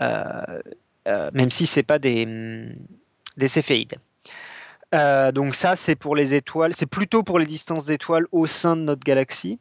euh, 0.00 0.60
même 1.34 1.50
si 1.50 1.66
ce 1.66 1.80
n'est 1.80 1.82
pas 1.82 1.98
des, 1.98 2.24
des 3.36 3.48
céphéides. 3.48 3.96
donc 4.92 5.56
ça, 5.56 5.74
c'est 5.74 5.96
pour 5.96 6.14
les 6.14 6.36
étoiles, 6.36 6.72
c'est 6.72 6.86
plutôt 6.86 7.24
pour 7.24 7.40
les 7.40 7.46
distances 7.46 7.86
d'étoiles 7.86 8.28
au 8.30 8.46
sein 8.46 8.76
de 8.76 8.82
notre 8.82 9.02
galaxie. 9.02 9.58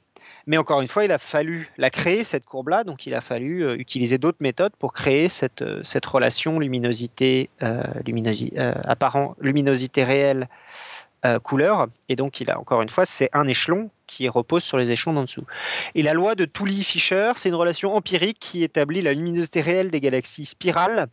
Mais 0.50 0.58
encore 0.58 0.82
une 0.82 0.88
fois, 0.88 1.06
il 1.06 1.12
a 1.12 1.20
fallu 1.20 1.70
la 1.78 1.92
créer, 1.92 2.24
cette 2.24 2.44
courbe-là, 2.44 2.84
donc 2.84 3.06
il 3.06 3.14
a 3.14 3.22
fallu 3.22 3.64
euh, 3.64 3.76
utiliser 3.76 4.18
d'autres 4.18 4.40
méthodes 4.40 4.72
pour 4.80 4.94
créer 4.94 5.30
cette, 5.30 5.62
euh, 5.62 5.84
relation 6.08 6.58
luminosité, 6.58 7.52
euh, 7.62 7.84
euh, 8.58 9.28
luminosité 9.40 10.04
réelle, 10.04 10.50
couleur. 11.44 11.86
Et 12.08 12.16
donc, 12.16 12.42
il 12.42 12.50
a, 12.50 12.60
encore 12.60 12.82
une 12.82 12.90
fois, 12.90 13.06
c'est 13.06 13.30
un 13.32 13.48
échelon 13.48 13.92
qui 14.08 14.28
repose 14.28 14.64
sur 14.64 14.80
les 14.80 14.90
échelons 14.90 15.14
d'en 15.14 15.26
dessous. 15.26 15.46
Et 15.94 16.02
la 16.02 16.14
loi 16.14 16.34
de 16.34 16.46
Tooley-Fisher, 16.46 17.34
c'est 17.36 17.50
une 17.50 17.56
relation 17.56 17.96
empirique 17.96 18.40
qui 18.40 18.64
établit 18.64 19.02
la 19.02 19.14
luminosité 19.14 19.62
réelle 19.62 19.92
des 19.92 20.02
galaxies 20.02 20.46
spirales 20.46 21.10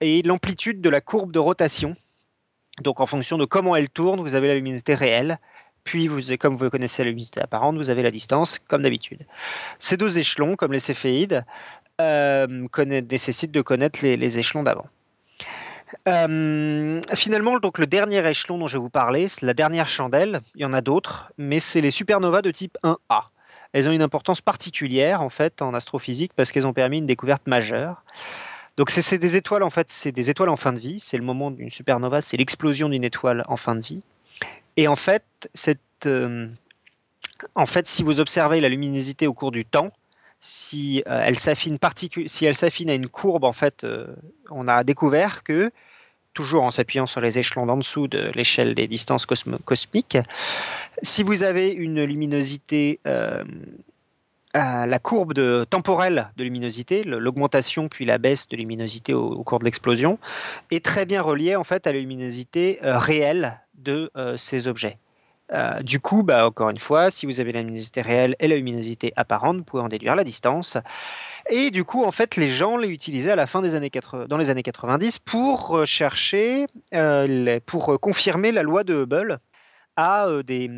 et 0.00 0.22
l'amplitude 0.22 0.80
de 0.80 0.90
la 0.90 1.00
courbe 1.00 1.30
de 1.30 1.38
rotation. 1.38 1.94
Donc, 2.82 2.98
en 2.98 3.06
fonction 3.06 3.38
de 3.38 3.44
comment 3.44 3.76
elle 3.76 3.90
tourne, 3.90 4.20
vous 4.20 4.34
avez 4.34 4.48
la 4.48 4.54
luminosité 4.56 4.94
réelle. 4.94 5.38
Puis, 5.90 6.08
comme 6.38 6.54
vous 6.54 6.70
connaissez 6.70 7.02
la 7.02 7.08
luminosité 7.08 7.40
apparente, 7.40 7.76
vous 7.76 7.90
avez 7.90 8.04
la 8.04 8.12
distance, 8.12 8.60
comme 8.68 8.82
d'habitude. 8.82 9.26
Ces 9.80 9.96
deux 9.96 10.18
échelons, 10.18 10.54
comme 10.54 10.72
les 10.72 10.78
céphéides, 10.78 11.44
euh, 12.00 12.46
nécessitent 12.86 13.50
de 13.50 13.60
connaître 13.60 13.98
les, 14.00 14.38
échelons 14.38 14.62
d'avant. 14.62 14.86
Euh, 16.06 17.00
finalement, 17.14 17.58
donc 17.58 17.78
le 17.78 17.88
dernier 17.88 18.24
échelon 18.24 18.56
dont 18.58 18.68
je 18.68 18.74
vais 18.74 18.82
vous 18.82 18.88
parler, 18.88 19.26
c'est 19.26 19.44
la 19.44 19.52
dernière 19.52 19.88
chandelle. 19.88 20.42
Il 20.54 20.60
y 20.60 20.64
en 20.64 20.72
a 20.72 20.80
d'autres, 20.80 21.32
mais 21.38 21.58
c'est 21.58 21.80
les 21.80 21.90
supernovas 21.90 22.42
de 22.42 22.52
type 22.52 22.78
1A. 22.84 23.24
Elles 23.72 23.88
ont 23.88 23.92
une 23.92 24.02
importance 24.02 24.40
particulière 24.40 25.22
en 25.22 25.28
fait 25.28 25.60
en 25.60 25.74
astrophysique 25.74 26.34
parce 26.36 26.52
qu'elles 26.52 26.68
ont 26.68 26.72
permis 26.72 26.98
une 26.98 27.06
découverte 27.06 27.48
majeure. 27.48 28.04
Donc 28.76 28.90
c'est 28.90 29.18
des 29.18 29.34
étoiles 29.34 29.64
en 29.64 29.70
fait, 29.70 29.90
c'est 29.90 30.12
des 30.12 30.30
étoiles 30.30 30.50
en 30.50 30.56
fin 30.56 30.72
de 30.72 30.78
vie. 30.78 31.00
C'est 31.00 31.16
le 31.16 31.24
moment 31.24 31.50
d'une 31.50 31.70
supernova, 31.70 32.20
c'est 32.20 32.36
l'explosion 32.36 32.88
d'une 32.88 33.02
étoile 33.02 33.42
en 33.48 33.56
fin 33.56 33.74
de 33.74 33.82
vie. 33.82 34.00
Et 34.76 34.88
en 34.88 34.96
fait, 34.96 35.24
euh, 36.06 36.48
en 37.54 37.66
fait, 37.66 37.88
si 37.88 38.02
vous 38.02 38.20
observez 38.20 38.60
la 38.60 38.68
luminosité 38.68 39.26
au 39.26 39.34
cours 39.34 39.50
du 39.50 39.64
temps, 39.64 39.92
si 40.40 41.02
euh, 41.06 41.22
elle 41.24 41.38
s'affine 41.38 41.78
à 42.90 42.94
une 42.94 43.08
courbe, 43.08 43.44
en 43.44 43.52
fait, 43.52 43.84
euh, 43.84 44.06
on 44.50 44.68
a 44.68 44.84
découvert 44.84 45.42
que 45.42 45.70
toujours 46.32 46.62
en 46.62 46.70
s'appuyant 46.70 47.06
sur 47.06 47.20
les 47.20 47.38
échelons 47.38 47.66
d'en 47.66 47.76
dessous 47.76 48.06
de 48.06 48.30
l'échelle 48.34 48.74
des 48.74 48.86
distances 48.86 49.26
cosmiques, 49.26 50.18
si 51.02 51.22
vous 51.22 51.42
avez 51.42 51.68
une 51.70 52.04
luminosité 52.04 53.00
la 54.54 54.98
courbe 55.00 55.66
temporelle 55.68 56.30
de 56.36 56.44
luminosité, 56.44 57.02
l'augmentation 57.02 57.88
puis 57.88 58.04
la 58.04 58.18
baisse 58.18 58.48
de 58.48 58.56
luminosité 58.56 59.12
au, 59.12 59.42
cours 59.42 59.58
de 59.58 59.64
l'explosion, 59.64 60.20
est 60.70 60.84
très 60.84 61.04
bien 61.04 61.20
reliée 61.20 61.56
en 61.56 61.64
fait 61.64 61.88
à 61.88 61.92
la 61.92 61.98
luminosité 61.98 62.78
réelle 62.80 63.60
de 63.80 64.10
euh, 64.16 64.36
ces 64.36 64.68
objets. 64.68 64.98
Euh, 65.52 65.82
du 65.82 65.98
coup, 65.98 66.22
bah, 66.22 66.46
encore 66.46 66.70
une 66.70 66.78
fois, 66.78 67.10
si 67.10 67.26
vous 67.26 67.40
avez 67.40 67.50
la 67.50 67.60
luminosité 67.60 68.02
réelle 68.02 68.36
et 68.38 68.46
la 68.46 68.56
luminosité 68.56 69.12
apparente, 69.16 69.56
vous 69.56 69.64
pouvez 69.64 69.82
en 69.82 69.88
déduire 69.88 70.14
la 70.14 70.22
distance. 70.22 70.76
Et 71.48 71.70
du 71.72 71.82
coup, 71.84 72.04
en 72.04 72.12
fait, 72.12 72.36
les 72.36 72.46
gens 72.46 72.76
l'ont 72.76 72.88
utilisé 72.88 73.30
à 73.32 73.36
la 73.36 73.46
fin 73.46 73.60
des 73.60 73.74
années 73.74 73.90
80, 73.90 74.26
dans 74.28 74.36
les 74.36 74.50
années 74.50 74.62
90 74.62 75.18
pour 75.18 75.84
chercher, 75.86 76.66
euh, 76.94 77.58
pour 77.66 77.98
confirmer 78.00 78.52
la 78.52 78.62
loi 78.62 78.84
de 78.84 78.94
Hubble 78.94 79.40
à 79.96 80.28
des, 80.46 80.70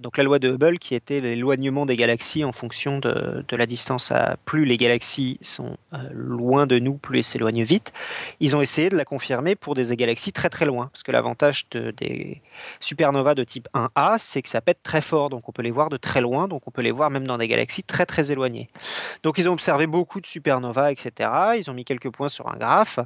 donc 0.00 0.16
la 0.16 0.24
loi 0.24 0.38
de 0.38 0.50
Hubble 0.50 0.78
qui 0.78 0.94
était 0.94 1.20
l'éloignement 1.20 1.86
des 1.86 1.96
galaxies 1.96 2.44
en 2.44 2.52
fonction 2.52 2.98
de, 2.98 3.44
la 3.50 3.66
distance 3.66 4.12
à 4.12 4.36
plus 4.44 4.64
les 4.64 4.76
galaxies 4.76 5.38
sont 5.40 5.76
euh, 5.92 5.96
loin 6.12 6.66
de 6.66 6.78
nous, 6.78 6.94
plus 6.94 7.18
elles 7.18 7.24
s'éloignent 7.24 7.64
vite. 7.64 7.92
Ils 8.40 8.54
ont 8.56 8.60
essayé 8.60 8.88
de 8.88 8.96
la 8.96 9.04
confirmer 9.04 9.56
pour 9.56 9.74
des 9.74 9.94
galaxies 9.96 10.32
très 10.32 10.50
très 10.50 10.66
loin, 10.66 10.86
parce 10.86 11.02
que 11.02 11.12
l'avantage 11.12 11.66
des 11.70 12.42
supernovas 12.80 13.34
de 13.34 13.44
type 13.44 13.68
1A, 13.74 14.16
c'est 14.18 14.42
que 14.42 14.48
ça 14.48 14.60
pète 14.60 14.82
très 14.82 15.00
fort, 15.00 15.30
donc 15.30 15.48
on 15.48 15.52
peut 15.52 15.62
les 15.62 15.70
voir 15.70 15.88
de 15.88 15.96
très 15.96 16.20
loin, 16.20 16.48
donc 16.48 16.62
on 16.66 16.70
peut 16.70 16.82
les 16.82 16.90
voir 16.90 17.10
même 17.10 17.26
dans 17.26 17.38
des 17.38 17.48
galaxies 17.48 17.82
très 17.82 18.06
très 18.06 18.30
éloignées. 18.30 18.68
Donc 19.22 19.38
ils 19.38 19.48
ont 19.48 19.52
observé 19.52 19.86
beaucoup 19.86 20.20
de 20.20 20.26
supernovas, 20.26 20.92
etc. 20.92 21.30
Ils 21.58 21.70
ont 21.70 21.74
mis 21.74 21.84
quelques 21.84 22.10
points 22.10 22.28
sur 22.28 22.48
un 22.48 22.56
graphe. 22.56 23.00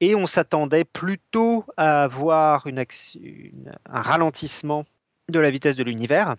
Et 0.00 0.16
on 0.16 0.26
s'attendait 0.26 0.82
plutôt 0.82 1.64
à 1.76 2.02
avoir 2.02 2.66
un 2.66 4.02
ralentissement 4.02 4.84
de 5.28 5.38
la 5.38 5.50
vitesse 5.50 5.76
de 5.76 5.84
l'univers. 5.84 6.36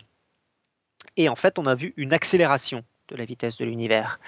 Et 1.18 1.30
en 1.30 1.36
fait, 1.36 1.60
on 1.60 1.66
a 1.66 1.76
vu 1.76 1.94
une 1.98 2.14
accélération 2.14 2.84
de 3.10 3.16
la 3.16 3.26
vitesse 3.26 3.58
de 3.58 3.66
l'univers. 3.66 4.20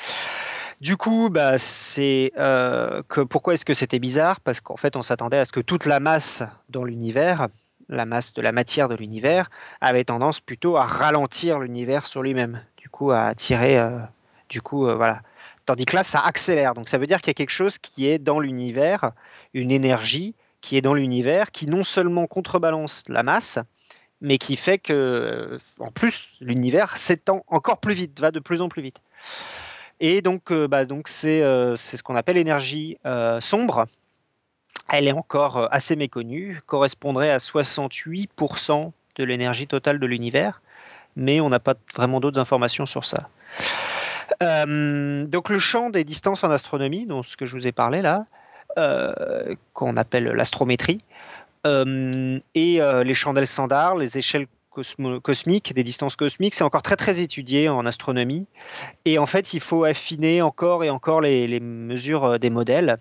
Du 0.81 0.97
coup, 0.97 1.29
bah, 1.29 1.57
c'est 1.57 2.33
euh, 2.37 3.01
que 3.07 3.21
pourquoi 3.21 3.53
est-ce 3.53 3.65
que 3.65 3.73
c'était 3.73 3.99
bizarre? 3.99 4.41
Parce 4.41 4.59
qu'en 4.59 4.75
fait, 4.75 4.95
on 4.95 5.01
s'attendait 5.01 5.37
à 5.37 5.45
ce 5.45 5.51
que 5.51 5.61
toute 5.61 5.85
la 5.85 5.99
masse 5.99 6.43
dans 6.69 6.83
l'univers, 6.83 7.47
la 7.87 8.05
masse 8.05 8.33
de 8.33 8.41
la 8.41 8.51
matière 8.51 8.89
de 8.89 8.95
l'univers, 8.95 9.49
avait 9.79 10.03
tendance 10.03 10.41
plutôt 10.41 10.75
à 10.75 10.85
ralentir 10.85 11.59
l'univers 11.59 12.05
sur 12.05 12.23
lui-même. 12.23 12.61
Du 12.77 12.89
coup, 12.89 13.11
à 13.11 13.21
attirer, 13.23 13.79
euh, 13.79 13.99
du 14.49 14.61
coup, 14.61 14.87
euh, 14.87 14.95
voilà. 14.95 15.21
Tandis 15.65 15.85
que 15.85 15.95
là, 15.95 16.03
ça 16.03 16.19
accélère. 16.19 16.73
Donc, 16.75 16.89
ça 16.89 16.97
veut 16.97 17.07
dire 17.07 17.21
qu'il 17.21 17.29
y 17.29 17.31
a 17.31 17.35
quelque 17.35 17.49
chose 17.49 17.77
qui 17.77 18.07
est 18.07 18.19
dans 18.19 18.39
l'univers, 18.39 19.11
une 19.53 19.71
énergie 19.71 20.35
qui 20.61 20.77
est 20.77 20.81
dans 20.81 20.93
l'univers, 20.93 21.51
qui 21.51 21.67
non 21.67 21.83
seulement 21.83 22.27
contrebalance 22.27 23.03
la 23.07 23.23
masse, 23.23 23.59
mais 24.21 24.37
qui 24.37 24.55
fait 24.55 24.77
que, 24.77 25.59
en 25.79 25.91
plus, 25.91 26.37
l'univers 26.41 26.97
s'étend 26.97 27.43
encore 27.47 27.79
plus 27.79 27.93
vite, 27.93 28.19
va 28.19 28.31
de 28.31 28.39
plus 28.39 28.61
en 28.61 28.69
plus 28.69 28.81
vite. 28.81 29.01
Et 29.99 30.21
donc, 30.21 30.51
euh, 30.51 30.67
bah, 30.67 30.85
donc 30.85 31.07
c'est 31.07 31.41
euh, 31.41 31.75
ce 31.75 32.01
qu'on 32.03 32.15
appelle 32.15 32.35
l'énergie 32.35 32.97
euh, 33.05 33.39
sombre. 33.39 33.85
Elle 34.89 35.07
est 35.07 35.13
encore 35.13 35.67
assez 35.71 35.95
méconnue, 35.95 36.61
correspondrait 36.65 37.31
à 37.31 37.37
68% 37.37 38.91
de 39.15 39.23
l'énergie 39.23 39.67
totale 39.67 39.99
de 39.99 40.05
l'univers, 40.05 40.61
mais 41.15 41.39
on 41.41 41.49
n'a 41.49 41.59
pas 41.59 41.75
vraiment 41.95 42.19
d'autres 42.19 42.39
informations 42.39 42.85
sur 42.85 43.05
ça. 43.05 43.29
Euh, 44.43 45.25
donc 45.25 45.49
le 45.49 45.59
champ 45.59 45.89
des 45.89 46.03
distances 46.03 46.43
en 46.43 46.51
astronomie, 46.51 47.05
dont 47.05 47.23
ce 47.23 47.37
que 47.37 47.45
je 47.45 47.55
vous 47.55 47.67
ai 47.67 47.71
parlé 47.71 48.01
là, 48.01 48.25
euh, 48.77 49.55
qu'on 49.73 49.97
appelle 49.97 50.25
l'astrométrie, 50.25 51.01
euh, 51.65 52.39
et 52.53 52.79
les 53.03 53.13
chandelles 53.13 53.47
standards, 53.47 53.97
les 53.97 54.17
échelles 54.17 54.47
cosmiques, 55.23 55.73
des 55.73 55.83
distances 55.83 56.17
cosmiques, 56.17 56.53
c'est 56.53 56.63
encore 56.63 56.81
très 56.81 56.97
très 56.97 57.19
étudié 57.19 57.69
en 57.69 57.85
astronomie. 57.85 58.45
Et 59.05 59.17
en 59.17 59.25
fait, 59.25 59.53
il 59.53 59.61
faut 59.61 59.85
affiner 59.85 60.41
encore 60.41 60.83
et 60.83 60.89
encore 60.89 61.21
les, 61.21 61.59
mesures 61.59 62.39
des 62.39 62.49
modèles. 62.49 62.97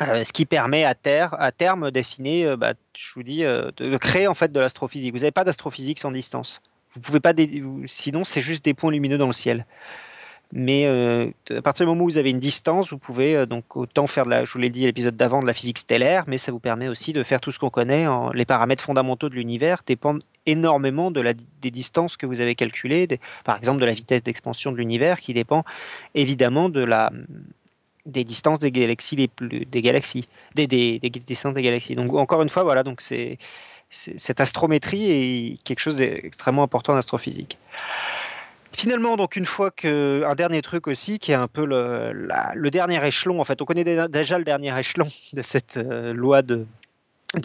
ce 0.00 0.32
qui 0.32 0.46
permet 0.46 0.84
à 0.84 0.94
terme 0.94 1.90
d'affiner, 1.90 2.56
bah, 2.56 2.72
je 2.96 3.12
vous 3.14 3.22
dis, 3.22 3.42
de 3.42 3.96
créer 3.98 4.26
en 4.26 4.34
fait 4.34 4.52
de 4.52 4.60
l'astrophysique. 4.60 5.12
Vous 5.12 5.20
n'avez 5.20 5.32
pas 5.32 5.44
d'astrophysique 5.44 5.98
sans 5.98 6.10
distance. 6.10 6.62
Vous 6.94 7.00
pouvez 7.00 7.20
pas, 7.20 7.34
sinon 7.86 8.24
c'est 8.24 8.40
juste 8.40 8.64
des 8.64 8.74
points 8.74 8.90
lumineux 8.90 9.18
dans 9.18 9.26
le 9.26 9.32
ciel. 9.32 9.66
Mais 10.52 10.86
euh, 10.86 11.30
à 11.50 11.62
partir 11.62 11.86
du 11.86 11.90
moment 11.90 12.04
où 12.04 12.08
vous 12.08 12.18
avez 12.18 12.30
une 12.30 12.40
distance, 12.40 12.90
vous 12.90 12.98
pouvez 12.98 13.36
euh, 13.36 13.46
donc 13.46 13.76
autant 13.76 14.06
faire 14.06 14.24
de 14.24 14.30
la, 14.30 14.44
je 14.44 14.52
vous 14.52 14.58
l'ai 14.58 14.70
dit 14.70 14.84
l'épisode 14.84 15.16
d'avant, 15.16 15.40
de 15.40 15.46
la 15.46 15.54
physique 15.54 15.78
stellaire, 15.78 16.24
mais 16.26 16.38
ça 16.38 16.50
vous 16.50 16.58
permet 16.58 16.88
aussi 16.88 17.12
de 17.12 17.22
faire 17.22 17.40
tout 17.40 17.52
ce 17.52 17.58
qu'on 17.58 17.70
connaît. 17.70 18.06
les 18.34 18.44
paramètres 18.44 18.82
fondamentaux 18.82 19.28
de 19.28 19.34
l'univers 19.34 19.82
dépendent 19.86 20.24
énormément 20.46 21.10
de 21.10 21.20
la, 21.20 21.34
des 21.34 21.70
distances 21.70 22.16
que 22.16 22.26
vous 22.26 22.40
avez 22.40 22.56
calculées, 22.56 23.06
par 23.44 23.58
exemple 23.58 23.80
de 23.80 23.86
la 23.86 23.92
vitesse 23.92 24.22
d'expansion 24.22 24.72
de 24.72 24.76
l'univers, 24.76 25.20
qui 25.20 25.34
dépend 25.34 25.64
évidemment 26.14 26.68
de 26.68 26.82
la, 26.82 27.12
des 28.06 28.24
distances 28.24 28.58
des 28.58 28.72
galaxies 28.72 29.16
des 29.16 29.82
galaxies, 29.82 30.26
des, 30.56 30.66
des, 30.66 30.98
des 30.98 31.10
distances 31.10 31.54
des 31.54 31.62
galaxies. 31.62 31.94
Donc 31.94 32.12
encore 32.14 32.42
une 32.42 32.48
fois, 32.48 32.64
voilà, 32.64 32.82
donc 32.82 33.00
c'est 33.00 33.38
cette 33.90 34.40
astrométrie 34.40 35.10
est 35.10 35.62
quelque 35.64 35.80
chose 35.80 35.96
d'extrêmement 35.96 36.62
important 36.62 36.92
en 36.92 36.96
astrophysique. 36.96 37.58
Finalement, 38.72 39.16
donc 39.16 39.36
une 39.36 39.46
fois 39.46 39.70
que 39.70 40.22
un 40.24 40.34
dernier 40.34 40.62
truc 40.62 40.86
aussi 40.86 41.18
qui 41.18 41.32
est 41.32 41.36
un 41.36 41.48
peu 41.48 41.64
le, 41.64 42.70
dernier 42.70 43.04
échelon, 43.06 43.40
en 43.40 43.44
fait, 43.44 43.60
on 43.60 43.64
connaît 43.64 43.84
déjà 44.08 44.38
le 44.38 44.44
dernier 44.44 44.78
échelon 44.78 45.08
de 45.32 45.42
cette 45.42 45.76
euh, 45.76 46.12
loi 46.12 46.42
de 46.42 46.66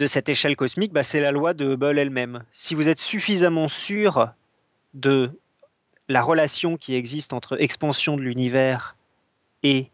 cette 0.06 0.28
échelle 0.28 0.56
cosmique, 0.56 0.92
bah, 0.92 1.04
c'est 1.04 1.20
la 1.20 1.30
loi 1.30 1.54
de 1.54 1.74
Hubble 1.74 1.98
elle-même. 1.98 2.42
Si 2.50 2.74
vous 2.74 2.88
êtes 2.88 3.00
suffisamment 3.00 3.68
sûr 3.68 4.30
de 4.94 5.30
la 6.08 6.22
relation 6.22 6.76
qui 6.76 6.94
existe 6.94 7.32
entre 7.32 7.60
expansion 7.60 8.16
de 8.16 8.22
l'univers 8.22 8.96
et 9.62 9.90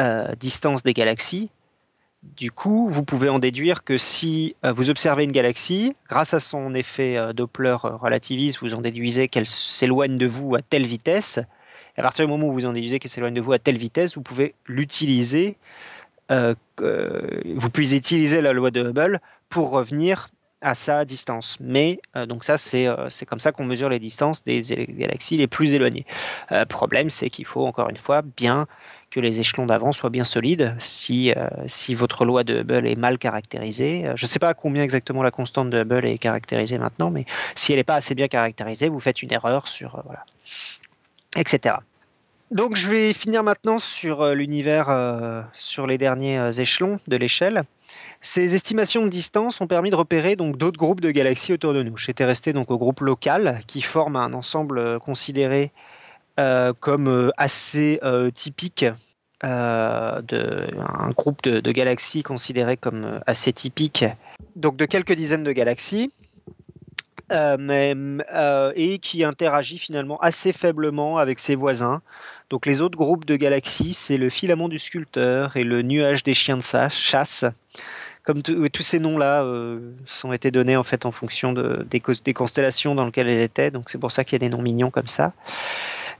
euh, 0.00 0.34
distance 0.34 0.82
des 0.82 0.94
galaxies, 0.94 1.50
du 2.36 2.50
coup, 2.50 2.88
vous 2.88 3.04
pouvez 3.04 3.28
en 3.28 3.38
déduire 3.38 3.84
que 3.84 3.98
si 3.98 4.56
euh, 4.64 4.72
vous 4.72 4.90
observez 4.90 5.24
une 5.24 5.32
galaxie, 5.32 5.94
grâce 6.08 6.34
à 6.34 6.40
son 6.40 6.74
effet 6.74 7.16
euh, 7.16 7.32
Doppler 7.32 7.76
euh, 7.84 7.96
relativiste, 7.96 8.58
vous 8.60 8.74
en 8.74 8.80
déduisez 8.80 9.28
qu'elle 9.28 9.46
s'éloigne 9.46 10.18
de 10.18 10.26
vous 10.26 10.54
à 10.54 10.62
telle 10.62 10.86
vitesse. 10.86 11.38
à 11.96 12.02
partir 12.02 12.26
du 12.26 12.30
moment 12.30 12.48
où 12.48 12.52
vous 12.52 12.66
en 12.66 12.72
déduisez 12.72 12.98
qu'elle 12.98 13.10
s'éloigne 13.10 13.34
de 13.34 13.40
vous 13.40 13.52
à 13.52 13.58
telle 13.58 13.78
vitesse, 13.78 14.16
vous 14.16 14.22
pouvez 14.22 14.54
l'utiliser. 14.66 15.56
vous 16.30 17.70
pouvez 17.72 17.96
utiliser 17.96 18.40
la 18.40 18.52
loi 18.52 18.70
de 18.70 18.82
Hubble 18.82 19.20
pour 19.48 19.70
revenir 19.70 20.28
à 20.62 20.74
sa 20.74 21.04
distance. 21.04 21.58
Mais 21.60 22.00
donc 22.26 22.44
ça, 22.44 22.58
c'est 22.58 22.86
comme 23.26 23.40
ça 23.40 23.52
qu'on 23.52 23.64
mesure 23.64 23.88
les 23.88 23.98
distances 23.98 24.42
des 24.44 24.62
galaxies 24.90 25.36
les 25.36 25.46
plus 25.46 25.74
éloignées. 25.74 26.06
Le 26.50 26.64
problème, 26.64 27.08
c'est 27.08 27.30
qu'il 27.30 27.46
faut 27.46 27.64
encore 27.66 27.88
une 27.88 27.96
fois 27.96 28.22
bien 28.22 28.66
que 29.16 29.20
les 29.20 29.40
échelons 29.40 29.64
d'avant 29.64 29.92
soient 29.92 30.10
bien 30.10 30.24
solides. 30.24 30.76
Si, 30.78 31.32
euh, 31.32 31.48
votre 31.94 32.26
loi 32.26 32.44
de 32.44 32.60
Hubble 32.60 32.86
est 32.86 32.96
mal 32.96 33.16
caractérisée, 33.16 34.04
euh, 34.04 34.12
je 34.14 34.26
ne 34.26 34.28
sais 34.28 34.38
pas 34.38 34.50
à 34.50 34.54
combien 34.54 34.82
exactement 34.82 35.22
la 35.22 35.30
constante 35.30 35.70
de 35.70 35.80
Hubble 35.80 36.04
est 36.04 36.18
caractérisée 36.18 36.76
maintenant, 36.76 37.10
mais 37.10 37.24
si 37.54 37.72
elle 37.72 37.78
n'est 37.78 37.84
pas 37.84 37.94
assez 37.94 38.14
bien 38.14 38.28
caractérisée, 38.28 38.90
vous 38.90 39.00
faites 39.00 39.22
une 39.22 39.32
erreur 39.32 39.68
sur. 39.68 39.94
Euh, 39.94 40.00
voilà. 40.04 40.26
Etc. 41.34 41.76
Donc 42.50 42.76
je 42.76 42.90
vais 42.90 43.14
finir 43.14 43.42
maintenant 43.42 43.78
sur 43.78 44.34
l'univers, 44.34 45.44
sur 45.54 45.86
les 45.86 45.98
derniers 45.98 46.60
échelons 46.60 47.00
de 47.08 47.16
l'échelle. 47.16 47.64
Ces 48.20 48.54
estimations 48.54 49.02
de 49.02 49.08
distance 49.08 49.60
ont 49.60 49.66
permis 49.66 49.90
de 49.90 49.96
repérer 49.96 50.36
d'autres 50.36 50.78
groupes 50.78 51.00
de 51.00 51.10
galaxies 51.10 51.54
autour 51.54 51.74
de 51.74 51.82
nous. 51.82 51.96
J'étais 51.96 52.24
resté 52.24 52.52
donc 52.52 52.70
au 52.70 52.78
groupe 52.78 53.00
local 53.00 53.60
qui 53.66 53.82
forme 53.82 54.14
un 54.14 54.32
ensemble 54.32 55.00
considéré 55.00 55.72
comme 56.36 57.32
assez 57.36 58.00
typique 58.32 58.86
de 59.42 60.66
un 60.78 61.10
groupe 61.10 61.42
de, 61.42 61.72
galaxies 61.72 62.22
considéré 62.22 62.76
comme 62.76 63.20
assez 63.26 63.52
typique, 63.52 64.04
donc 64.54 64.76
de 64.76 64.84
quelques 64.86 65.12
dizaines 65.12 65.44
de 65.44 65.52
galaxies. 65.52 66.10
et 67.30 68.98
qui 69.00 69.24
interagit 69.24 69.78
finalement 69.78 70.18
assez 70.20 70.52
faiblement 70.52 71.18
avec 71.18 71.38
ses 71.38 71.54
voisins. 71.54 72.00
Donc 72.50 72.66
les 72.66 72.80
autres 72.80 72.96
groupes 72.96 73.24
de 73.24 73.36
galaxies, 73.36 73.94
c'est 73.94 74.18
le 74.18 74.30
filament 74.30 74.68
du 74.68 74.78
sculpteur 74.78 75.56
et 75.56 75.64
le 75.64 75.82
nuage 75.82 76.22
des 76.22 76.34
chiens 76.34 76.56
de 76.56 76.62
chasse. 76.62 77.44
Comme 78.24 78.42
tous 78.42 78.82
ces 78.82 78.98
noms-là 78.98 79.44
euh, 79.44 79.92
sont 80.04 80.32
été 80.32 80.50
donnés 80.50 80.76
en 80.76 80.82
fait 80.82 81.06
en 81.06 81.12
fonction 81.12 81.52
de, 81.52 81.86
des, 81.88 82.02
des, 82.24 82.34
constellations 82.34 82.96
dans 82.96 83.06
lesquelles 83.06 83.28
elle 83.28 83.40
était, 83.40 83.70
donc 83.70 83.88
c'est 83.88 83.98
pour 83.98 84.10
ça 84.10 84.24
qu'il 84.24 84.32
y 84.32 84.36
a 84.36 84.48
des 84.48 84.48
noms 84.48 84.62
mignons 84.62 84.90
comme 84.90 85.06
ça. 85.06 85.32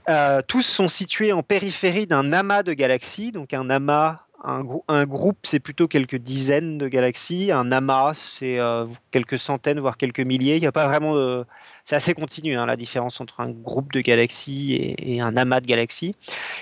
Euh, 0.09 0.41
tous 0.47 0.61
sont 0.61 0.87
situés 0.87 1.33
en 1.33 1.43
périphérie 1.43 2.07
d'un 2.07 2.31
amas 2.31 2.63
de 2.63 2.73
galaxies. 2.73 3.33
Donc 3.33 3.53
un 3.53 3.69
amas, 3.69 4.21
un, 4.43 5.05
groupe, 5.05 5.39
c'est 5.43 5.59
plutôt 5.59 5.89
quelques 5.89 6.15
dizaines 6.15 6.77
de 6.77 6.87
galaxies. 6.87 7.51
Un 7.51 7.73
amas, 7.73 8.13
c'est 8.13 8.57
euh, 8.57 8.85
quelques 9.11 9.37
centaines, 9.37 9.81
voire 9.81 9.97
quelques 9.97 10.21
milliers. 10.21 10.55
Il 10.55 10.61
n'y 10.61 10.67
a 10.67 10.71
pas 10.71 10.87
vraiment. 10.87 11.43
C'est 11.83 11.97
assez 11.97 12.13
continu, 12.13 12.55
hein, 12.55 12.65
la 12.65 12.77
différence 12.77 13.19
entre 13.19 13.41
un 13.41 13.49
groupe 13.49 13.91
de 13.91 13.99
galaxies 13.99 14.95
et, 14.97 15.19
un 15.21 15.35
amas 15.35 15.59
de 15.59 15.67
galaxies. 15.67 16.15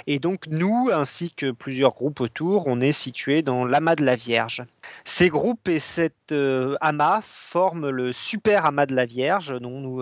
Et 0.08 0.18
donc 0.18 0.48
nous, 0.48 0.90
ainsi 0.92 1.32
que 1.32 1.52
plusieurs 1.52 1.94
groupes 1.94 2.22
autour, 2.22 2.66
on 2.66 2.82
est 2.82 2.94
situé 2.94 3.44
dans 3.44 3.64
l'amas 3.64 3.96
de 3.96 4.06
la 4.06 4.16
Vierge. 4.16 4.64
Ces 5.04 5.30
groupes 5.30 5.68
et 5.68 5.80
cet 5.80 6.32
euh, 6.32 6.78
amas 6.82 7.22
forment 7.24 7.90
le 7.90 8.12
super 8.12 8.66
amas 8.66 8.88
de 8.88 8.96
la 8.96 9.06
Vierge 9.06 9.60
dont 9.60 9.80
nous 9.80 10.02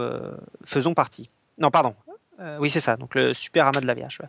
faisons 0.63 0.93
partie. 0.93 1.29
Non, 1.57 1.69
pardon, 1.69 1.93
euh, 2.43 2.57
oui, 2.59 2.69
c'est 2.69 2.81
ça. 2.81 2.97
Donc 2.97 3.15
le 3.15 3.33
super 3.33 3.67
amas 3.67 3.79
de 3.79 3.87
la 3.87 3.93
Vierge. 3.93 4.19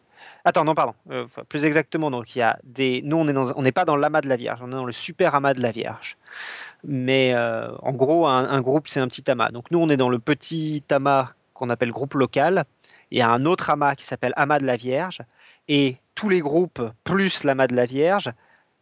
Attends, 0.45 0.65
non, 0.65 0.75
pardon. 0.75 0.95
Euh, 1.11 1.27
plus 1.49 1.65
exactement, 1.67 2.11
donc 2.11 2.37
il 2.37 2.39
y 2.39 2.43
a 2.43 2.59
des. 2.63 3.03
Nous, 3.03 3.17
on 3.17 3.63
n'est 3.63 3.73
pas 3.73 3.85
dans 3.85 3.97
l'amas 3.97 4.21
de 4.21 4.29
la 4.29 4.37
Vierge. 4.37 4.61
On 4.63 4.69
est 4.69 4.75
dans 4.75 4.85
le 4.85 4.93
super 4.93 5.35
amas 5.35 5.55
de 5.55 5.61
la 5.61 5.73
Vierge. 5.73 6.17
Mais 6.85 7.35
euh, 7.35 7.75
en 7.83 7.93
gros, 7.93 8.27
un, 8.27 8.61
groupe, 8.61 8.87
c'est 8.89 9.01
un 9.01 9.09
petit 9.09 9.29
amas. 9.31 9.51
Donc 9.51 9.71
nous, 9.71 9.81
on 9.81 9.89
est 9.89 9.97
dans 9.97 10.09
le 10.09 10.19
petit 10.19 10.85
amas 10.91 11.31
qu'on 11.55 11.71
appelle 11.71 11.91
groupe 11.91 12.15
local. 12.15 12.65
Il 13.11 13.19
y 13.19 13.23
a 13.23 13.31
un 13.31 13.47
autre 13.47 13.71
amas 13.71 13.97
qui 13.97 14.05
s'appelle 14.05 14.33
amas 14.37 14.61
de 14.61 14.67
la 14.67 14.77
Vierge. 14.77 15.21
Et 15.67 15.97
tous 16.15 16.29
les 16.29 16.41
groupes 16.41 16.83
plus 17.03 17.43
l'amas 17.43 17.67
de 17.67 17.75
la 17.75 17.87
Vierge, 17.87 18.31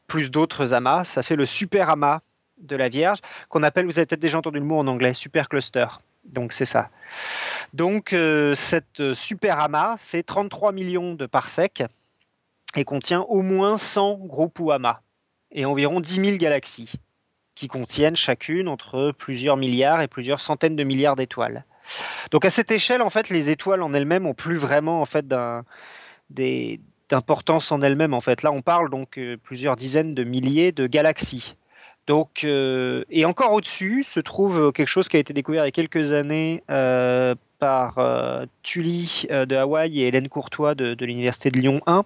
plus 0.08 0.30
d'autres 0.30 0.74
amas, 0.74 1.04
ça 1.04 1.22
fait 1.22 1.36
le 1.36 1.46
super 1.46 1.88
amas 1.88 2.20
de 2.58 2.76
la 2.76 2.88
Vierge 2.88 3.20
qu'on 3.48 3.62
appelle, 3.62 3.86
vous 3.86 3.98
avez 3.98 4.06
peut-être 4.06 4.20
déjà 4.20 4.38
entendu 4.38 4.58
le 4.58 4.64
mot 4.64 4.78
en 4.78 4.86
anglais, 4.86 5.14
super 5.14 5.48
cluster. 5.48 5.86
Donc 6.24 6.52
c'est 6.52 6.64
ça. 6.64 6.90
Donc 7.72 8.12
euh, 8.12 8.54
cette 8.54 9.12
super 9.14 9.60
amas 9.60 9.96
fait 9.98 10.22
33 10.22 10.72
millions 10.72 11.14
de 11.14 11.26
parsecs 11.26 11.82
et 12.76 12.84
contient 12.84 13.20
au 13.22 13.42
moins 13.42 13.76
100 13.76 14.18
groupes 14.18 14.60
ou 14.60 14.70
amas 14.70 15.00
et 15.50 15.64
environ 15.64 16.00
10 16.00 16.24
000 16.24 16.36
galaxies 16.36 16.92
qui 17.54 17.68
contiennent 17.68 18.16
chacune 18.16 18.68
entre 18.68 19.12
plusieurs 19.16 19.56
milliards 19.56 20.00
et 20.00 20.08
plusieurs 20.08 20.40
centaines 20.40 20.76
de 20.76 20.84
milliards 20.84 21.16
d'étoiles. 21.16 21.64
Donc 22.30 22.44
à 22.44 22.50
cette 22.50 22.70
échelle, 22.70 23.02
en 23.02 23.10
fait, 23.10 23.28
les 23.28 23.50
étoiles 23.50 23.82
en 23.82 23.92
elles-mêmes 23.92 24.26
ont 24.26 24.34
plus 24.34 24.56
vraiment 24.56 25.02
en 25.02 25.06
fait 25.06 25.26
d'importance 27.10 27.72
en 27.72 27.82
elles-mêmes. 27.82 28.14
En 28.14 28.20
fait, 28.20 28.42
là, 28.42 28.52
on 28.52 28.60
parle 28.60 28.88
donc 28.90 29.18
euh, 29.18 29.36
plusieurs 29.36 29.76
dizaines 29.76 30.14
de 30.14 30.24
milliers 30.24 30.72
de 30.72 30.86
galaxies. 30.86 31.56
Donc, 32.06 32.42
euh, 32.44 33.04
et 33.10 33.24
encore 33.24 33.52
au-dessus 33.52 34.02
se 34.02 34.18
trouve 34.18 34.72
quelque 34.72 34.88
chose 34.88 35.08
qui 35.08 35.16
a 35.16 35.20
été 35.20 35.32
découvert 35.32 35.62
il 35.62 35.66
y 35.66 35.68
a 35.68 35.72
quelques 35.72 36.12
années 36.12 36.64
euh, 36.68 37.36
par 37.60 37.98
euh, 37.98 38.44
Tully 38.64 39.26
de 39.30 39.54
Hawaï 39.54 40.00
et 40.00 40.08
Hélène 40.08 40.28
Courtois 40.28 40.74
de, 40.74 40.96
l'Université 41.04 41.50
de 41.50 41.60
Lyon 41.60 41.80
1, 41.86 42.04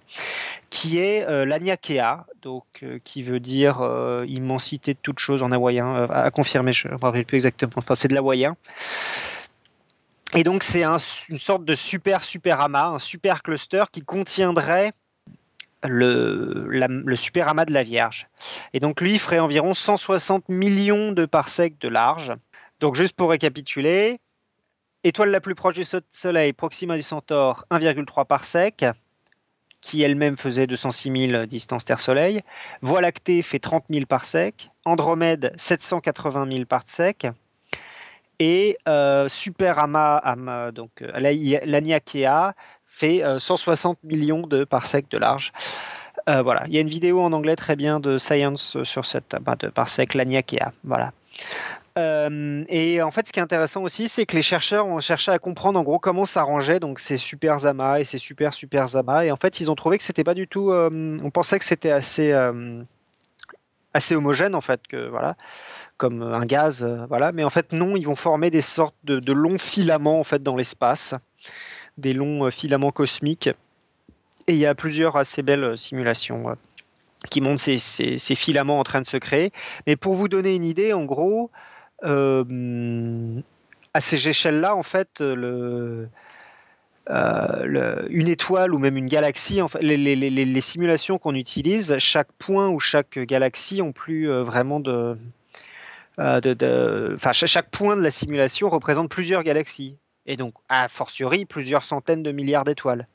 qui 0.69 0.99
est 0.99 1.25
l'Aniakea, 1.45 2.27
donc 2.43 2.85
qui 3.03 3.23
veut 3.23 3.39
dire 3.39 3.81
immensité 4.27 4.93
de 4.93 4.99
toute 5.01 5.17
chose 5.17 5.41
en 5.41 5.51
hawaïen, 5.51 6.07
à 6.11 6.29
confirmer, 6.29 6.73
je 6.73 6.87
ne 6.87 6.93
me 6.93 6.99
rappelle 6.99 7.25
plus 7.25 7.37
exactement, 7.37 7.73
enfin 7.77 7.95
c'est 7.95 8.07
de 8.07 8.13
l'hawaïen. 8.13 8.55
Et 10.35 10.43
donc 10.43 10.61
c'est 10.61 10.83
une 10.83 11.39
sorte 11.39 11.65
de 11.65 11.73
super 11.73 12.23
super 12.23 12.61
amas, 12.61 12.89
un 12.89 12.99
super 12.99 13.41
cluster 13.41 13.85
qui 13.91 14.01
contiendrait 14.01 14.93
le, 15.83 17.15
super 17.15 17.47
amas 17.47 17.65
de 17.65 17.73
la 17.73 17.83
Vierge. 17.83 18.27
Et 18.73 18.79
donc 18.79 19.01
lui 19.01 19.17
ferait 19.19 19.39
environ 19.39 19.73
160 19.73 20.49
millions 20.49 21.11
de 21.11 21.25
parsecs 21.25 21.79
de 21.79 21.87
large. 21.87 22.33
Donc 22.79 22.95
juste 22.95 23.13
pour 23.13 23.29
récapituler, 23.29 24.19
étoile 25.03 25.29
la 25.29 25.41
plus 25.41 25.55
proche 25.55 25.75
du 25.75 25.85
Soleil, 26.11 26.53
Proxima 26.53 26.95
du 26.95 27.03
Centaure, 27.03 27.65
1,3 27.71 28.25
parsec, 28.25 28.85
qui 29.81 30.01
elle-même 30.01 30.37
faisait 30.37 30.67
206 30.67 31.29
000 31.29 31.45
distance 31.45 31.85
Terre-Soleil. 31.85 32.41
Voie 32.81 33.01
lactée 33.01 33.41
fait 33.41 33.59
30 33.59 33.85
000 33.89 34.05
parsecs. 34.05 34.71
Andromède, 34.85 35.53
780 35.55 36.51
000 36.51 36.65
parsecs. 36.65 37.27
Et 38.39 38.77
Super 39.27 39.79
Ama, 39.79 40.71
donc 40.71 40.91
l'Aniakea, 40.99 42.53
fait 42.97 43.23
160 43.37 43.99
millions 44.03 44.47
de 44.47 44.63
parsecs 44.63 45.09
de 45.09 45.17
large. 45.17 45.53
voilà, 46.27 46.63
il 46.67 46.73
y 46.73 46.77
a 46.77 46.81
une 46.81 46.89
vidéo 46.89 47.21
en 47.21 47.31
anglais 47.33 47.55
très 47.55 47.75
bien 47.75 47.99
de 47.99 48.17
Science 48.17 48.81
sur 48.83 49.05
cette 49.05 49.35
bah, 49.41 49.55
de 49.57 49.67
parsec 49.67 50.13
l'Aniakea. 50.13 50.71
Voilà. 50.83 51.11
Euh, 51.97 52.63
et 52.67 53.01
en 53.01 53.09
fait, 53.09 53.27
ce 53.27 53.33
qui 53.33 53.39
est 53.39 53.43
intéressant 53.43 53.81
aussi, 53.81 54.07
c'est 54.07 54.25
que 54.27 54.35
les 54.35 54.43
chercheurs 54.43 54.87
ont 54.87 54.99
cherché 54.99 55.31
à 55.31 55.39
comprendre 55.39 55.79
en 55.79 55.83
gros 55.83 55.97
comment 55.97 56.25
s'arrangeaient 56.25 56.79
donc 56.79 56.99
ces 56.99 57.17
super 57.17 57.65
amas 57.65 57.99
et 57.99 58.03
ces 58.03 58.19
super 58.19 58.53
super 58.53 58.95
amas. 58.95 59.23
Et 59.23 59.31
en 59.31 59.35
fait, 59.35 59.59
ils 59.59 59.71
ont 59.71 59.75
trouvé 59.75 59.97
que 59.97 60.03
c'était 60.03 60.23
pas 60.23 60.35
du 60.35 60.47
tout. 60.47 60.71
Euh, 60.71 61.17
on 61.23 61.31
pensait 61.31 61.57
que 61.57 61.65
c'était 61.65 61.91
assez 61.91 62.31
euh, 62.33 62.83
assez 63.95 64.15
homogène 64.15 64.53
en 64.53 64.61
fait, 64.61 64.85
que 64.87 65.07
voilà, 65.07 65.35
comme 65.97 66.21
un 66.21 66.45
gaz, 66.45 66.83
voilà. 67.09 67.31
Mais 67.31 67.43
en 67.43 67.49
fait, 67.49 67.73
non, 67.73 67.95
ils 67.95 68.05
vont 68.05 68.15
former 68.15 68.51
des 68.51 68.61
sortes 68.61 68.95
de, 69.03 69.33
longs 69.33 69.57
filaments 69.57 70.19
en 70.19 70.23
fait 70.23 70.43
dans 70.43 70.55
l'espace, 70.55 71.15
des 71.97 72.13
longs 72.13 72.49
filaments 72.51 72.91
cosmiques. 72.91 73.49
Et 74.47 74.53
il 74.53 74.59
y 74.59 74.65
a 74.65 74.75
plusieurs 74.75 75.15
assez 75.15 75.41
belles 75.41 75.77
simulations 75.77 76.55
qui 77.29 77.41
montrent 77.41 77.61
ces, 77.61 78.35
filaments 78.35 78.79
en 78.79 78.83
train 78.83 79.01
de 79.01 79.07
se 79.07 79.17
créer. 79.17 79.51
Mais 79.85 79.95
pour 79.95 80.13
vous 80.13 80.27
donner 80.27 80.55
une 80.55 80.63
idée, 80.63 80.93
en 80.93 81.05
gros, 81.05 81.51
euh, 82.03 83.41
à 83.93 84.01
ces 84.01 84.29
échelles-là, 84.29 84.75
en 84.75 84.83
fait, 84.83 85.21
euh, 85.21 86.07
une 88.09 88.27
étoile 88.27 88.73
ou 88.73 88.79
même 88.79 88.97
une 88.97 89.07
galaxie, 89.07 89.59
les, 89.81 90.61
simulations 90.61 91.17
qu'on 91.17 91.35
utilise, 91.35 91.97
chaque 91.97 92.31
point 92.33 92.69
ou 92.69 92.79
chaque 92.79 93.19
galaxie 93.19 93.81
ont 93.81 93.91
plus 93.91 94.29
euh, 94.29 94.43
vraiment 94.43 94.79
de, 94.79 95.17
de, 96.17 97.13
enfin, 97.15 97.33
chaque 97.33 97.69
point 97.71 97.95
de 97.95 98.01
la 98.01 98.11
simulation 98.11 98.69
représente 98.69 99.09
plusieurs 99.09 99.43
galaxies 99.43 99.97
et 100.27 100.37
donc 100.37 100.53
a 100.69 100.87
fortiori 100.87 101.45
plusieurs 101.45 101.83
centaines 101.83 102.23
de 102.23 102.31
milliards 102.31 102.65
d'étoiles. 102.65 103.07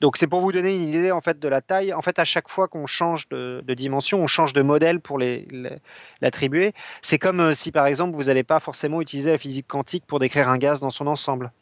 Donc 0.00 0.16
c'est 0.16 0.26
pour 0.26 0.40
vous 0.40 0.52
donner 0.52 0.74
une 0.74 0.88
idée 0.88 1.12
en 1.12 1.20
fait 1.20 1.38
de 1.38 1.48
la 1.48 1.60
taille. 1.60 1.92
En 1.92 2.02
fait, 2.02 2.18
à 2.18 2.24
chaque 2.24 2.48
fois 2.48 2.68
qu'on 2.68 2.86
change 2.86 3.28
de, 3.28 3.62
dimension, 3.74 4.22
on 4.22 4.26
change 4.26 4.52
de 4.52 4.62
modèle 4.62 5.00
pour 5.00 5.18
l'attribuer. 5.18 6.72
c'est 7.02 7.18
comme 7.18 7.40
euh, 7.40 7.52
si 7.52 7.70
par 7.70 7.86
exemple 7.86 8.14
vous 8.14 8.24
n'allez 8.24 8.42
pas 8.42 8.60
forcément 8.60 9.00
utiliser 9.00 9.30
la 9.30 9.38
physique 9.38 9.68
quantique 9.68 10.04
pour 10.06 10.18
décrire 10.18 10.48
un 10.48 10.58
gaz 10.58 10.80
dans 10.80 10.90
son 10.90 11.06
ensemble. 11.06 11.52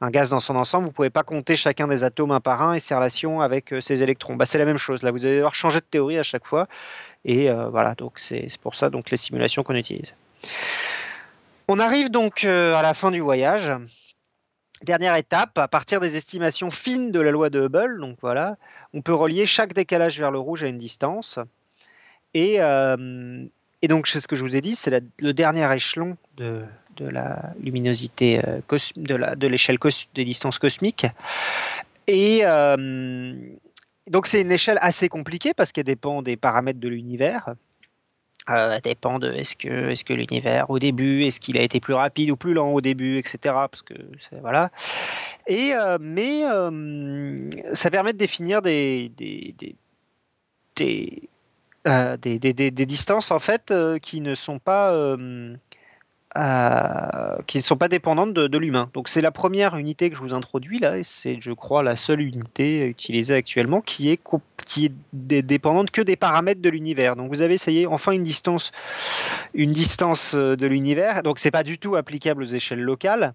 Un 0.00 0.10
gaz 0.10 0.30
dans 0.30 0.40
son 0.40 0.56
ensemble, 0.56 0.84
vous 0.84 0.90
ne 0.90 0.94
pouvez 0.94 1.10
pas 1.10 1.22
compter 1.22 1.54
chacun 1.54 1.86
des 1.86 2.02
atomes 2.02 2.32
un 2.32 2.40
par 2.40 2.62
un 2.62 2.74
et 2.74 2.80
ses 2.80 2.94
relations 2.94 3.40
avec 3.40 3.72
euh, 3.72 3.80
ses 3.80 4.02
électrons. 4.02 4.36
Bah, 4.36 4.46
c'est 4.46 4.58
la 4.58 4.64
même 4.64 4.78
chose. 4.78 5.02
Là, 5.02 5.12
vous 5.12 5.24
allez 5.24 5.36
devoir 5.36 5.54
changer 5.54 5.78
de 5.78 5.84
théorie 5.84 6.18
à 6.18 6.24
chaque 6.24 6.46
fois. 6.46 6.66
Et 7.24 7.50
euh, 7.50 7.68
voilà, 7.68 7.94
donc 7.94 8.14
c'est 8.16 8.48
pour 8.62 8.74
ça 8.74 8.90
donc 8.90 9.10
les 9.10 9.16
simulations 9.16 9.62
qu'on 9.62 9.76
utilise. 9.76 10.16
On 11.68 11.78
arrive 11.78 12.10
donc 12.10 12.44
à 12.44 12.82
la 12.82 12.94
fin 12.94 13.12
du 13.12 13.20
voyage. 13.20 13.72
Dernière 14.82 15.16
étape, 15.16 15.58
à 15.58 15.68
partir 15.68 16.00
des 16.00 16.16
estimations 16.16 16.70
fines 16.70 17.12
de 17.12 17.20
la 17.20 17.30
loi 17.30 17.50
de 17.50 17.60
Hubble, 17.60 18.00
donc 18.00 18.16
voilà, 18.20 18.56
on 18.92 19.00
peut 19.00 19.14
relier 19.14 19.46
chaque 19.46 19.74
décalage 19.74 20.18
vers 20.18 20.30
le 20.30 20.38
rouge 20.38 20.64
à 20.64 20.66
une 20.66 20.78
distance. 20.78 21.38
Et, 22.34 22.56
euh, 22.60 23.44
donc, 23.88 24.08
c'est 24.08 24.20
ce 24.20 24.26
que 24.26 24.34
je 24.34 24.44
vous 24.44 24.56
ai 24.56 24.60
dit, 24.60 24.74
c'est 24.74 25.02
le 25.20 25.32
dernier 25.32 25.72
échelon 25.74 26.16
de, 26.36 26.64
la 26.98 27.52
luminosité 27.60 28.40
euh, 28.44 28.60
de 28.96 29.46
l'échelle 29.46 29.78
des 30.14 30.24
distances 30.24 30.58
cosmiques. 30.58 31.06
Et 32.06 32.40
euh, 32.42 33.34
donc, 34.08 34.26
c'est 34.26 34.40
une 34.40 34.52
échelle 34.52 34.78
assez 34.80 35.08
compliquée 35.08 35.54
parce 35.54 35.72
qu'elle 35.72 35.84
dépend 35.84 36.22
des 36.22 36.36
paramètres 36.36 36.80
de 36.80 36.88
l'univers. 36.88 37.54
Euh, 38.50 38.80
dépend 38.80 39.18
de 39.20 39.30
est-ce 39.32 39.54
que, 39.56 39.90
est 39.90 40.04
que 40.04 40.12
l'univers 40.12 40.68
au 40.68 40.80
début, 40.80 41.24
est-ce 41.24 41.38
qu'il 41.38 41.56
a 41.56 41.62
été 41.62 41.78
plus 41.78 41.94
rapide 41.94 42.30
ou 42.30 42.36
plus 42.36 42.54
lent 42.54 42.72
au 42.72 42.80
début, 42.80 43.18
etc. 43.18 43.38
Parce 43.44 43.82
que 43.82 43.94
voilà. 44.40 44.70
Et 45.46 45.72
euh, 45.74 45.98
mais 46.00 46.44
euh, 46.44 47.48
ça 47.72 47.90
permet 47.90 48.12
de 48.12 48.18
définir 48.18 48.60
des 48.60 49.12
des, 49.16 49.54
des, 50.74 51.28
des, 52.38 52.70
des 52.70 52.86
distances 52.86 53.30
en 53.30 53.38
fait 53.38 53.72
qui 54.02 54.20
ne 54.20 54.34
sont 54.34 54.58
pas 54.58 54.92
euh, 56.34 57.36
qui 57.46 57.58
ne 57.58 57.62
sont 57.62 57.76
pas 57.76 57.88
dépendantes 57.88 58.32
de, 58.32 58.58
l'humain. 58.58 58.88
Donc 58.94 59.08
c'est 59.08 59.20
la 59.20 59.30
première 59.30 59.76
unité 59.76 60.08
que 60.08 60.16
je 60.16 60.22
vous 60.22 60.32
introduis 60.32 60.78
là, 60.78 60.96
et 60.96 61.02
c'est 61.02 61.38
je 61.40 61.52
crois 61.52 61.82
la 61.82 61.94
seule 61.94 62.22
unité 62.22 62.86
utilisée 62.86 63.34
actuellement 63.34 63.82
qui 63.82 64.10
est, 64.10 64.20
est 64.78 65.42
dépendante 65.42 65.90
que 65.90 66.00
des 66.00 66.16
paramètres 66.16 66.62
de 66.62 66.70
l'univers. 66.70 67.16
Donc 67.16 67.28
vous 67.28 67.42
avez 67.42 67.52
essayé 67.52 67.86
enfin 67.86 68.12
une 68.12 68.22
distance, 68.22 68.72
une 69.52 69.72
distance 69.72 70.34
euh, 70.34 70.56
de 70.56 70.66
l'univers. 70.66 71.22
Donc 71.22 71.38
c'est 71.38 71.50
pas 71.50 71.64
du 71.64 71.78
tout 71.78 71.96
applicable 71.96 72.42
aux 72.44 72.46
échelles 72.46 72.80
locales, 72.80 73.34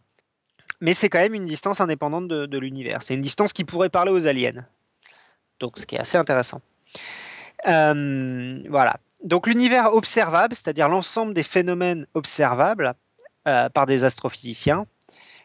mais 0.81 0.95
c'est 0.95 1.09
quand 1.09 1.19
même 1.19 1.35
une 1.35 1.45
distance 1.45 1.79
indépendante 1.79 2.27
de, 2.27 2.47
de 2.47 2.57
l'univers. 2.57 3.03
C'est 3.03 3.13
une 3.13 3.21
distance 3.21 3.53
qui 3.53 3.63
pourrait 3.63 3.89
parler 3.89 4.11
aux 4.11 4.25
aliens. 4.25 4.65
Donc 5.59 5.77
ce 5.77 5.85
qui 5.85 5.95
est 5.95 5.99
assez 5.99 6.17
intéressant. 6.17 6.61
Euh, 7.67 8.63
voilà 8.69 8.97
donc 9.23 9.47
l'univers 9.47 9.93
observable, 9.93 10.55
c'est-à-dire 10.55 10.89
l'ensemble 10.89 11.33
des 11.33 11.43
phénomènes 11.43 12.05
observables 12.13 12.93
euh, 13.47 13.69
par 13.69 13.85
des 13.85 14.03
astrophysiciens, 14.03 14.85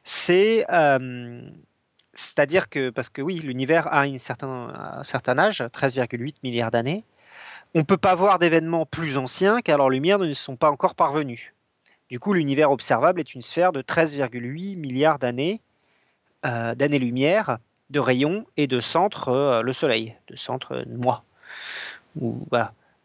c'est 0.05 0.66
euh, 0.70 1.43
c'est-à-dire 2.12 2.68
que 2.68 2.91
parce 2.91 3.09
que 3.09 3.23
oui, 3.23 3.39
l'univers 3.39 3.87
a 3.87 4.03
un 4.03 4.18
certain 4.18 5.39
âge, 5.39 5.62
13,8 5.62 6.35
milliards 6.43 6.70
d'années, 6.70 7.05
on 7.75 7.79
ne 7.79 7.85
peut 7.85 7.97
pas 7.97 8.14
voir 8.14 8.39
d'événements 8.39 8.85
plus 8.85 9.16
anciens 9.16 9.62
car 9.62 9.79
leurs 9.79 9.89
lumières 9.89 10.18
ne 10.18 10.33
sont 10.35 10.57
pas 10.57 10.70
encore 10.70 10.95
parvenues. 10.95 11.55
Du 12.11 12.20
coup, 12.20 12.35
l'univers 12.35 12.70
observable 12.70 13.20
est 13.20 13.35
une 13.35 13.41
sphère 13.41 13.73
de 13.73 13.81
13,8 13.81 14.79
milliards 14.79 15.18
d'années, 15.18 15.62
euh, 16.45 16.75
d'années-lumière, 16.75 17.57
de 17.89 18.01
rayons 18.01 18.45
et 18.59 18.66
de 18.66 18.81
centre 18.81 19.62
le 19.62 19.73
Soleil, 19.73 20.14
de 20.29 20.37
centre 20.37 20.85
moi. 20.87 21.25
Ou. 22.20 22.47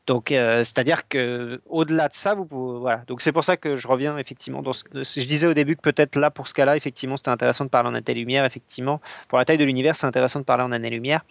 Donc, 0.08 0.32
euh, 0.32 0.60
c'est-à-dire 0.60 1.10
que 1.10 1.62
au-delà 1.66 2.08
de 2.08 2.16
ça, 2.16 2.34
vous 2.34 2.45
pouvez, 2.45 2.80
voilà. 2.80 3.03
Donc, 3.08 3.22
c'est 3.22 3.34
pour 3.34 3.43
ça 3.43 3.58
que 3.58 3.76
je 3.76 3.88
reviens 3.89 4.18
effectivement. 4.18 4.64
Je 4.64 5.28
disais 5.28 5.47
au 5.47 5.53
début 5.53 5.76
que 5.76 5.82
peut-être 5.82 6.16
là, 6.16 6.32
pour 6.32 6.47
ce 6.47 6.53
cas-là, 6.53 6.78
effectivement, 6.78 7.18
c'était 7.18 7.30
intéressant 7.30 7.66
de 7.66 7.70
parler 7.70 7.89
en 7.89 7.93
année-lumière. 7.93 8.45
Effectivement, 8.45 9.01
pour 9.28 9.38
la 9.38 9.43
taille 9.43 9.58
de 9.58 9.66
l'univers, 9.66 9.97
c'est 9.97 10.08
intéressant 10.08 10.39
de 10.39 10.45
parler 10.45 10.64
en 10.64 10.72
année-lumière 10.72 11.26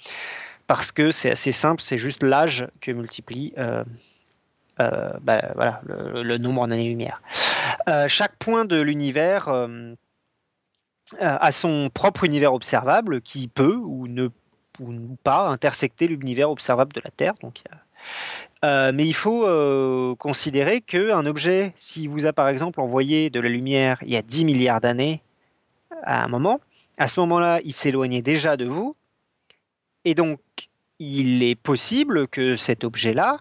parce 0.66 0.92
que 0.92 1.10
c'est 1.10 1.30
assez 1.30 1.52
simple. 1.52 1.80
C'est 1.80 1.96
juste 1.96 2.22
l'âge 2.22 2.68
que 2.82 2.92
multiplie. 2.92 3.54
Euh, 3.56 3.82
euh, 4.78 5.10
bah, 5.22 5.52
voilà, 5.54 5.80
le, 5.86 6.36
nombre 6.36 6.60
en 6.60 6.70
années-lumière. 6.70 7.22
chaque 8.08 8.36
point 8.36 8.66
de 8.66 8.78
l'univers 8.78 9.48
a 11.18 11.52
son 11.52 11.88
propre 11.88 12.24
univers 12.24 12.52
observable 12.52 13.22
qui 13.22 13.48
peut 13.48 13.76
ou 13.76 14.06
ne 14.06 14.28
ou 14.80 15.16
pas 15.24 15.48
intersecter 15.48 16.06
l'univers 16.08 16.50
observable 16.50 16.92
de 16.92 17.00
la 17.02 17.10
Terre. 17.10 17.32
Donc, 17.40 17.62
euh, 18.64 18.90
mais 18.92 19.06
il 19.06 19.14
faut 19.14 19.46
euh, 19.46 20.14
considérer 20.16 20.80
qu'un 20.80 21.26
objet, 21.26 21.74
s'il 21.76 22.08
vous 22.08 22.26
a 22.26 22.32
par 22.32 22.48
exemple 22.48 22.80
envoyé 22.80 23.28
de 23.30 23.40
la 23.40 23.48
lumière 23.48 23.98
il 24.02 24.10
y 24.10 24.16
a 24.16 24.22
10 24.22 24.44
milliards 24.44 24.80
d'années 24.80 25.22
à 26.02 26.24
un 26.24 26.28
moment, 26.28 26.60
à 26.98 27.08
ce 27.08 27.20
moment-là, 27.20 27.60
il 27.64 27.72
s'éloignait 27.72 28.22
déjà 28.22 28.56
de 28.56 28.64
vous. 28.64 28.96
Et 30.04 30.14
donc, 30.14 30.40
il 30.98 31.42
est 31.42 31.54
possible 31.54 32.26
que 32.28 32.56
cet 32.56 32.84
objet-là, 32.84 33.38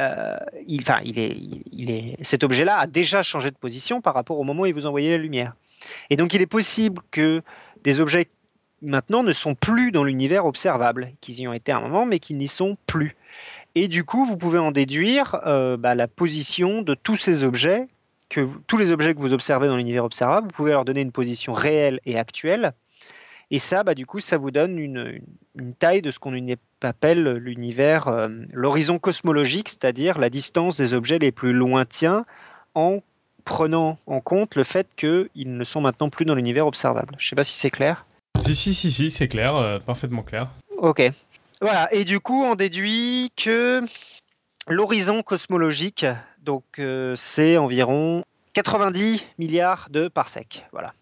euh, 0.00 0.36
enfin, 0.80 0.98
il 1.04 1.18
est, 1.18 1.36
est, 1.88 2.24
cet 2.24 2.42
objet-là 2.42 2.78
a 2.78 2.86
déjà 2.86 3.22
changé 3.22 3.50
de 3.50 3.56
position 3.56 4.00
par 4.00 4.14
rapport 4.14 4.38
au 4.38 4.44
moment 4.44 4.62
où 4.62 4.66
il 4.66 4.74
vous 4.74 4.86
envoyait 4.86 5.12
la 5.12 5.18
lumière. 5.18 5.54
Et 6.10 6.16
donc, 6.16 6.34
il 6.34 6.42
est 6.42 6.46
possible 6.46 7.00
que 7.10 7.42
des 7.84 8.00
objets 8.00 8.28
maintenant 8.82 9.22
ne 9.22 9.32
sont 9.32 9.54
plus 9.54 9.92
dans 9.92 10.04
l'univers 10.04 10.46
observable, 10.46 11.12
qu'ils 11.20 11.40
y 11.40 11.48
ont 11.48 11.52
été 11.52 11.72
à 11.72 11.78
un 11.78 11.80
moment, 11.80 12.04
mais 12.04 12.18
qu'ils 12.18 12.38
n'y 12.38 12.48
sont 12.48 12.76
plus. 12.86 13.16
Et 13.78 13.88
du 13.88 14.04
coup, 14.04 14.24
vous 14.24 14.38
pouvez 14.38 14.58
en 14.58 14.72
déduire 14.72 15.38
euh, 15.46 15.76
bah, 15.76 15.94
la 15.94 16.08
position 16.08 16.80
de 16.80 16.94
tous 16.94 17.16
ces 17.16 17.44
objets, 17.44 17.88
que 18.30 18.48
tous 18.66 18.78
les 18.78 18.90
objets 18.90 19.14
que 19.14 19.20
vous 19.20 19.34
observez 19.34 19.68
dans 19.68 19.76
l'univers 19.76 20.02
observable, 20.02 20.46
vous 20.46 20.54
pouvez 20.54 20.72
leur 20.72 20.86
donner 20.86 21.02
une 21.02 21.12
position 21.12 21.52
réelle 21.52 22.00
et 22.06 22.18
actuelle. 22.18 22.72
Et 23.50 23.58
ça, 23.58 23.84
bah, 23.84 23.94
du 23.94 24.06
coup, 24.06 24.18
ça 24.18 24.38
vous 24.38 24.50
donne 24.50 24.78
une, 24.78 25.20
taille 25.78 26.00
de 26.00 26.10
ce 26.10 26.18
qu'on 26.18 26.34
appelle 26.80 27.34
l'univers, 27.34 28.08
euh, 28.08 28.28
l'horizon 28.50 28.98
cosmologique, 28.98 29.68
c'est-à-dire 29.68 30.18
la 30.18 30.30
distance 30.30 30.78
des 30.78 30.94
objets 30.94 31.18
les 31.18 31.30
plus 31.30 31.52
lointains 31.52 32.24
en 32.74 33.02
prenant 33.44 33.98
en 34.06 34.20
compte 34.22 34.54
le 34.54 34.64
fait 34.64 34.88
qu'ils 34.96 35.28
ne 35.36 35.64
sont 35.64 35.82
maintenant 35.82 36.08
plus 36.08 36.24
dans 36.24 36.34
l'univers 36.34 36.66
observable. 36.66 37.14
Je 37.18 37.26
ne 37.26 37.28
sais 37.28 37.36
pas 37.36 37.44
si 37.44 37.54
c'est 37.58 37.70
clair. 37.70 38.06
Si, 38.40 38.54
si, 38.54 38.72
si, 38.72 38.90
si 38.90 39.10
c'est 39.10 39.28
clair, 39.28 39.54
euh, 39.54 39.78
parfaitement 39.78 40.22
clair. 40.22 40.50
Ok. 40.78 41.10
Voilà, 41.60 41.92
et 41.92 42.04
du 42.04 42.20
coup, 42.20 42.44
on 42.44 42.54
déduit 42.54 43.32
que 43.36 43.82
l'horizon 44.68 45.22
cosmologique, 45.22 46.06
donc 46.42 46.64
euh, 46.78 47.14
c'est 47.16 47.56
environ 47.56 48.24
90 48.52 49.22
milliards 49.38 49.88
de 49.90 50.08
parsecs. 50.08 50.66
Voilà. 50.72 50.92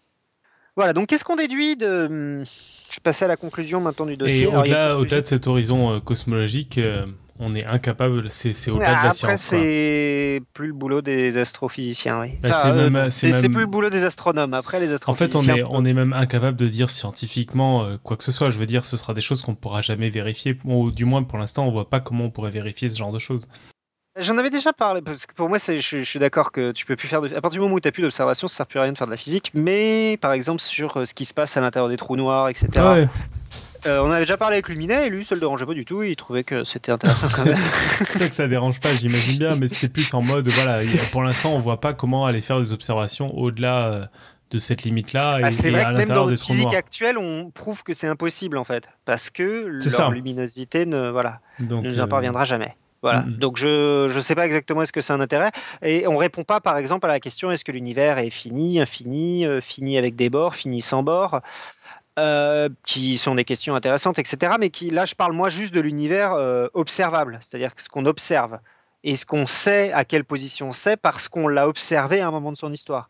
Voilà, 0.75 0.93
donc 0.93 1.07
qu'est-ce 1.07 1.23
qu'on 1.23 1.37
déduit 1.37 1.77
de. 1.77 2.43
Je 2.89 2.95
vais 2.95 3.01
passer 3.03 3.25
à 3.25 3.27
la 3.27 3.37
conclusion 3.37 3.79
maintenant 3.79 4.05
du 4.05 4.15
dossier. 4.15 4.43
Et 4.43 4.47
au-delà, 4.47 4.95
de 4.95 5.25
cet 5.25 5.47
horizon 5.47 5.95
euh, 5.95 5.99
cosmologique, 5.99 6.77
euh, 6.77 7.05
on 7.39 7.53
est 7.55 7.65
incapable, 7.65 8.29
c'est 8.29 8.49
au-delà 8.71 8.87
de 8.87 8.91
la 8.93 8.99
Après, 8.99 9.13
science. 9.13 9.41
c'est 9.41 10.41
plus 10.53 10.67
le 10.67 10.73
boulot 10.73 11.01
des 11.01 11.37
astrophysiciens, 11.37 12.21
oui. 12.21 12.29
Bah, 12.41 12.49
Enfin, 12.49 12.61
c'est 12.61 12.67
euh, 12.69 12.89
même- 12.89 12.93
même- 13.41 13.51
plus 13.51 13.61
le 13.61 13.65
boulot 13.65 13.89
des 13.89 14.03
astronomes. 14.03 14.53
Après, 14.53 14.79
les 14.79 14.85
En 14.87 15.13
fait, 15.13 15.25
astrophysiciens. 15.25 15.53
on 15.53 15.57
est, 15.57 15.63
on 15.63 15.85
est 15.85 15.93
même 15.93 16.13
incapable 16.13 16.57
de 16.57 16.67
dire 16.67 16.89
scientifiquement 16.89 17.83
euh, 17.83 17.97
quoi 18.01 18.17
que 18.17 18.23
ce 18.23 18.31
soit. 18.31 18.49
Je 18.49 18.59
veux 18.59 18.65
dire, 18.65 18.85
ce 18.85 18.97
sera 18.97 19.13
des 19.13 19.21
choses 19.21 19.41
qu'on 19.41 19.51
ne 19.51 19.57
pourra 19.57 19.81
jamais 19.81 20.09
vérifier. 20.09 20.57
Ou 20.65 20.91
du 20.91 21.05
moins, 21.05 21.23
pour 21.23 21.37
l'instant, 21.39 21.67
on 21.67 21.71
voit 21.71 21.89
pas 21.89 21.99
comment 21.99 22.25
on 22.25 22.29
pourrait 22.31 22.51
vérifier 22.51 22.89
ce 22.89 22.97
genre 22.97 23.11
de 23.11 23.19
choses. 23.19 23.47
J'en 24.17 24.37
avais 24.37 24.49
déjà 24.49 24.71
parlé, 24.71 25.01
parce 25.01 25.25
que 25.25 25.33
pour 25.33 25.49
moi, 25.49 25.57
je, 25.57 25.77
je 25.79 26.01
suis 26.03 26.19
d'accord 26.19 26.53
que 26.53 26.71
tu 26.71 26.85
peux 26.85 26.95
plus 26.95 27.09
faire 27.09 27.21
de. 27.21 27.27
À 27.35 27.41
partir 27.41 27.59
du 27.59 27.63
moment 27.63 27.75
où 27.75 27.79
tu 27.81 27.87
n'as 27.89 27.91
plus 27.91 28.01
d'observation, 28.01 28.47
ça 28.47 28.55
sert 28.57 28.65
plus 28.67 28.79
à 28.79 28.83
rien 28.83 28.93
de 28.93 28.97
faire 28.97 29.07
de 29.07 29.11
la 29.11 29.17
physique. 29.17 29.51
Mais 29.55 30.17
par 30.21 30.31
exemple, 30.31 30.61
sur 30.61 30.95
euh, 30.95 31.03
ce 31.05 31.13
qui 31.13 31.25
se 31.25 31.33
passe 31.33 31.57
à 31.57 31.61
l'intérieur 31.61 31.89
des 31.89 31.97
trous 31.97 32.15
noirs, 32.15 32.47
etc. 32.47 32.69
Ouais, 32.77 33.09
Euh, 33.85 34.01
on 34.01 34.09
avait 34.11 34.21
déjà 34.21 34.37
parlé 34.37 34.55
avec 34.55 34.67
Luminet 34.69 35.07
et 35.07 35.09
lui, 35.09 35.23
ça 35.23 35.35
le 35.35 35.41
dérangeait 35.41 35.65
pas 35.65 35.73
du 35.73 35.85
tout. 35.85 36.01
Il 36.03 36.15
trouvait 36.15 36.43
que 36.43 36.63
c'était 36.63 36.91
intéressant 36.91 37.27
quand 37.35 37.45
même. 37.45 37.57
c'est 38.07 38.17
ça 38.19 38.27
que 38.29 38.35
ça 38.35 38.47
dérange 38.47 38.79
pas, 38.79 38.93
j'imagine 38.95 39.37
bien, 39.37 39.55
mais 39.55 39.67
c'était 39.67 39.89
plus 39.89 40.13
en 40.13 40.21
mode, 40.21 40.47
voilà, 40.47 40.79
pour 41.11 41.21
l'instant, 41.23 41.53
on 41.53 41.59
voit 41.59 41.79
pas 41.79 41.93
comment 41.93 42.25
aller 42.25 42.41
faire 42.41 42.59
des 42.59 42.73
observations 42.73 43.27
au-delà 43.37 43.87
euh, 43.87 44.05
de 44.51 44.57
cette 44.59 44.83
limite-là 44.83 45.39
Bah, 45.41 45.49
et, 45.49 45.51
c'est 45.51 45.67
et 45.67 45.71
vrai 45.71 45.81
à 45.85 45.91
que 45.93 45.97
même 45.97 46.07
dans 46.09 46.27
des 46.27 46.37
trous 46.37 46.53
physique 46.53 46.65
noirs. 46.65 46.77
actuelle, 46.77 47.17
on 47.17 47.51
prouve 47.51 47.83
que 47.83 47.93
c'est 47.93 48.07
impossible 48.07 48.57
en 48.57 48.63
fait. 48.63 48.87
Parce 49.05 49.29
que 49.29 49.79
C'est 49.81 49.89
leur 49.97 50.07
ça. 50.07 50.09
luminosité 50.09 50.85
ne, 50.85 51.09
voilà, 51.09 51.39
Donc, 51.59 51.83
ne 51.83 51.89
nous 51.89 51.99
euh, 51.99 52.03
interviendra 52.03 52.45
jamais. 52.45 52.75
Voilà. 53.01 53.21
mm, 53.21 53.29
mm. 53.31 53.37
Donc 53.37 53.57
je 53.57 54.11
ne 54.11 54.19
sais 54.19 54.33
pas 54.33 54.45
exactement 54.47 54.81
est-ce 54.81 54.93
que 54.93 55.01
c'est 55.01 55.13
un 55.13 55.19
intérêt. 55.19 55.51
Et 55.83 56.07
on 56.07 56.17
répond 56.17 56.43
pas 56.43 56.59
par 56.59 56.77
exemple 56.77 57.05
à 57.05 57.09
la 57.09 57.19
question 57.19 57.51
est-ce 57.51 57.63
que 57.65 57.71
l'univers 57.71 58.17
est 58.17 58.31
fini, 58.31 58.79
infini, 58.81 59.45
euh, 59.45 59.61
fini 59.61 59.97
avec 59.99 60.15
des 60.15 60.29
bords, 60.31 60.55
fini 60.55 60.81
sans 60.81 61.03
bords? 61.03 61.41
Euh, 62.19 62.69
qui 62.85 63.17
sont 63.17 63.35
des 63.35 63.43
questions 63.45 63.75
intéressantes, 63.75 64.19
etc. 64.19 64.53
Mais 64.59 64.69
qui, 64.69 64.89
là, 64.89 65.05
je 65.05 65.15
parle 65.15 65.33
moi 65.33 65.49
juste 65.49 65.73
de 65.73 65.81
l'univers 65.81 66.33
euh, 66.33 66.67
observable, 66.73 67.39
c'est-à-dire 67.41 67.71
ce 67.77 67.89
qu'on 67.89 68.05
observe 68.05 68.59
et 69.03 69.15
ce 69.15 69.25
qu'on 69.25 69.45
sait 69.47 69.91
à 69.91 70.05
quelle 70.05 70.23
position 70.23 70.71
c'est 70.73 70.97
parce 70.97 71.27
qu'on 71.27 71.47
l'a 71.47 71.67
observé 71.67 72.21
à 72.21 72.27
un 72.27 72.31
moment 72.31 72.51
de 72.51 72.57
son 72.57 72.71
histoire. 72.71 73.09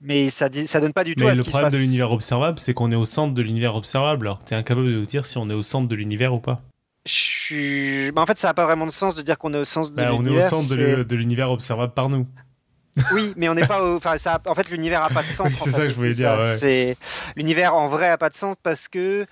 Mais 0.00 0.28
ça, 0.28 0.48
ça 0.66 0.80
donne 0.80 0.92
pas 0.92 1.04
du 1.04 1.14
tout 1.14 1.20
Mais 1.24 1.30
à 1.30 1.32
ce 1.32 1.38
le 1.38 1.44
se 1.44 1.50
problème 1.50 1.70
de 1.70 1.78
l'univers 1.78 2.10
observable, 2.12 2.58
c'est 2.58 2.74
qu'on 2.74 2.92
est 2.92 2.96
au 2.96 3.06
centre 3.06 3.32
de 3.32 3.40
l'univers 3.42 3.74
observable. 3.74 4.26
Alors, 4.26 4.38
t'es 4.40 4.54
incapable 4.54 4.86
de 4.88 4.92
nous 4.98 5.06
dire 5.06 5.24
si 5.24 5.38
on 5.38 5.48
est 5.48 5.54
au 5.54 5.62
centre 5.62 5.88
de 5.88 5.94
l'univers 5.94 6.34
ou 6.34 6.40
pas. 6.40 6.60
Je 7.06 7.12
suis- 7.12 8.12
bah, 8.12 8.22
en 8.22 8.26
fait, 8.26 8.38
ça 8.38 8.48
n'a 8.48 8.54
pas 8.54 8.64
vraiment 8.66 8.86
de 8.86 8.90
sens 8.90 9.14
de 9.14 9.22
dire 9.22 9.38
qu'on 9.38 9.54
est 9.54 9.58
au 9.58 9.64
sens 9.64 9.92
de 9.92 9.96
Bah, 9.96 10.10
on 10.12 10.16
est 10.16 10.18
au 10.18 10.22
l'univers. 10.22 10.48
centre 10.48 10.68
de 11.04 11.16
l'univers 11.16 11.50
observable 11.50 11.94
par 11.94 12.08
nous. 12.10 12.26
Oui, 13.12 13.32
mais 13.36 13.48
on 13.48 13.54
n'est 13.54 13.66
pas. 13.66 13.82
Au... 13.82 13.96
Enfin, 13.96 14.18
ça. 14.18 14.34
a- 14.34 14.50
En 14.50 14.54
fait, 14.54 14.68
l'univers 14.70 15.02
a 15.02 15.10
pas 15.10 15.22
de 15.22 15.28
sens. 15.28 15.48
Oui, 15.48 15.56
c'est 15.56 15.70
ça 15.70 15.78
fait, 15.80 15.86
que 15.88 15.92
je 15.92 15.94
voulais 15.96 16.10
dire, 16.14 16.30
ça. 16.30 16.40
ouais. 16.40 16.56
C'est 16.56 16.96
l'univers 17.36 17.74
en 17.74 17.88
vrai 17.88 18.08
a 18.08 18.18
pas 18.18 18.30
de 18.30 18.36
sens 18.36 18.56
parce 18.62 18.88
que. 18.88 19.26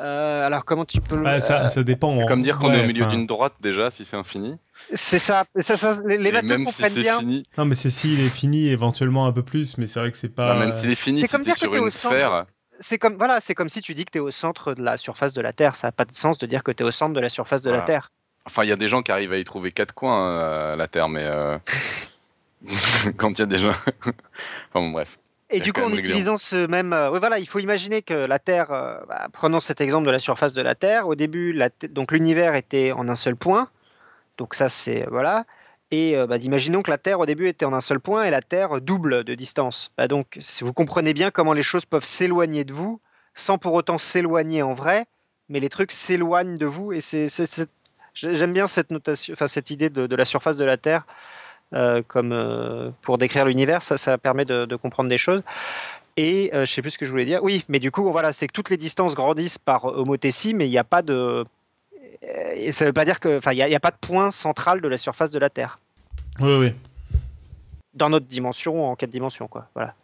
euh, 0.00 0.46
alors 0.46 0.64
comment 0.64 0.84
tu 0.84 1.00
peux. 1.00 1.16
le- 1.16 1.22
Bah, 1.22 1.40
ça, 1.40 1.68
ça 1.68 1.82
dépend. 1.84 2.18
C'est 2.20 2.26
comme 2.26 2.42
dire 2.42 2.58
qu'on 2.58 2.70
Ouais, 2.70 2.80
est 2.80 2.84
au 2.84 2.86
milieu 2.86 3.06
d'une 3.06 3.26
droite 3.26 3.54
déjà, 3.60 3.90
si 3.90 4.04
c'est 4.04 4.16
infini. 4.16 4.56
C'est 4.92 5.20
ça. 5.20 5.44
ça, 5.56 5.76
ça- 5.76 6.02
les 6.06 6.32
si 6.34 6.64
comprennent 6.64 6.92
c'est 6.92 7.00
bien. 7.00 7.20
fini, 7.20 7.44
Non, 7.56 7.64
mais 7.66 7.74
c'est 7.76 7.90
s'il 7.90 8.20
est 8.20 8.28
fini, 8.30 8.68
éventuellement 8.68 9.26
un 9.26 9.32
peu 9.32 9.42
plus, 9.44 9.78
mais 9.78 9.86
c'est 9.86 10.00
vrai 10.00 10.10
que 10.10 10.18
c'est 10.18 10.28
pas. 10.34 10.54
même 10.58 10.72
s'il 10.72 10.90
est 10.90 10.94
fini, 10.96 11.20
C'est 11.20 11.26
si 11.26 11.32
comme 11.32 11.42
dire 11.44 11.54
que 11.54 11.60
t'es 11.66 11.78
au 11.78 11.84
une 11.84 11.90
centre. 11.90 12.46
C'est 12.80 12.98
comme 12.98 13.16
voilà, 13.16 13.38
c'est 13.40 13.54
comme 13.54 13.68
si 13.68 13.80
tu 13.80 13.94
dis 13.94 14.04
que 14.04 14.10
tu 14.10 14.18
es 14.18 14.20
au 14.20 14.32
centre 14.32 14.74
de 14.74 14.82
la 14.82 14.96
surface 14.96 15.32
de 15.32 15.40
la 15.40 15.52
Terre. 15.52 15.76
Ça 15.76 15.86
n'a 15.86 15.92
pas 15.92 16.04
de 16.04 16.14
sens 16.16 16.38
de 16.38 16.46
dire 16.46 16.64
que 16.64 16.72
tu 16.72 16.82
es 16.82 16.86
au 16.86 16.90
centre 16.90 17.12
de 17.14 17.20
la 17.20 17.28
surface 17.28 17.62
de 17.62 17.70
la. 17.70 17.82
Terre. 17.82 18.08
Enfin, 18.46 18.64
il 18.64 18.68
y 18.68 18.72
a 18.72 18.76
des 18.76 18.88
gens 18.88 19.02
qui 19.02 19.12
arrivent 19.12 19.32
à 19.32 19.38
y 19.38 19.44
trouver 19.44 19.70
quatre 19.70 19.94
coins 19.94 20.28
euh, 20.28 20.72
à 20.72 20.76
la 20.76 20.88
Terre, 20.88 21.08
mais 21.08 21.22
euh, 21.22 21.56
quand 23.16 23.30
il 23.32 23.38
y 23.38 23.42
a 23.42 23.46
des 23.46 23.58
gens. 23.58 23.68
enfin 24.00 24.14
bon, 24.74 24.90
bref. 24.90 25.18
Et 25.50 25.60
du 25.60 25.72
coup, 25.72 25.82
en 25.82 25.92
utilisant 25.92 26.36
ce 26.36 26.66
même, 26.66 26.92
euh, 26.92 27.10
oui, 27.10 27.18
voilà, 27.20 27.38
il 27.38 27.46
faut 27.46 27.58
imaginer 27.58 28.02
que 28.02 28.14
la 28.14 28.38
Terre, 28.38 28.72
euh, 28.72 28.98
bah, 29.06 29.28
prenons 29.32 29.60
cet 29.60 29.80
exemple 29.80 30.06
de 30.06 30.10
la 30.10 30.18
surface 30.18 30.52
de 30.52 30.62
la 30.62 30.74
Terre. 30.74 31.06
Au 31.06 31.14
début, 31.14 31.52
la 31.52 31.68
donc 31.90 32.12
l'univers 32.12 32.54
était 32.54 32.92
en 32.92 33.08
un 33.08 33.14
seul 33.14 33.36
point. 33.36 33.68
Donc 34.38 34.54
ça, 34.54 34.68
c'est 34.68 35.06
voilà. 35.10 35.44
Et 35.90 36.16
euh, 36.16 36.26
bah, 36.26 36.38
imaginons 36.38 36.82
que 36.82 36.90
la 36.90 36.98
Terre 36.98 37.20
au 37.20 37.26
début 37.26 37.46
était 37.46 37.66
en 37.66 37.72
un 37.72 37.80
seul 37.80 38.00
point 38.00 38.24
et 38.24 38.30
la 38.30 38.40
Terre 38.42 38.80
double 38.80 39.22
de 39.22 39.34
distance. 39.34 39.92
Bah, 39.96 40.08
donc, 40.08 40.38
si 40.40 40.64
vous 40.64 40.72
comprenez 40.72 41.12
bien 41.12 41.30
comment 41.30 41.52
les 41.52 41.62
choses 41.62 41.84
peuvent 41.84 42.04
s'éloigner 42.04 42.64
de 42.64 42.72
vous 42.72 43.00
sans 43.34 43.58
pour 43.58 43.74
autant 43.74 43.98
s'éloigner 43.98 44.62
en 44.62 44.74
vrai, 44.74 45.06
mais 45.48 45.60
les 45.60 45.68
trucs 45.68 45.92
s'éloignent 45.92 46.56
de 46.56 46.66
vous. 46.66 46.92
Et 46.92 47.00
c'est, 47.00 47.28
j'aime 48.14 48.52
bien 48.52 48.66
cette 48.66 48.90
notation, 48.90 49.34
enfin 49.34 49.46
cette 49.46 49.70
idée 49.70 49.90
de, 49.90 50.06
de 50.06 50.16
la 50.16 50.24
surface 50.24 50.56
de 50.56 50.64
la 50.64 50.76
Terre 50.76 51.04
euh, 51.06 51.12
comme 52.06 52.32
euh, 52.32 52.90
pour 53.02 53.18
décrire 53.18 53.44
l'univers. 53.44 53.82
Ça, 53.82 53.96
ça 53.96 54.18
permet 54.18 54.44
de, 54.44 54.64
de 54.64 54.76
comprendre 54.76 55.08
des 55.08 55.18
choses. 55.18 55.42
Et 56.16 56.50
euh, 56.54 56.64
je 56.64 56.72
sais 56.72 56.82
plus 56.82 56.90
ce 56.90 56.98
que 56.98 57.06
je 57.06 57.10
voulais 57.10 57.24
dire. 57.24 57.42
Oui, 57.42 57.64
mais 57.68 57.80
du 57.80 57.90
coup, 57.90 58.10
voilà, 58.12 58.32
c'est 58.32 58.46
que 58.46 58.52
toutes 58.52 58.70
les 58.70 58.76
distances 58.76 59.14
grandissent 59.14 59.58
par 59.58 59.84
homothétie, 59.84 60.54
mais 60.54 60.66
il 60.66 60.70
n'y 60.70 60.78
a 60.78 60.84
pas 60.84 61.02
de. 61.02 61.44
euh, 62.22 62.52
Et 62.54 62.72
ça 62.72 62.84
veut 62.84 62.92
pas 62.92 63.04
dire 63.04 63.18
que. 63.18 63.38
Enfin, 63.38 63.52
il 63.52 63.64
n'y 63.64 63.74
a, 63.74 63.80
pas 63.80 63.90
de 63.90 63.96
point 64.00 64.30
central 64.30 64.80
de 64.80 64.88
la 64.88 64.96
surface 64.96 65.30
de 65.30 65.38
la 65.38 65.50
Terre. 65.50 65.78
Oui, 66.38 66.54
oui. 66.56 66.72
Dans 67.94 68.10
notre 68.10 68.26
dimension, 68.26 68.88
en 68.90 68.96
quatre 68.96 69.10
dimensions, 69.10 69.48
quoi. 69.48 69.68
Voilà. 69.74 69.94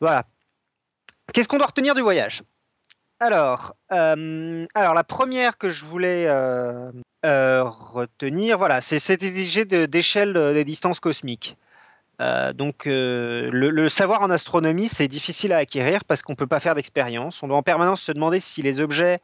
Voilà. 0.00 0.24
Qu'est-ce 1.32 1.48
qu'on 1.48 1.58
doit 1.58 1.66
retenir 1.66 1.94
du 1.94 2.02
voyage? 2.02 2.42
Alors, 3.18 3.76
euh, 3.92 4.66
alors, 4.74 4.94
la 4.94 5.04
première 5.04 5.58
que 5.58 5.70
je 5.70 5.84
voulais 5.84 6.26
euh, 6.26 6.90
euh, 7.24 7.64
retenir, 7.64 8.58
voilà, 8.58 8.80
c'est 8.80 9.22
idée 9.22 9.64
de- 9.64 9.86
d'échelle 9.86 10.32
de- 10.32 10.52
des 10.52 10.64
distances 10.64 11.00
cosmiques. 11.00 11.56
Euh, 12.20 12.52
donc, 12.52 12.86
euh, 12.86 13.50
le, 13.52 13.70
le 13.70 13.88
savoir 13.88 14.22
en 14.22 14.30
astronomie, 14.30 14.88
c'est 14.88 15.08
difficile 15.08 15.52
à 15.52 15.58
acquérir 15.58 16.04
parce 16.04 16.22
qu'on 16.22 16.32
ne 16.32 16.36
peut 16.36 16.46
pas 16.46 16.60
faire 16.60 16.74
d'expérience. 16.74 17.42
On 17.42 17.48
doit 17.48 17.56
en 17.56 17.62
permanence 17.62 18.02
se 18.02 18.12
demander 18.12 18.38
si 18.40 18.62
les 18.62 18.80
objets, 18.80 19.20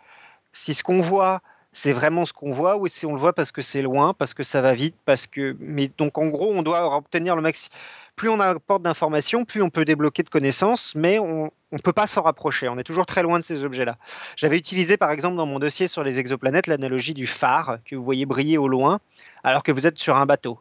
si 0.52 0.74
ce 0.74 0.82
qu'on 0.82 1.00
voit, 1.00 1.40
c'est 1.72 1.92
vraiment 1.92 2.24
ce 2.24 2.32
qu'on 2.32 2.50
voit 2.50 2.76
ou 2.76 2.88
si 2.88 3.06
on 3.06 3.12
le 3.12 3.18
voit 3.20 3.34
parce 3.34 3.52
que 3.52 3.62
c'est 3.62 3.82
loin, 3.82 4.14
parce 4.14 4.34
que 4.34 4.42
ça 4.42 4.62
va 4.62 4.74
vite, 4.74 4.96
parce 5.04 5.26
que. 5.26 5.56
Mais 5.60 5.90
donc, 5.98 6.18
en 6.18 6.26
gros, 6.26 6.52
on 6.52 6.62
doit 6.62 6.96
obtenir 6.96 7.36
le 7.36 7.42
maximum. 7.42 7.76
Plus 8.18 8.28
on 8.28 8.40
apporte 8.40 8.82
d'informations, 8.82 9.44
plus 9.44 9.62
on 9.62 9.70
peut 9.70 9.84
débloquer 9.84 10.24
de 10.24 10.28
connaissances, 10.28 10.96
mais 10.96 11.20
on 11.20 11.52
ne 11.70 11.78
peut 11.78 11.92
pas 11.92 12.08
s'en 12.08 12.22
rapprocher. 12.22 12.68
On 12.68 12.76
est 12.76 12.82
toujours 12.82 13.06
très 13.06 13.22
loin 13.22 13.38
de 13.38 13.44
ces 13.44 13.62
objets-là. 13.64 13.96
J'avais 14.36 14.58
utilisé, 14.58 14.96
par 14.96 15.12
exemple, 15.12 15.36
dans 15.36 15.46
mon 15.46 15.60
dossier 15.60 15.86
sur 15.86 16.02
les 16.02 16.18
exoplanètes, 16.18 16.66
l'analogie 16.66 17.14
du 17.14 17.28
phare 17.28 17.78
que 17.84 17.94
vous 17.94 18.02
voyez 18.02 18.26
briller 18.26 18.58
au 18.58 18.66
loin, 18.66 18.98
alors 19.44 19.62
que 19.62 19.70
vous 19.70 19.86
êtes 19.86 19.98
sur 19.98 20.16
un 20.16 20.26
bateau. 20.26 20.58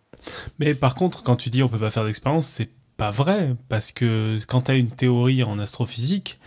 Mais 0.59 0.75
par 0.75 0.93
contre, 0.93 1.23
quand 1.23 1.35
tu 1.35 1.49
dis 1.49 1.63
on 1.63 1.67
peut 1.67 1.79
pas 1.79 1.89
faire 1.89 2.05
d'expérience, 2.05 2.45
c'est 2.45 2.69
pas 2.95 3.09
vrai. 3.09 3.55
Parce 3.69 3.91
que 3.91 4.37
quand 4.47 4.61
tu 4.61 4.71
as 4.71 4.75
une 4.75 4.91
théorie 4.91 5.43
en 5.43 5.57
astrophysique, 5.57 6.39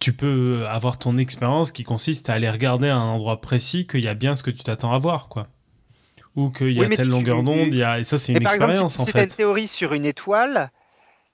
tu 0.00 0.14
peux 0.14 0.66
avoir 0.68 0.98
ton 0.98 1.18
expérience 1.18 1.70
qui 1.70 1.84
consiste 1.84 2.30
à 2.30 2.32
aller 2.32 2.48
regarder 2.48 2.88
à 2.88 2.96
un 2.96 3.08
endroit 3.08 3.42
précis 3.42 3.86
qu'il 3.86 4.00
y 4.00 4.08
a 4.08 4.14
bien 4.14 4.34
ce 4.36 4.42
que 4.42 4.50
tu 4.50 4.62
t'attends 4.62 4.94
à 4.94 4.98
voir, 4.98 5.28
quoi. 5.28 5.48
Ou 6.36 6.50
qu'il 6.50 6.70
y 6.72 6.78
a 6.78 6.86
Oui, 6.86 6.94
telle 6.94 7.06
tu- 7.06 7.12
longueur 7.12 7.42
d'onde, 7.42 7.74
a... 7.80 7.98
et 7.98 8.04
ça 8.04 8.18
c'est 8.18 8.32
une 8.32 8.40
par 8.40 8.52
exemple, 8.52 8.70
expérience 8.70 8.94
si, 8.94 9.00
en 9.00 9.06
si 9.06 9.12
tu 9.12 9.18
as 9.18 9.22
une 9.22 9.28
fait. 9.30 9.36
théorie 9.36 9.66
sur 9.68 9.92
une 9.94 10.04
étoile, 10.04 10.70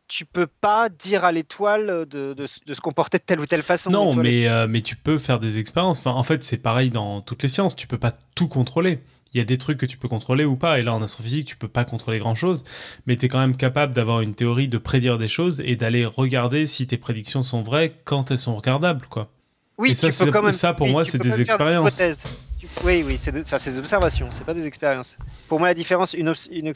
tu 0.09 0.24
peux 0.24 0.46
pas 0.46 0.88
dire 0.88 1.24
à 1.24 1.32
l'étoile 1.32 1.86
de, 2.09 2.34
de- 2.34 2.34
de 2.34 2.74
se 2.74 2.80
comporter 2.80 3.18
de 3.18 3.22
telle 3.24 3.40
ou 3.40 3.46
telle 3.46 3.62
façon. 3.62 3.90
Non, 3.90 4.14
mais, 4.14 4.46
euh, 4.46 4.66
mais 4.68 4.80
tu 4.80 4.94
peux 4.94 5.18
faire 5.18 5.40
des 5.40 5.59
expériences. 5.59 5.98
Enfin, 6.00 6.12
en 6.12 6.22
fait, 6.22 6.44
c'est 6.44 6.59
pareil 6.59 6.90
dans 6.90 7.20
toutes 7.20 7.42
les 7.42 7.48
sciences. 7.48 7.74
Tu 7.74 7.86
peux 7.86 7.98
pas 7.98 8.12
tout 8.34 8.46
contrôler. 8.48 9.00
Il 9.34 9.38
y 9.38 9.40
a 9.40 9.44
des 9.44 9.57
trucs 9.57 9.78
que 9.78 9.86
tu 9.86 9.96
peux 9.96 10.09
contrôler 10.09 10.44
ou 10.44 10.57
pas. 10.57 10.78
Et 10.78 10.82
là, 10.82 10.92
en 10.94 11.03
astrophysique, 11.03 11.46
tu 11.46 11.57
peux 11.57 11.66
pas 11.68 11.86
contrôler 11.86 12.18
grand 12.18 12.34
chose. 12.34 12.62
Mais 13.07 13.16
tu 13.16 13.24
es 13.26 13.28
quand 13.30 13.40
même 13.40 13.57
capable 13.57 13.94
d'avoir 13.94 14.20
une 14.20 14.34
théorie, 14.34 14.68
de 14.68 14.76
prédire 14.76 15.16
des 15.16 15.28
choses 15.28 15.62
et 15.64 15.74
d'aller 15.76 16.05
regarder 16.05 16.66
si 16.66 16.86
tes 16.86 16.98
prédictions 16.98 17.42
sont 17.42 17.62
vraies 17.62 17.94
quand 18.05 18.30
elles 18.30 18.36
sont 18.38 18.55
regardables, 18.55 19.07
quoi. 19.09 19.30
Oui, 19.78 19.92
Et 19.92 19.94
ça, 19.94 20.11
tu 20.11 20.24
peux 20.26 20.30
quand 20.30 20.42
même- 20.42 20.53
ça, 20.53 20.74
pour 20.74 20.86
moi, 20.88 21.07
c'est 21.07 21.16
des 21.18 21.40
expériences. 21.40 21.94
hypothèses. 21.96 22.24
Tu- 22.63 22.69
Oui, 22.85 23.03
oui, 23.05 23.17
c'est 23.19 23.33
de- 23.33 23.43
enfin, 23.43 23.59
c'est 23.59 23.73
des 23.73 23.79
observations, 23.79 24.29
c'est 24.31 24.45
pas 24.47 24.55
des 24.55 24.67
expériences. 24.67 25.17
Pour 25.49 25.59
moi, 25.59 25.67
la 25.69 25.75
différence, 25.75 26.15
une, 26.15 26.29
obs- 26.31 26.49
une 26.53 26.69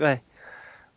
ouais. 0.00 0.22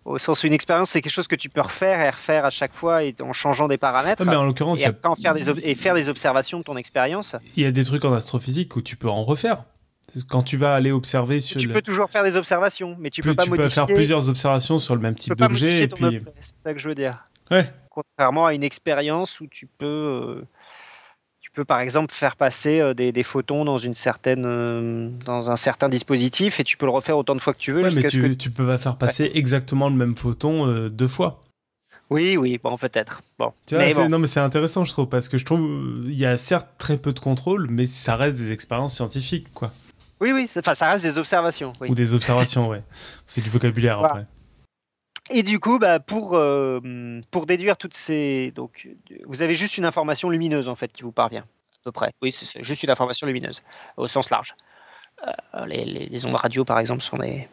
au 0.06 0.20
sens 0.20 0.44
où 0.44 0.48
une 0.48 0.54
expérience, 0.54 0.92
c'est 0.92 1.02
quelque 1.02 1.12
chose 1.14 1.28
que 1.28 1.36
tu 1.36 1.50
peux 1.50 1.62
refaire 1.62 2.00
et 2.00 2.10
refaire 2.12 2.46
à 2.46 2.52
chaque 2.52 2.74
fois 2.76 3.04
et 3.04 3.16
en 3.22 3.34
changeant 3.34 3.68
des 3.68 3.78
paramètres. 3.78 4.24
Ouais, 4.24 4.30
mais 4.30 4.36
en 4.36 4.44
l'occurrence, 4.46 4.80
il 4.82 4.84
et 4.84 4.86
y 4.86 4.90
a- 4.90 5.16
faire 5.16 5.34
des 5.34 5.50
ob- 5.50 5.60
et 5.64 5.74
faire 5.74 5.96
des 5.96 6.10
observations 6.10 6.60
de 6.60 6.64
ton 6.64 6.78
expérience. 6.78 7.36
il 7.56 7.64
y, 7.64 7.66
a 7.66 7.72
des 7.72 7.84
trucs 7.84 8.06
en 8.06 8.14
astrophysique 8.14 8.76
où 8.76 8.82
tu 8.84 8.96
peux 8.96 9.10
en 9.10 9.24
refaire. 9.24 9.64
C'est 10.08 10.24
Quand 10.28 10.44
tu 10.44 10.58
vas 10.58 10.76
aller 10.76 10.92
observer 10.92 11.42
sur 11.42 11.60
Tu 11.60 11.66
le... 11.68 11.74
peux 11.74 11.82
toujours 11.82 12.12
faire 12.12 12.24
des 12.24 12.36
observations, 12.36 12.96
mais 13.00 13.10
tu 13.10 13.22
plus 13.22 13.32
peux 13.32 13.36
pas 13.38 13.44
tu 13.46 13.50
peux 13.50 13.58
modifier. 13.58 13.74
faire 13.88 13.88
plusieurs 13.96 14.30
observations 14.30 14.78
sur 14.78 14.94
le 14.94 15.02
même 15.02 15.16
type 15.16 15.34
d'objet. 15.34 15.88
modifier 15.90 16.20
puis... 16.20 16.32
c'est 16.42 16.58
ça 16.60 16.74
que 16.76 16.80
je 16.80 16.88
veux 16.88 16.94
dire. 16.94 17.28
Ouais. 17.50 17.74
Contrairement 17.90 18.46
à 18.46 18.54
une 18.54 18.64
expérience 18.64 19.40
où 19.40 19.48
tu 19.48 19.66
peux, 19.66 19.86
euh, 19.86 20.48
peux 21.56 21.66
par 21.66 21.80
exemple 21.80 22.14
faire 22.14 22.36
passer 22.36 22.80
euh, 22.80 22.94
des, 22.94 23.12
des 23.12 23.24
photons 23.24 23.66
dans 23.66 23.78
une 23.80 23.94
certaine, 23.96 24.44
euh, 24.46 25.10
dans 25.26 25.50
un 25.50 25.56
certain 25.56 25.90
dispositif 25.90 26.60
et 26.60 26.64
tu 26.64 26.78
peux 26.78 26.86
le 26.86 26.92
refaire 26.92 27.18
autant 27.18 27.34
de 27.36 27.42
fois 27.42 27.54
que 27.54 27.60
tu 27.60 27.72
veux 27.72 27.82
Ouais, 27.82 27.92
mais 27.96 28.04
tu, 28.04 28.22
que. 28.22 28.28
tu 28.34 28.52
peux 28.52 28.66
pas 28.68 28.78
faire 28.78 28.98
passer 28.98 29.32
exactement 29.34 29.90
le 29.90 29.96
même 29.96 30.16
photon 30.16 30.68
euh, 30.68 30.90
deux 30.90 31.08
fois. 31.08 31.42
Oui, 32.12 32.38
oui, 32.38 32.60
bon 32.64 32.78
peut-être. 32.78 33.22
Bon. 33.40 33.52
Tu 33.66 33.74
vois, 33.76 33.84
mais 33.86 33.92
c'est- 33.94 34.04
bon. 34.04 34.10
Non, 34.10 34.20
mais 34.20 34.28
c'est 34.28 34.40
intéressant, 34.40 34.84
je 34.86 34.92
trouve, 34.92 35.08
parce 35.10 35.28
que 35.28 35.40
je 35.40 35.46
trouve 35.46 35.62
il 36.06 36.14
y 36.14 36.26
a 36.26 36.38
certes 36.38 36.68
très 36.78 36.98
peu 36.98 37.14
de 37.14 37.20
contrôle, 37.20 37.68
mais 37.72 37.88
ça 37.88 38.16
reste 38.16 38.38
des 38.38 38.52
expériences 38.52 38.94
scientifiques, 38.94 39.48
quoi. 39.56 39.72
Oui, 40.22 40.32
oui, 40.32 40.48
enfin 40.58 40.76
ça 40.76 40.92
reste 40.92 41.04
des 41.04 41.18
observations. 41.18 41.74
oui. 41.82 41.90
Ou 41.90 41.96
des 41.96 42.14
observations, 42.14 42.70
ouais. 42.70 42.84
C'est 43.28 43.42
du 43.42 43.50
vocabulaire 43.50 43.98
Voilà. 44.00 44.14
après. 44.14 44.26
Et 45.32 45.44
du 45.44 45.60
coup, 45.60 45.80
bah, 45.80 46.00
pour, 46.00 46.36
euh, 46.36 46.80
pour 47.32 47.46
déduire 47.46 47.78
toutes 47.78 47.96
ces. 47.96 48.52
Donc, 48.56 48.88
vous 49.26 49.42
avez 49.42 49.56
juste 49.56 49.78
une 49.78 49.86
information 49.86 50.30
lumineuse, 50.30 50.70
en 50.70 50.76
fait, 50.76 50.92
qui 50.92 51.04
vous 51.04 51.12
parvient, 51.12 51.42
à 51.42 51.84
peu 51.84 51.92
près. 51.92 52.12
Oui, 52.22 52.32
c'est 52.32 52.64
juste 52.64 52.84
une 52.84 52.92
information 52.92 53.26
lumineuse, 53.26 53.64
au 53.98 54.08
sens 54.08 54.30
large. 54.30 54.56
les, 55.66 56.26
ondes 56.28 56.36
radio, 56.36 56.64
par 56.64 56.80
exemple, 56.80 57.02
sont 57.02 57.18
des. 57.18 57.48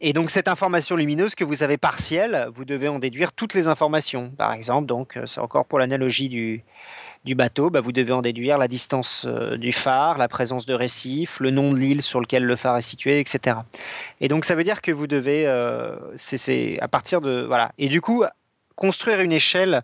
et 0.00 0.12
donc, 0.12 0.30
cette 0.30 0.46
information 0.46 0.94
lumineuse 0.94 1.34
que 1.34 1.44
vous 1.44 1.64
avez 1.64 1.78
partielle, 1.78 2.48
vous 2.54 2.64
devez 2.64 2.88
en 2.88 3.00
déduire 3.00 3.32
toutes 3.32 3.54
les 3.54 3.66
informations. 3.66 4.30
Par 4.30 4.52
exemple, 4.52 4.86
donc, 4.86 5.18
c'est 5.26 5.40
encore 5.40 5.66
pour 5.66 5.80
l'analogie 5.80 6.28
du, 6.28 6.64
du 7.24 7.34
bateau, 7.34 7.70
bah, 7.70 7.80
vous 7.80 7.92
devez 7.92 8.12
en 8.12 8.22
déduire 8.22 8.58
la 8.58 8.68
distance 8.68 9.26
du 9.26 9.72
phare, 9.72 10.18
la 10.18 10.28
présence 10.28 10.66
de 10.66 10.74
récifs, 10.74 11.40
le 11.40 11.50
nom 11.50 11.72
de 11.72 11.78
l'île 11.78 12.02
sur 12.02 12.20
lequel 12.20 12.44
le 12.44 12.56
phare 12.56 12.76
est 12.76 12.82
situé, 12.82 13.20
etc. 13.20 13.58
Et 14.20 14.28
donc 14.28 14.44
ça 14.44 14.54
veut 14.54 14.64
dire 14.64 14.82
que 14.82 14.92
vous 14.92 15.06
devez, 15.06 15.46
c'est 16.16 16.78
à 16.80 16.88
partir 16.88 17.20
de 17.20 17.44
voilà. 17.46 17.72
Et 17.78 17.88
du 17.88 18.00
coup, 18.00 18.24
construire 18.74 19.20
une 19.20 19.32
échelle 19.32 19.82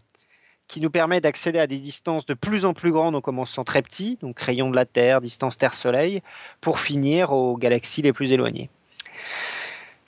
qui 0.71 0.81
nous 0.81 0.91
permet 0.91 1.21
d'accéder 1.21 1.59
à 1.59 1.67
des 1.67 1.81
distances 1.81 2.27
de 2.27 2.35
plus 2.35 2.65
en 2.65 2.75
plus 2.75 2.93
grandes 2.93 3.17
en 3.17 3.21
commençant 3.21 3.65
très 3.65 3.83
petit, 3.83 4.19
donc 4.21 4.39
rayon 4.39 4.71
de 4.71 4.77
la 4.77 4.87
Terre, 4.87 5.21
distance 5.21 5.59
Terre-Soleil, 5.59 6.23
pour 6.61 6.79
finir 6.79 7.33
aux 7.33 7.57
galaxies 7.57 8.03
les 8.03 8.13
plus 8.13 8.33
éloignées. 8.33 8.71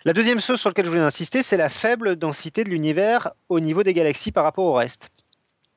La 0.05 0.13
deuxième 0.13 0.39
chose 0.39 0.61
sur 0.61 0.71
laquelle 0.71 0.85
je 0.85 0.91
voulais 0.91 1.03
insister, 1.03 1.43
c'est 1.43 1.57
la 1.57 1.69
faible 1.69 2.15
densité 2.15 2.63
de 2.63 2.71
l'univers 2.71 3.33
au 3.49 3.59
niveau 3.59 3.83
des 3.83 3.93
galaxies 3.93 4.31
par 4.31 4.45
rapport 4.45 4.65
au 4.65 4.75
reste. 4.75 5.11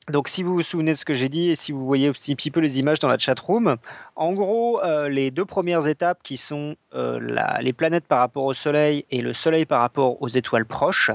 Donc 0.09 0.27
si 0.27 0.43
vous 0.43 0.53
vous 0.53 0.61
souvenez 0.61 0.91
de 0.91 0.97
ce 0.97 1.05
que 1.05 1.15
j'ai 1.15 1.29
dit 1.29 1.49
et 1.49 1.55
si 1.55 1.71
vous 1.71 1.83
voyez 1.85 2.09
un 2.09 2.11
petit 2.11 2.51
peu 2.51 2.59
les 2.59 2.79
images 2.79 2.99
dans 2.99 3.07
la 3.07 3.17
chat 3.17 3.39
room, 3.39 3.77
en 4.15 4.33
gros, 4.33 4.81
euh, 4.83 5.09
les 5.09 5.31
deux 5.31 5.45
premières 5.45 5.87
étapes 5.87 6.19
qui 6.21 6.37
sont 6.37 6.75
euh, 6.93 7.19
les 7.61 7.73
planètes 7.73 8.05
par 8.05 8.19
rapport 8.19 8.43
au 8.43 8.53
Soleil 8.53 9.05
et 9.09 9.21
le 9.21 9.33
Soleil 9.33 9.65
par 9.65 9.81
rapport 9.81 10.21
aux 10.21 10.27
étoiles 10.27 10.65
proches, 10.65 11.09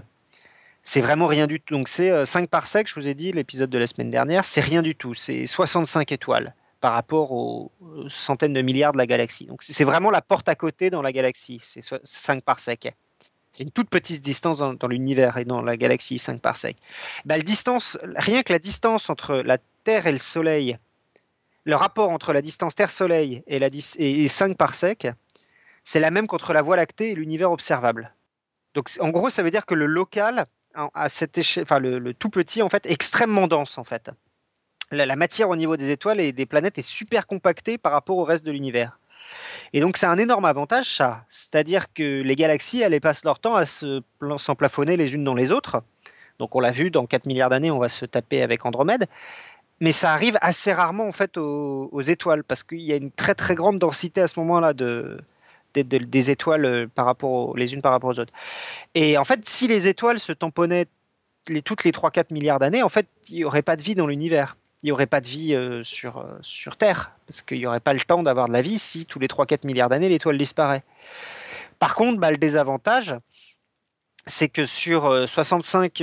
c'est 0.83 1.01
vraiment 1.01 1.27
rien 1.27 1.47
du 1.47 1.61
tout. 1.61 1.75
Donc 1.75 1.89
c'est 1.89 2.25
5 2.25 2.49
par 2.49 2.67
sec, 2.67 2.89
je 2.89 2.95
vous 2.97 3.09
ai 3.09 3.15
dit, 3.15 3.31
l'épisode 3.33 3.71
de 3.71 3.79
la 3.79 3.87
semaine 3.87 4.11
dernière, 4.11 4.45
c'est 4.45 4.61
rien 4.61 4.83
du 4.83 4.97
tout. 4.97 5.15
C'est 5.15 5.47
65 5.47 6.11
étoiles 6.11 6.55
par 6.81 6.95
rapport 6.95 7.31
aux 7.33 7.71
centaines 8.09 8.55
de 8.55 8.63
milliards 8.63 8.93
de 8.93 8.99
la 8.99 9.07
galaxie. 9.07 9.45
Donc 9.45 9.63
c'est 9.63 9.85
vraiment 9.85 10.11
la 10.11 10.23
porte 10.23 10.49
à 10.49 10.55
côté 10.55 10.91
dans 10.91 11.03
la 11.03 11.13
galaxie, 11.13 11.61
c'est 11.63 11.83
5 12.03 12.43
par 12.43 12.59
sec. 12.59 12.93
C'est 13.53 13.65
une 13.65 13.73
toute 13.73 13.91
petite 13.91 14.23
distance 14.23 14.59
dans, 14.59 14.89
l'univers 14.89 15.37
et 15.37 15.45
dans 15.45 15.61
la 15.61 15.77
galaxie, 15.77 16.19
5 16.19 16.41
par 16.41 16.57
sec. 16.57 16.77
Bah, 17.25 17.39
distance, 17.39 17.99
rien 18.17 18.43
que 18.43 18.53
la 18.53 18.59
distance 18.59 19.11
entre 19.11 19.37
la 19.37 19.59
Terre 19.85 20.07
et 20.07 20.13
le 20.13 20.19
Soleil, 20.19 20.79
le 21.65 21.77
rapport 21.77 22.11
entre 22.11 22.33
la 22.33 22.43
distance 22.43 22.75
Terre-Soleil 22.75 23.43
et, 23.47 23.61
et 23.99 24.29
5 24.29 24.57
par 24.57 24.75
sec, 24.75 25.09
c'est 25.85 26.01
la 26.01 26.11
même 26.11 26.29
qu'entre 26.29 26.53
la 26.53 26.63
Voie 26.63 26.77
lactée 26.77 27.11
et 27.11 27.15
l'univers 27.15 27.51
observable. 27.51 28.15
Donc 28.75 28.91
en 29.01 29.09
gros, 29.09 29.31
ça 29.31 29.43
veut 29.43 29.51
dire 29.51 29.67
que 29.67 29.75
le 29.75 29.87
local, 29.87 30.45
à 30.75 31.09
cette 31.09 31.37
échelle, 31.39 31.65
enfin 31.65 31.81
le, 31.81 32.15
tout 32.15 32.31
petit 32.31 32.63
en 32.63 32.69
fait, 32.69 32.87
extrêmement 32.87 33.49
dense 33.49 33.79
en 33.79 33.85
fait. 33.85 34.11
La, 34.93 35.17
matière 35.17 35.49
au 35.49 35.57
niveau 35.57 35.77
des 35.77 35.91
étoiles 35.91 36.21
et 36.21 36.33
des 36.33 36.47
planètes 36.47 36.79
est 36.79 36.83
super 36.83 37.27
compactée 37.27 37.79
par 37.79 37.93
rapport 37.93 38.19
au 38.19 38.25
reste 38.25 38.45
de 38.45 38.53
l'univers. 38.53 39.00
Et 39.73 39.81
donc 39.81 39.97
c'est 39.97 40.07
un 40.07 40.19
énorme 40.19 40.45
avantage 40.45 40.97
ça, 40.97 41.25
c'est-à-dire 41.29 41.93
que 41.93 42.23
les 42.23 42.37
galaxies 42.37 42.83
elles 42.83 43.01
passent 43.01 43.25
leur 43.25 43.39
temps 43.39 43.55
à 43.55 43.67
se 43.67 44.03
s'emplafonner 44.37 44.97
les 44.97 45.15
unes 45.15 45.25
dans 45.25 45.35
les 45.35 45.53
autres. 45.53 45.83
Donc 46.39 46.57
on 46.57 46.61
l'a 46.61 46.73
vu, 46.73 46.91
dans 46.91 47.07
4 47.07 47.27
milliards 47.27 47.51
d'années 47.51 47.71
on 47.71 47.79
va 47.79 47.89
se 47.89 48.05
taper 48.07 48.43
avec 48.43 48.65
Andromède. 48.67 49.07
Mais 49.81 49.93
ça 49.93 50.13
arrive 50.13 50.37
assez 50.43 50.73
rarement 50.73 51.09
en 51.09 51.13
fait 51.13 51.37
aux, 51.37 51.89
aux 51.93 52.03
étoiles 52.03 52.45
parce 52.45 52.63
qu'il 52.63 52.83
y 52.83 52.93
a 52.93 52.97
une 52.97 53.11
très 53.11 53.35
très 53.35 53.55
grande 53.55 53.79
densité 53.79 54.21
à 54.21 54.27
ce 54.27 54.39
moment-là 54.41 54.75
de, 54.75 55.19
des, 55.75 56.31
étoiles 56.31 56.65
euh, 56.65 56.87
par 56.87 57.07
rapport 57.07 57.57
les 57.57 57.75
unes 57.75 57.83
par 57.83 57.93
rapport 57.93 58.11
aux 58.11 58.19
autres. 58.19 58.33
Et 58.95 59.19
en 59.19 59.25
fait, 59.25 59.49
si 59.49 59.69
les 59.69 59.89
étoiles 59.89 60.21
se 60.21 60.33
tamponnaient 60.33 60.87
les, 61.49 61.63
toutes 61.63 61.85
les 61.85 61.93
3-4 61.93 62.33
milliards 62.33 62.59
d'années, 62.59 62.83
en 62.83 62.89
fait, 62.89 63.07
il 63.29 63.37
n'y 63.37 63.45
aurait 63.45 63.63
pas 63.63 63.77
de 63.77 63.83
vie 63.83 63.95
dans 63.95 64.07
l'univers. 64.07 64.57
Il 64.83 64.87
n'y 64.87 64.93
aurait 64.93 65.07
pas 65.07 65.21
de 65.21 65.29
vie 65.29 65.55
euh, 65.55 65.83
sur, 65.83 66.19
euh, 66.19 66.39
sur 66.43 66.77
Terre, 66.77 67.13
parce 67.27 67.43
qu'il 67.43 67.59
n'y 67.59 67.67
aurait 67.67 67.81
pas 67.81 67.93
le 67.93 68.01
temps 68.01 68.23
d'avoir 68.23 68.49
de 68.49 68.53
la 68.53 68.63
vie 68.63 68.79
si 68.79 69.05
tous 69.07 69.19
les 69.19 69.27
3-4 69.27 69.67
milliards 69.67 69.89
d'années, 69.89 70.09
l'étoile 70.09 70.39
disparaît. 70.39 70.83
Par 71.79 71.95
contre, 71.95 72.19
bah, 72.19 72.31
le 72.31 72.39
désavantage, 72.39 73.15
c'est 74.27 74.49
que 74.49 74.65
sur 74.65 75.29
65, 75.29 75.97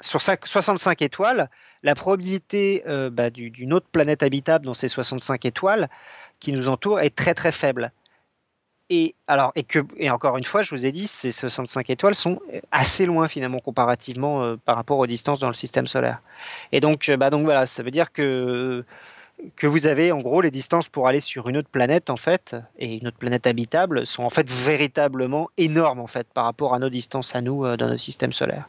sur 0.00 0.20
65 0.22 1.02
étoiles, 1.02 1.50
la 1.82 1.94
probabilité 1.94 2.82
bah, 3.12 3.30
d'une 3.30 3.72
autre 3.72 3.86
planète 3.90 4.22
habitable 4.22 4.66
dans 4.66 4.74
ces 4.74 4.88
65 4.88 5.46
étoiles, 5.46 5.88
qui 6.38 6.52
nous 6.52 6.68
entoure 6.68 7.00
est 7.00 7.16
très 7.16 7.32
très 7.32 7.50
faible. 7.50 7.92
Et 8.88 9.16
alors 9.26 9.52
et 9.96 10.10
encore 10.10 10.36
une 10.36 10.44
fois, 10.44 10.62
je 10.62 10.70
vous 10.70 10.86
ai 10.86 10.92
dit, 10.92 11.08
ces 11.08 11.32
65 11.32 11.90
étoiles 11.90 12.14
sont 12.14 12.40
assez 12.70 13.04
loin 13.04 13.26
finalement 13.26 13.58
comparativement 13.58 14.42
euh, 14.42 14.56
par 14.56 14.76
rapport 14.76 14.98
aux 14.98 15.08
distances 15.08 15.40
dans 15.40 15.48
le 15.48 15.54
système 15.54 15.88
solaire. 15.88 16.20
Et 16.70 16.78
donc 16.78 17.08
euh, 17.08 17.16
bah 17.16 17.30
donc 17.30 17.44
voilà, 17.44 17.66
ça 17.66 17.82
veut 17.82 17.90
dire 17.90 18.12
que 18.12 18.84
que 19.56 19.66
vous 19.66 19.86
avez 19.86 20.12
en 20.12 20.18
gros 20.18 20.40
les 20.40 20.50
distances 20.50 20.88
pour 20.88 21.08
aller 21.08 21.20
sur 21.20 21.48
une 21.48 21.56
autre 21.58 21.68
planète 21.68 22.10
en 22.10 22.16
fait 22.16 22.56
et 22.78 22.96
une 22.96 23.08
autre 23.08 23.18
planète 23.18 23.46
habitable 23.46 24.06
sont 24.06 24.22
en 24.22 24.30
fait 24.30 24.48
véritablement 24.50 25.50
énormes 25.58 26.00
en 26.00 26.06
fait 26.06 26.26
par 26.32 26.44
rapport 26.44 26.72
à 26.72 26.78
nos 26.78 26.88
distances 26.88 27.34
à 27.34 27.40
nous 27.40 27.64
euh, 27.64 27.76
dans 27.76 27.88
notre 27.88 28.00
système 28.00 28.32
solaire. 28.32 28.68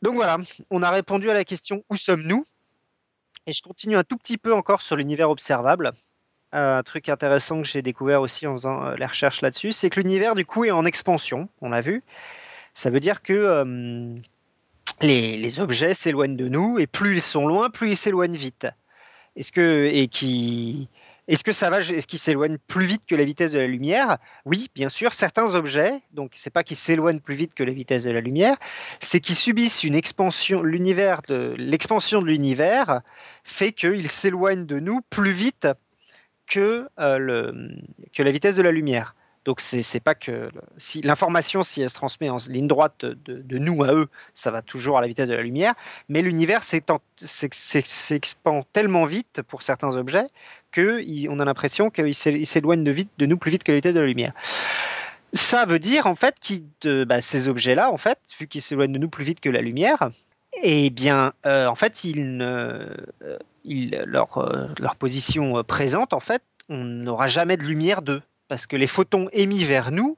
Donc 0.00 0.14
voilà, 0.14 0.38
on 0.70 0.82
a 0.82 0.90
répondu 0.90 1.28
à 1.28 1.34
la 1.34 1.44
question 1.44 1.82
où 1.90 1.96
sommes-nous? 1.96 2.44
Et 3.46 3.52
je 3.52 3.62
continue 3.62 3.96
un 3.96 4.04
tout 4.04 4.16
petit 4.16 4.38
peu 4.38 4.52
encore 4.52 4.80
sur 4.80 4.96
l'univers 4.96 5.30
observable. 5.30 5.92
Un 6.52 6.82
truc 6.82 7.10
intéressant 7.10 7.60
que 7.60 7.68
j'ai 7.68 7.82
découvert 7.82 8.22
aussi 8.22 8.46
en 8.46 8.54
faisant 8.54 8.82
euh, 8.82 8.94
les 8.96 9.04
recherches 9.04 9.42
là-dessus, 9.42 9.72
c'est 9.72 9.90
que 9.90 10.00
l'univers 10.00 10.34
du 10.34 10.46
coup 10.46 10.64
est 10.64 10.70
en 10.70 10.86
expansion, 10.86 11.50
on 11.60 11.68
l'a 11.68 11.82
vu. 11.82 12.02
Ça 12.72 12.88
veut 12.88 13.00
dire 13.00 13.20
que 13.20 13.34
euh, 13.34 14.14
les, 15.02 15.60
objets 15.60 15.92
s'éloignent 15.92 16.36
de 16.36 16.48
nous 16.48 16.78
et 16.78 16.86
plus 16.86 17.16
ils 17.16 17.22
sont 17.22 17.46
loin, 17.46 17.68
plus 17.68 17.90
ils 17.90 17.96
s'éloignent 17.96 18.36
vite. 18.36 18.66
Est-ce 19.36 19.52
que 19.52 19.90
et 19.92 20.08
qui 20.08 20.88
est-ce 21.28 21.44
que 21.44 21.52
ça 21.52 21.68
va 21.68 21.80
Est-ce 21.80 22.06
qu'ils 22.06 22.18
s'éloignent 22.18 22.56
plus 22.66 22.86
vite 22.86 23.02
que 23.06 23.14
la 23.14 23.24
vitesse 23.24 23.52
de 23.52 23.58
la 23.58 23.66
lumière? 23.66 24.16
Oui, 24.46 24.70
bien 24.74 24.88
sûr. 24.88 25.12
Certains 25.12 25.54
objets, 25.54 26.00
donc 26.14 26.32
c'est 26.34 26.48
pas 26.48 26.64
qu'ils 26.64 26.78
s'éloignent 26.78 27.20
plus 27.20 27.34
vite 27.34 27.52
que 27.52 27.62
la 27.62 27.74
vitesse 27.74 28.04
de 28.04 28.10
la 28.10 28.22
lumière, 28.22 28.56
c'est 29.00 29.20
qu'ils 29.20 29.34
subissent 29.34 29.84
une 29.84 29.94
expansion. 29.94 30.62
L'univers 30.62 31.20
l'expansion 31.28 32.22
de 32.22 32.26
l'univers 32.26 33.02
fait 33.44 33.72
qu'ils 33.72 34.08
s'éloignent 34.08 34.64
de 34.64 34.80
nous 34.80 35.02
plus 35.10 35.32
vite 35.32 35.68
que, 36.48 36.88
euh, 36.98 37.52
que 38.12 38.22
la 38.22 38.30
vitesse 38.30 38.56
de 38.56 38.62
la 38.62 38.72
lumière. 38.72 39.14
Donc 39.44 39.60
c'est 39.60 40.00
pas 40.00 40.14
que 40.14 40.50
l'information 41.02 41.62
si 41.62 41.80
elle 41.80 41.88
se 41.88 41.94
transmet 41.94 42.28
en 42.28 42.36
ligne 42.48 42.66
droite 42.66 43.06
de, 43.06 43.58
nous 43.58 43.82
à 43.82 43.94
eux, 43.94 44.08
ça 44.34 44.50
va 44.50 44.60
toujours 44.60 44.98
à 44.98 45.00
la 45.00 45.06
vitesse 45.06 45.30
de 45.30 45.34
la 45.34 45.42
lumière, 45.42 45.74
mais 46.10 46.20
l'univers 46.20 46.62
s'expand 46.62 47.00
tellement 48.74 49.06
vite 49.06 49.40
pour 49.48 49.62
certains 49.62 49.96
objets 49.96 50.26
que 50.70 51.02
on 51.30 51.40
a 51.40 51.46
l'impression 51.46 51.88
qu'il 51.88 52.14
s'éloigne 52.14 52.84
de 52.84 53.26
nous 53.26 53.38
plus 53.38 53.50
vite 53.50 53.64
que 53.64 53.72
la 53.72 53.76
vitesse 53.76 53.94
de 53.94 54.00
la 54.00 54.06
lumière. 54.06 54.34
Ça 55.32 55.64
veut 55.64 55.78
dire 55.78 56.06
en 56.06 56.14
fait 56.14 56.34
que 56.80 57.04
bah, 57.04 57.22
ces 57.22 57.48
objets-là, 57.48 57.90
en 57.90 57.96
fait, 57.96 58.18
vu 58.38 58.48
qu'ils 58.48 58.62
s'éloignent 58.62 58.92
de 58.92 58.98
nous 58.98 59.08
plus 59.08 59.24
vite 59.24 59.40
que 59.40 59.48
la 59.48 59.62
lumière, 59.62 60.10
eh 60.62 60.90
bien, 60.90 61.32
euh, 61.46 61.66
en 61.66 61.74
fait, 61.74 62.04
ils, 62.04 62.38
euh, 62.40 62.94
leur, 63.64 64.74
leur 64.78 64.96
position 64.96 65.62
présente, 65.64 66.12
en 66.12 66.20
fait, 66.20 66.42
on 66.68 66.84
n'aura 66.84 67.26
jamais 67.26 67.56
de 67.56 67.62
lumière 67.62 68.02
d'eux 68.02 68.22
parce 68.48 68.66
que 68.66 68.76
les 68.76 68.86
photons 68.86 69.28
émis 69.32 69.64
vers 69.64 69.90
nous, 69.92 70.16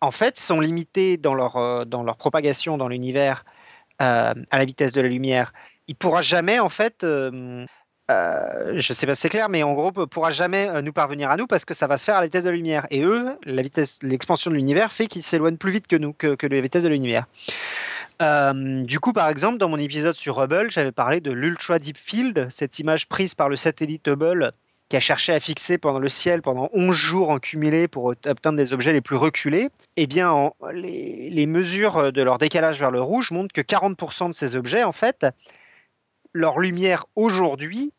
en 0.00 0.10
fait, 0.10 0.38
sont 0.38 0.60
limités 0.60 1.16
dans 1.16 1.34
leur, 1.34 1.56
euh, 1.56 1.84
dans 1.84 2.02
leur 2.02 2.16
propagation 2.16 2.76
dans 2.76 2.88
l'univers 2.88 3.44
euh, 4.00 4.34
à 4.50 4.58
la 4.58 4.64
vitesse 4.64 4.92
de 4.92 5.00
la 5.00 5.08
lumière. 5.08 5.52
Il 5.86 5.94
pourra 5.94 6.22
jamais, 6.22 6.58
en 6.58 6.68
fait, 6.68 7.04
euh, 7.04 7.64
je 8.08 8.74
ne 8.74 8.80
sais 8.80 9.06
pas 9.06 9.14
si 9.14 9.22
c'est 9.22 9.28
clair, 9.28 9.48
mais 9.48 9.62
en 9.62 9.74
gros, 9.74 9.92
pourra 9.92 10.30
jamais 10.30 10.82
nous 10.82 10.92
parvenir 10.92 11.30
à 11.30 11.36
nous 11.36 11.46
parce 11.46 11.64
que 11.64 11.72
ça 11.72 11.86
va 11.86 11.98
se 11.98 12.04
faire 12.04 12.16
à 12.16 12.20
la 12.20 12.26
vitesse 12.26 12.44
de 12.44 12.50
la 12.50 12.56
lumière. 12.56 12.86
Et 12.90 13.04
eux, 13.04 13.38
l'expansion 13.44 14.50
de 14.50 14.56
l'univers 14.56 14.92
fait 14.92 15.06
qu'ils 15.06 15.22
s'éloignent 15.22 15.56
plus 15.56 15.70
vite 15.70 15.86
que 15.86 15.96
nous, 15.96 16.12
que, 16.12 16.34
que 16.34 16.46
la 16.46 16.60
vitesse 16.60 16.82
de 16.82 16.88
la 16.88 17.26
lumière. 18.22 18.84
du 18.86 19.00
coup, 19.00 19.12
par 19.12 19.28
exemple, 19.28 19.58
dans 19.58 19.68
mon 19.68 19.78
épisode 19.78 20.16
sur 20.16 20.40
Hubble, 20.42 20.70
j'avais 20.70 20.92
parlé 20.92 21.20
de 21.20 21.32
l'Ultra 21.32 21.78
Deep 21.78 21.98
Field, 21.98 22.48
cette 22.50 22.78
image 22.78 23.08
prise 23.08 23.34
par 23.34 23.48
le 23.48 23.56
satellite 23.56 24.08
Hubble 24.08 24.52
qui 24.92 24.96
a 24.96 25.00
cherché 25.00 25.32
à 25.32 25.40
fixer 25.40 25.78
pendant 25.78 26.00
le 26.00 26.10
ciel 26.10 26.42
pendant 26.42 26.68
11 26.74 26.94
jours 26.94 27.30
en 27.30 27.38
cumulé 27.38 27.88
pour 27.88 28.04
obtenir 28.04 28.52
des 28.52 28.74
objets 28.74 28.92
les 28.92 29.00
plus 29.00 29.16
reculés, 29.16 29.70
eh 29.96 30.06
bien, 30.06 30.52
les, 30.74 31.46
mesures 31.46 32.12
de 32.12 32.22
leur 32.22 32.36
décalage 32.36 32.78
vers 32.78 32.90
le 32.90 33.00
rouge 33.00 33.30
montrent 33.30 33.54
que 33.54 33.62
40% 33.62 34.28
de 34.28 34.34
ces 34.34 34.54
objets, 34.54 34.84
en 34.84 34.92
fait, 34.92 35.24
leur 36.34 36.58
lumière 36.58 37.06
aujourd'hui 37.16 37.94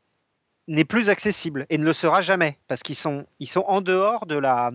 n'est 0.67 0.85
plus 0.85 1.09
accessible 1.09 1.65
et 1.71 1.79
ne 1.79 1.83
le 1.83 1.93
sera 1.93 2.21
jamais 2.21 2.59
parce 2.67 2.83
qu'ils 2.83 2.95
sont, 2.95 3.25
ils 3.39 3.49
sont 3.49 3.65
en 3.67 3.81
dehors 3.81 4.27
de 4.27 4.37
la. 4.37 4.69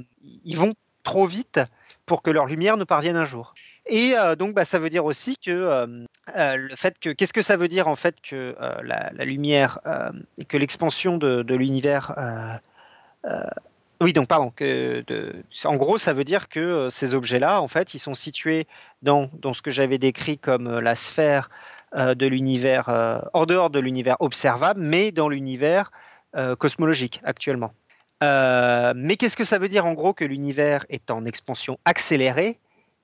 Ils 0.44 0.56
vont 0.56 0.74
trop 1.04 1.26
vite 1.26 1.60
pour 2.04 2.22
que 2.22 2.30
leur 2.32 2.46
lumière 2.46 2.76
nous 2.76 2.84
parvienne 2.84 3.16
un 3.16 3.22
jour. 3.24 3.54
Et 3.88 4.14
euh, 4.14 4.36
donc, 4.36 4.54
bah, 4.54 4.64
ça 4.64 4.78
veut 4.78 4.90
dire 4.90 5.04
aussi 5.04 5.36
que 5.38 5.50
euh, 5.50 5.86
euh, 6.36 6.56
le 6.56 6.76
fait 6.76 6.98
que 6.98 7.10
qu'est-ce 7.10 7.32
que 7.32 7.40
ça 7.40 7.56
veut 7.56 7.68
dire 7.68 7.88
en 7.88 7.96
fait 7.96 8.20
que 8.20 8.54
la, 8.82 9.10
lumière 9.24 9.80
et 10.36 10.44
que 10.44 10.56
l'expansion 10.56 11.16
de, 11.16 11.54
l'univers 11.54 12.14
oui, 14.00 14.12
donc 14.12 14.28
pardon. 14.28 14.52
En 15.64 15.76
gros, 15.76 15.98
ça 15.98 16.12
veut 16.12 16.22
dire 16.22 16.48
que 16.48 16.88
ces 16.88 17.14
objets-là, 17.14 17.60
en 17.60 17.66
fait, 17.66 17.94
ils 17.94 17.98
sont 17.98 18.14
situés 18.14 18.68
dans, 19.02 19.28
dans 19.40 19.52
ce 19.52 19.60
que 19.60 19.72
j'avais 19.72 19.98
décrit 19.98 20.38
comme 20.38 20.78
la 20.78 20.94
sphère 20.94 21.50
de 21.96 22.26
l'univers, 22.26 22.88
hors 23.32 23.46
dehors 23.46 23.70
de 23.70 23.80
l'univers 23.80 24.16
observable, 24.20 24.80
mais 24.80 25.10
dans 25.10 25.28
l'univers 25.28 25.90
cosmologique 26.58 27.20
actuellement. 27.24 27.72
mais 28.20 29.16
qu'est-ce 29.18 29.36
que 29.36 29.44
ça 29.44 29.58
veut 29.58 29.68
dire 29.68 29.84
en 29.86 29.94
gros 29.94 30.12
que 30.12 30.24
l'univers 30.24 30.84
est 30.90 31.10
en 31.10 31.24
expansion 31.24 31.78
accélérée? 31.84 32.58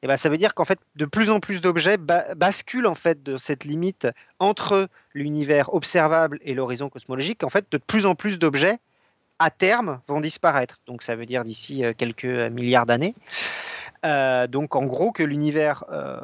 Eh 0.05 0.07
ben, 0.07 0.19
ça 0.19 0.29
veut 0.29 0.37
dire 0.37 0.55
qu'en 0.55 0.67
fait, 0.67 0.79
de 0.97 1.07
plus 1.07 1.31
en 1.31 1.41
plus 1.41 1.63
d'objets 1.63 1.97
basculent 1.97 2.87
en 2.87 2.95
fait 2.95 3.23
de 3.23 3.39
cette 3.39 3.65
limite 3.65 4.07
entre 4.39 4.89
l'univers 5.15 5.73
observable 5.73 6.39
et 6.43 6.53
l'horizon 6.53 6.91
cosmologique. 6.91 7.43
En 7.43 7.49
fait, 7.49 7.65
de 7.71 7.79
plus 7.79 8.05
en 8.05 8.15
plus 8.15 8.39
d'objets 8.39 8.81
à 9.39 9.49
terme 9.49 10.03
vont 10.07 10.21
disparaître. 10.21 10.79
Donc, 10.87 11.03
ça 11.03 11.17
veut 11.17 11.25
dire 11.25 11.43
d'ici 11.43 11.83
euh, 11.83 11.95
quelques 11.97 12.27
milliards 12.27 12.85
d'années. 12.85 13.15
Euh, 14.05 14.47
donc, 14.47 14.77
en 14.77 14.85
gros, 14.85 15.11
que 15.11 15.23
l'univers 15.23 15.85
euh, 15.91 16.21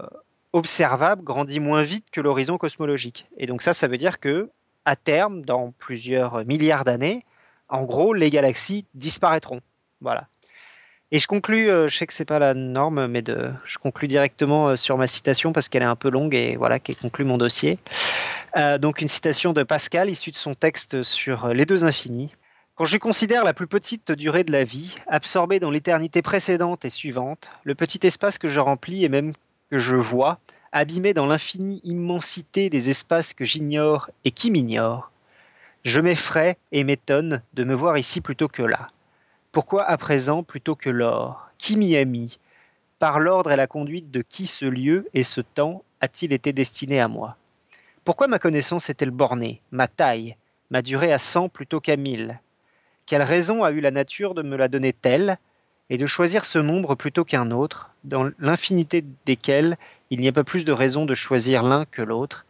observable 0.52 1.24
grandit 1.24 1.58
moins 1.58 1.82
vite 1.82 2.10
que 2.12 2.20
l'horizon 2.20 2.58
cosmologique. 2.58 3.28
Et 3.38 3.46
donc, 3.46 3.62
ça, 3.62 3.72
ça 3.72 3.88
veut 3.88 3.96
dire 3.96 4.20
que 4.20 4.50
à 4.84 4.94
terme, 4.94 5.42
dans 5.42 5.72
plusieurs 5.78 6.44
milliards 6.44 6.84
d'années, 6.84 7.24
en 7.70 7.84
gros, 7.84 8.12
les 8.12 8.28
galaxies 8.28 8.84
disparaîtront. 8.92 9.62
Voilà. 10.02 10.28
Et 11.12 11.18
je 11.18 11.26
conclus, 11.26 11.68
euh, 11.68 11.88
je 11.88 11.96
sais 11.96 12.06
que 12.06 12.12
c'est 12.12 12.24
pas 12.24 12.38
la 12.38 12.54
norme, 12.54 13.08
mais 13.08 13.24
je 13.26 13.78
conclus 13.78 14.06
directement 14.06 14.68
euh, 14.68 14.76
sur 14.76 14.96
ma 14.96 15.08
citation 15.08 15.52
parce 15.52 15.68
qu'elle 15.68 15.82
est 15.82 15.86
un 15.86 15.96
peu 15.96 16.08
longue 16.08 16.34
et 16.34 16.56
voilà, 16.56 16.78
qui 16.78 16.94
conclut 16.94 17.24
mon 17.24 17.36
dossier. 17.36 17.78
Euh, 18.56 18.78
donc 18.78 19.00
une 19.00 19.08
citation 19.08 19.52
de 19.52 19.64
Pascal 19.64 20.08
issue 20.08 20.30
de 20.30 20.36
son 20.36 20.54
texte 20.54 21.02
sur 21.02 21.48
les 21.48 21.66
deux 21.66 21.84
infinis. 21.84 22.34
Quand 22.76 22.84
je 22.84 22.96
considère 22.96 23.44
la 23.44 23.52
plus 23.52 23.66
petite 23.66 24.12
durée 24.12 24.44
de 24.44 24.52
la 24.52 24.64
vie, 24.64 24.96
absorbée 25.08 25.58
dans 25.58 25.70
l'éternité 25.70 26.22
précédente 26.22 26.84
et 26.84 26.90
suivante, 26.90 27.50
le 27.64 27.74
petit 27.74 28.06
espace 28.06 28.38
que 28.38 28.48
je 28.48 28.60
remplis 28.60 29.04
et 29.04 29.08
même 29.08 29.32
que 29.70 29.78
je 29.78 29.96
vois, 29.96 30.38
abîmé 30.72 31.12
dans 31.12 31.26
l'infinie 31.26 31.80
immensité 31.82 32.70
des 32.70 32.88
espaces 32.88 33.34
que 33.34 33.44
j'ignore 33.44 34.10
et 34.24 34.30
qui 34.30 34.50
m'ignorent, 34.52 35.10
je 35.84 36.00
m'effraie 36.00 36.56
et 36.70 36.84
m'étonne 36.84 37.42
de 37.54 37.64
me 37.64 37.74
voir 37.74 37.98
ici 37.98 38.20
plutôt 38.20 38.48
que 38.48 38.62
là. 38.62 38.88
Pourquoi 39.52 39.82
à 39.82 39.96
présent 39.96 40.44
plutôt 40.44 40.76
que 40.76 40.90
l'or? 40.90 41.50
Qui 41.58 41.76
m'y 41.76 41.96
a 41.96 42.04
mis? 42.04 42.38
Par 43.00 43.18
l'ordre 43.18 43.50
et 43.50 43.56
la 43.56 43.66
conduite 43.66 44.12
de 44.12 44.22
qui 44.22 44.46
ce 44.46 44.64
lieu 44.64 45.08
et 45.12 45.24
ce 45.24 45.40
temps 45.40 45.82
a-t-il 46.00 46.32
été 46.32 46.52
destiné 46.52 47.00
à 47.00 47.08
moi? 47.08 47.36
Pourquoi 48.04 48.28
ma 48.28 48.38
connaissance 48.38 48.90
est-elle 48.90 49.10
bornée, 49.10 49.60
ma 49.72 49.88
taille, 49.88 50.36
ma 50.70 50.82
durée 50.82 51.12
à 51.12 51.18
cent 51.18 51.48
plutôt 51.48 51.80
qu'à 51.80 51.96
mille? 51.96 52.38
Quelle 53.06 53.24
raison 53.24 53.64
a 53.64 53.72
eu 53.72 53.80
la 53.80 53.90
nature 53.90 54.34
de 54.34 54.42
me 54.42 54.56
la 54.56 54.68
donner 54.68 54.92
telle 54.92 55.36
et 55.88 55.98
de 55.98 56.06
choisir 56.06 56.44
ce 56.44 56.60
nombre 56.60 56.94
plutôt 56.94 57.24
qu'un 57.24 57.50
autre, 57.50 57.90
dans 58.04 58.30
l'infinité 58.38 59.04
desquels 59.26 59.76
il 60.10 60.20
n'y 60.20 60.28
a 60.28 60.32
pas 60.32 60.44
plus 60.44 60.64
de 60.64 60.70
raison 60.70 61.06
de 61.06 61.14
choisir 61.14 61.64
l'un 61.64 61.86
que 61.86 62.02
l'autre, 62.02 62.46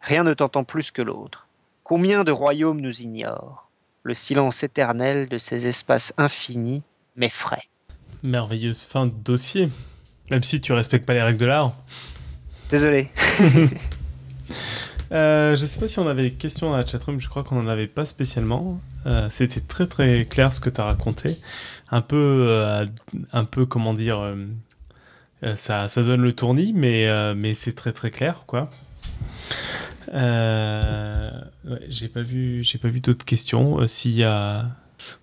rien 0.00 0.22
ne 0.22 0.34
t'entend 0.34 0.62
plus 0.62 0.92
que 0.92 1.02
l'autre. 1.02 1.48
Combien 1.82 2.22
de 2.22 2.30
royaumes 2.30 2.80
nous 2.80 3.00
ignorent 3.00 3.63
le 4.04 4.14
silence 4.14 4.62
éternel 4.62 5.28
de 5.28 5.38
ces 5.38 5.66
espaces 5.66 6.12
infinis 6.18 6.82
m'effraie. 7.16 7.64
Merveilleuse 8.22 8.84
fin 8.84 9.06
de 9.06 9.14
dossier, 9.14 9.70
même 10.30 10.44
si 10.44 10.60
tu 10.60 10.72
respectes 10.72 11.06
pas 11.06 11.14
les 11.14 11.22
règles 11.22 11.38
de 11.38 11.46
l'art. 11.46 11.74
Désolé. 12.70 13.08
euh, 15.12 15.56
je 15.56 15.66
sais 15.66 15.80
pas 15.80 15.88
si 15.88 15.98
on 15.98 16.06
avait 16.06 16.22
des 16.22 16.32
questions 16.32 16.70
dans 16.70 16.76
la 16.76 16.84
chatroom, 16.84 17.18
je 17.18 17.28
crois 17.28 17.44
qu'on 17.44 17.58
en 17.58 17.68
avait 17.68 17.86
pas 17.86 18.04
spécialement. 18.04 18.80
Euh, 19.06 19.28
c'était 19.30 19.60
très 19.60 19.86
très 19.86 20.26
clair 20.26 20.52
ce 20.52 20.60
que 20.60 20.70
tu 20.70 20.80
as 20.80 20.84
raconté. 20.84 21.38
Un 21.90 22.02
peu, 22.02 22.46
euh, 22.48 22.86
un 23.32 23.44
peu 23.44 23.64
comment 23.64 23.94
dire, 23.94 24.18
euh, 24.20 25.56
ça, 25.56 25.88
ça 25.88 26.02
donne 26.02 26.22
le 26.22 26.34
tournis, 26.34 26.72
mais, 26.74 27.34
mais 27.34 27.54
c'est 27.54 27.74
très 27.74 27.92
très 27.92 28.10
clair 28.10 28.44
quoi. 28.46 28.70
Euh, 30.12 31.30
j'ai 31.88 32.08
pas 32.08 32.22
vu, 32.22 32.62
j'ai 32.62 32.78
pas 32.78 32.88
vu 32.88 33.00
d'autres 33.00 33.24
questions. 33.24 33.80
Euh, 33.80 33.86
s'il 33.86 34.12
y 34.12 34.24
a, 34.24 34.66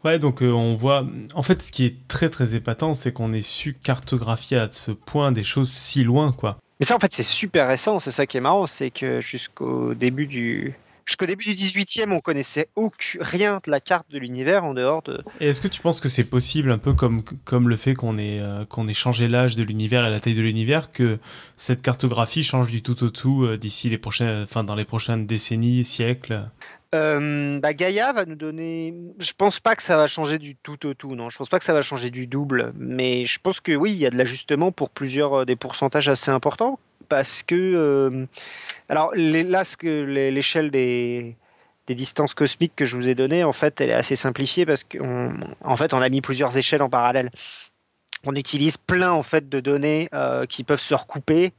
ouais, 0.03 0.19
donc 0.19 0.41
euh, 0.41 0.51
on 0.51 0.75
voit. 0.75 1.05
En 1.33 1.43
fait, 1.43 1.61
ce 1.61 1.71
qui 1.71 1.85
est 1.85 2.07
très 2.07 2.29
très 2.29 2.55
épatant, 2.55 2.93
c'est 2.93 3.11
qu'on 3.11 3.33
ait 3.33 3.41
su 3.41 3.73
cartographier 3.73 4.57
à 4.57 4.69
ce 4.71 4.91
point 4.91 5.31
des 5.31 5.43
choses 5.43 5.71
si 5.71 6.03
loin, 6.03 6.31
quoi. 6.31 6.57
Mais 6.79 6.85
ça, 6.85 6.95
en 6.95 6.99
fait, 6.99 7.13
c'est 7.13 7.23
super 7.23 7.67
récent. 7.67 7.99
C'est 7.99 8.11
ça 8.11 8.25
qui 8.25 8.37
est 8.37 8.41
marrant, 8.41 8.65
c'est 8.65 8.89
que 8.89 9.21
jusqu'au 9.21 9.93
début 9.93 10.25
du 10.25 10.73
Jusqu'au 11.11 11.25
début 11.25 11.43
du 11.43 11.55
18e, 11.55 12.13
on 12.13 12.21
connaissait 12.21 12.69
aucun, 12.77 13.19
rien 13.19 13.59
de 13.65 13.69
la 13.69 13.81
carte 13.81 14.09
de 14.11 14.17
l'univers 14.17 14.63
en 14.63 14.73
dehors 14.73 15.01
de. 15.01 15.21
Et 15.41 15.49
est-ce 15.49 15.59
que 15.59 15.67
tu 15.67 15.81
penses 15.81 15.99
que 15.99 16.07
c'est 16.07 16.23
possible, 16.23 16.71
un 16.71 16.77
peu 16.77 16.93
comme, 16.93 17.21
comme 17.43 17.67
le 17.67 17.75
fait 17.75 17.95
qu'on 17.95 18.17
ait, 18.17 18.39
euh, 18.39 18.63
qu'on 18.63 18.87
ait 18.87 18.93
changé 18.93 19.27
l'âge 19.27 19.57
de 19.57 19.63
l'univers 19.63 20.05
et 20.05 20.09
la 20.09 20.21
taille 20.21 20.35
de 20.35 20.41
l'univers, 20.41 20.93
que 20.93 21.19
cette 21.57 21.81
cartographie 21.81 22.43
change 22.43 22.71
du 22.71 22.81
tout 22.81 23.03
au 23.03 23.09
tout 23.09 23.43
euh, 23.43 23.57
d'ici 23.57 23.89
les 23.89 23.97
prochaines, 23.97 24.43
enfin 24.43 24.63
dans 24.63 24.73
les 24.73 24.85
prochaines 24.85 25.25
décennies, 25.25 25.83
siècles? 25.83 26.49
Euh, 26.95 27.59
bah 27.59 27.73
Gaïa 27.73 28.13
va 28.13 28.23
nous 28.23 28.35
donner. 28.35 28.93
Je 29.19 29.33
pense 29.37 29.59
pas 29.59 29.75
que 29.75 29.83
ça 29.83 29.97
va 29.97 30.07
changer 30.07 30.39
du 30.39 30.55
tout 30.55 30.85
au 30.85 30.93
tout, 30.93 31.17
non. 31.17 31.29
Je 31.29 31.37
pense 31.37 31.49
pas 31.49 31.59
que 31.59 31.65
ça 31.65 31.73
va 31.73 31.81
changer 31.81 32.09
du 32.09 32.25
double, 32.25 32.69
mais 32.77 33.25
je 33.25 33.37
pense 33.37 33.59
que 33.59 33.73
oui, 33.73 33.91
il 33.91 33.97
y 33.97 34.05
a 34.05 34.11
de 34.11 34.17
l'ajustement 34.17 34.71
pour 34.71 34.89
plusieurs 34.89 35.45
des 35.45 35.57
pourcentages 35.57 36.07
assez 36.07 36.31
importants 36.31 36.79
parce 37.09 37.43
que 37.43 38.27
alors 38.91 39.13
là, 39.15 39.63
l'échelle 39.83 40.69
des, 40.69 41.37
distances 41.87 42.33
cosmiques 42.33 42.73
que 42.75 42.83
je 42.83 42.97
vous 42.97 43.07
ai 43.07 43.15
données, 43.15 43.45
en 43.45 43.53
fait, 43.53 43.79
elle 43.79 43.89
est 43.89 43.93
assez 43.93 44.17
simplifiée 44.17 44.65
parce 44.65 44.83
qu'en 44.83 45.75
fait, 45.77 45.93
on 45.93 46.01
a 46.01 46.09
mis 46.09 46.19
plusieurs 46.19 46.57
échelles 46.57 46.81
en 46.81 46.89
parallèle. 46.89 47.31
On 48.25 48.35
utilise 48.35 48.75
plein 48.75 49.11
en 49.11 49.23
fait 49.23 49.47
de 49.47 49.61
données 49.61 50.09
euh, 50.13 50.45
qui 50.45 50.65
peuvent 50.65 50.81
se 50.81 50.93
recouper 50.93 51.53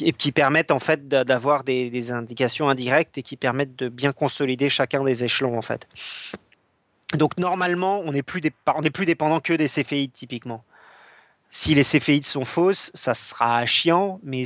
et 0.00 0.12
qui 0.12 0.32
permettent 0.32 0.70
en 0.70 0.78
fait 0.78 1.06
d'avoir 1.06 1.64
des, 1.64 2.10
indications 2.10 2.70
indirectes 2.70 3.18
et 3.18 3.22
qui 3.22 3.36
permettent 3.36 3.76
de 3.76 3.90
bien 3.90 4.12
consolider 4.12 4.70
chacun 4.70 5.04
des 5.04 5.22
échelons 5.22 5.58
en 5.58 5.62
fait. 5.62 5.86
Donc 7.14 7.36
normalement, 7.36 8.00
on 8.06 8.12
n'est 8.12 8.22
plus, 8.22 8.40
plus 8.92 9.06
dépendant 9.06 9.40
que 9.40 9.52
des 9.52 9.66
céphéides 9.66 10.12
typiquement. 10.12 10.64
Si 11.56 11.72
les 11.76 11.84
céphéides 11.84 12.26
sont 12.26 12.44
fausses, 12.44 12.90
ça 12.94 13.14
sera 13.14 13.64
chiant, 13.64 14.18
mais 14.24 14.42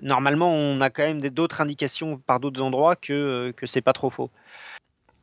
normalement, 0.00 0.50
on 0.50 0.80
a 0.80 0.88
quand 0.88 1.02
même 1.02 1.20
d'autres 1.20 1.60
indications 1.60 2.16
par 2.16 2.40
d'autres 2.40 2.62
endroits 2.62 2.96
que, 2.96 3.12
euh, 3.12 3.52
que 3.52 3.66
c'est 3.66 3.82
pas 3.82 3.92
trop 3.92 4.08
faux. 4.08 4.30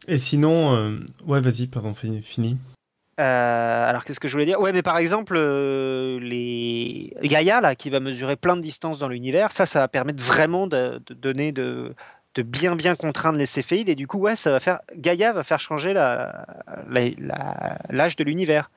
Et 0.08 0.20
sinon, 0.20 0.76
euh, 0.76 1.00
ouais, 1.26 1.42
vas-y, 1.42 1.66
pardon, 1.66 1.96
fini. 1.96 2.60
Euh, 3.20 3.90
alors 3.90 4.06
qu'est-ce 4.06 4.20
que 4.20 4.28
je 4.28 4.34
voulais 4.34 4.46
dire? 4.46 4.62
Ouais, 4.62 4.72
mais 4.72 4.84
par 4.84 5.00
exemple, 5.00 5.40
les 6.22 7.16
Gaïa 7.24 7.62
là, 7.62 7.74
qui 7.74 7.90
va 7.90 8.00
mesurer 8.00 8.36
plein 8.36 8.56
de 8.56 8.62
distances 8.62 9.00
dans 9.00 9.10
l'univers, 9.10 9.52
ça, 9.52 9.66
ça 9.66 9.80
va 9.80 9.88
permettre 9.88 10.22
vraiment 10.22 10.68
de, 10.68 11.02
donner 11.10 11.52
de, 11.52 11.96
de 12.36 12.44
bien 12.44 12.76
bien 12.76 12.96
contraindre 12.96 13.40
les 13.40 13.48
céphéides 13.48 13.90
et 13.90 13.96
du 13.96 14.06
coup, 14.06 14.20
ouais, 14.20 14.36
ça 14.36 14.52
va 14.52 14.60
faire 14.60 14.82
Gaïa 14.96 15.34
va 15.34 15.44
faire 15.44 15.60
changer 15.60 15.96
l'âge 15.96 16.36
la, 16.88 18.10
de 18.20 18.24
l'univers 18.24 18.70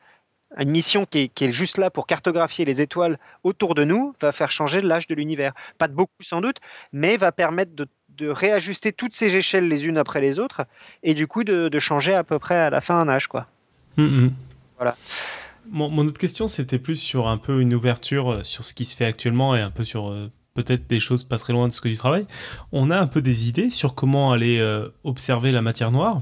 une 0.58 0.70
mission 0.70 1.06
qui 1.06 1.30
est, 1.40 1.52
juste 1.52 1.78
là 1.78 1.90
pour 1.90 2.06
cartographier 2.06 2.64
les 2.64 2.82
étoiles 2.82 3.18
autour 3.44 3.74
de 3.74 3.84
nous 3.84 4.14
va 4.20 4.32
faire 4.32 4.50
changer 4.50 4.80
l'âge 4.80 5.06
de 5.06 5.14
l'univers. 5.14 5.52
Pas 5.78 5.88
de 5.88 5.94
beaucoup 5.94 6.22
sans 6.22 6.40
doute, 6.40 6.56
mais 6.92 7.16
va 7.16 7.32
permettre 7.32 7.72
de, 7.74 7.86
réajuster 8.22 8.92
toutes 8.92 9.14
ces 9.14 9.34
échelles 9.36 9.66
les 9.66 9.86
unes 9.86 9.96
après 9.96 10.20
les 10.20 10.38
autres 10.38 10.66
et 11.02 11.14
du 11.14 11.26
coup 11.26 11.42
de, 11.42 11.78
changer 11.78 12.12
à 12.12 12.22
peu 12.22 12.38
près 12.38 12.56
à 12.56 12.68
la 12.68 12.82
fin 12.82 13.00
un 13.00 13.08
âge. 13.08 13.28
Quoi. 13.28 13.46
Mm-hmm. 13.96 14.30
Voilà. 14.76 14.94
Mon, 15.70 16.06
autre 16.06 16.18
question, 16.18 16.46
c'était 16.46 16.78
plus 16.78 16.96
sur 16.96 17.28
un 17.28 17.38
peu 17.38 17.62
une 17.62 17.72
ouverture 17.72 18.30
euh, 18.30 18.42
sur 18.42 18.66
ce 18.66 18.74
qui 18.74 18.84
se 18.84 18.94
fait 18.94 19.06
actuellement 19.06 19.56
et 19.56 19.60
un 19.60 19.70
peu 19.70 19.84
sur 19.84 20.10
euh, 20.10 20.30
peut-être 20.54 20.86
des 20.86 21.00
choses 21.00 21.24
pas 21.24 21.38
très 21.38 21.52
loin 21.54 21.68
de 21.68 21.72
ce 21.72 21.80
que 21.80 21.88
tu 21.88 21.96
travailles. 21.96 22.26
On 22.72 22.90
a 22.90 22.98
un 22.98 23.06
peu 23.06 23.22
des 23.22 23.48
idées 23.48 23.70
sur 23.70 23.94
comment 23.94 24.32
aller 24.32 24.58
euh, 24.58 24.88
observer 25.04 25.52
la 25.52 25.62
matière 25.62 25.92
noire 25.92 26.20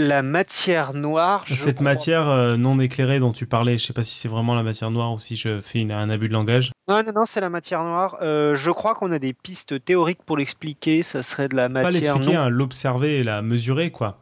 la 0.00 0.22
matière 0.22 0.94
noire. 0.94 1.44
Cette 1.48 1.80
matière 1.80 2.28
euh, 2.28 2.56
non 2.56 2.80
éclairée 2.80 3.20
dont 3.20 3.32
tu 3.32 3.46
parlais, 3.46 3.78
je 3.78 3.86
sais 3.86 3.92
pas 3.92 4.04
si 4.04 4.14
c'est 4.14 4.28
vraiment 4.28 4.54
la 4.54 4.62
matière 4.62 4.90
noire 4.90 5.12
ou 5.12 5.20
si 5.20 5.36
je 5.36 5.60
fais 5.60 5.90
un 5.90 6.10
abus 6.10 6.28
de 6.28 6.32
langage. 6.32 6.72
Non, 6.88 7.02
non, 7.04 7.12
non, 7.14 7.24
c'est 7.26 7.40
la 7.40 7.50
matière 7.50 7.82
noire. 7.82 8.18
Euh, 8.22 8.54
je 8.54 8.70
crois 8.70 8.94
qu'on 8.94 9.12
a 9.12 9.18
des 9.18 9.32
pistes 9.32 9.84
théoriques 9.84 10.22
pour 10.24 10.36
l'expliquer. 10.36 11.02
Ça 11.02 11.22
serait 11.22 11.48
de 11.48 11.56
la 11.56 11.68
matière. 11.68 11.90
Pas 11.90 11.98
l'expliquer, 11.98 12.36
hein, 12.36 12.48
l'observer 12.48 13.18
et 13.18 13.22
la 13.22 13.42
mesurer, 13.42 13.90
quoi. 13.90 14.18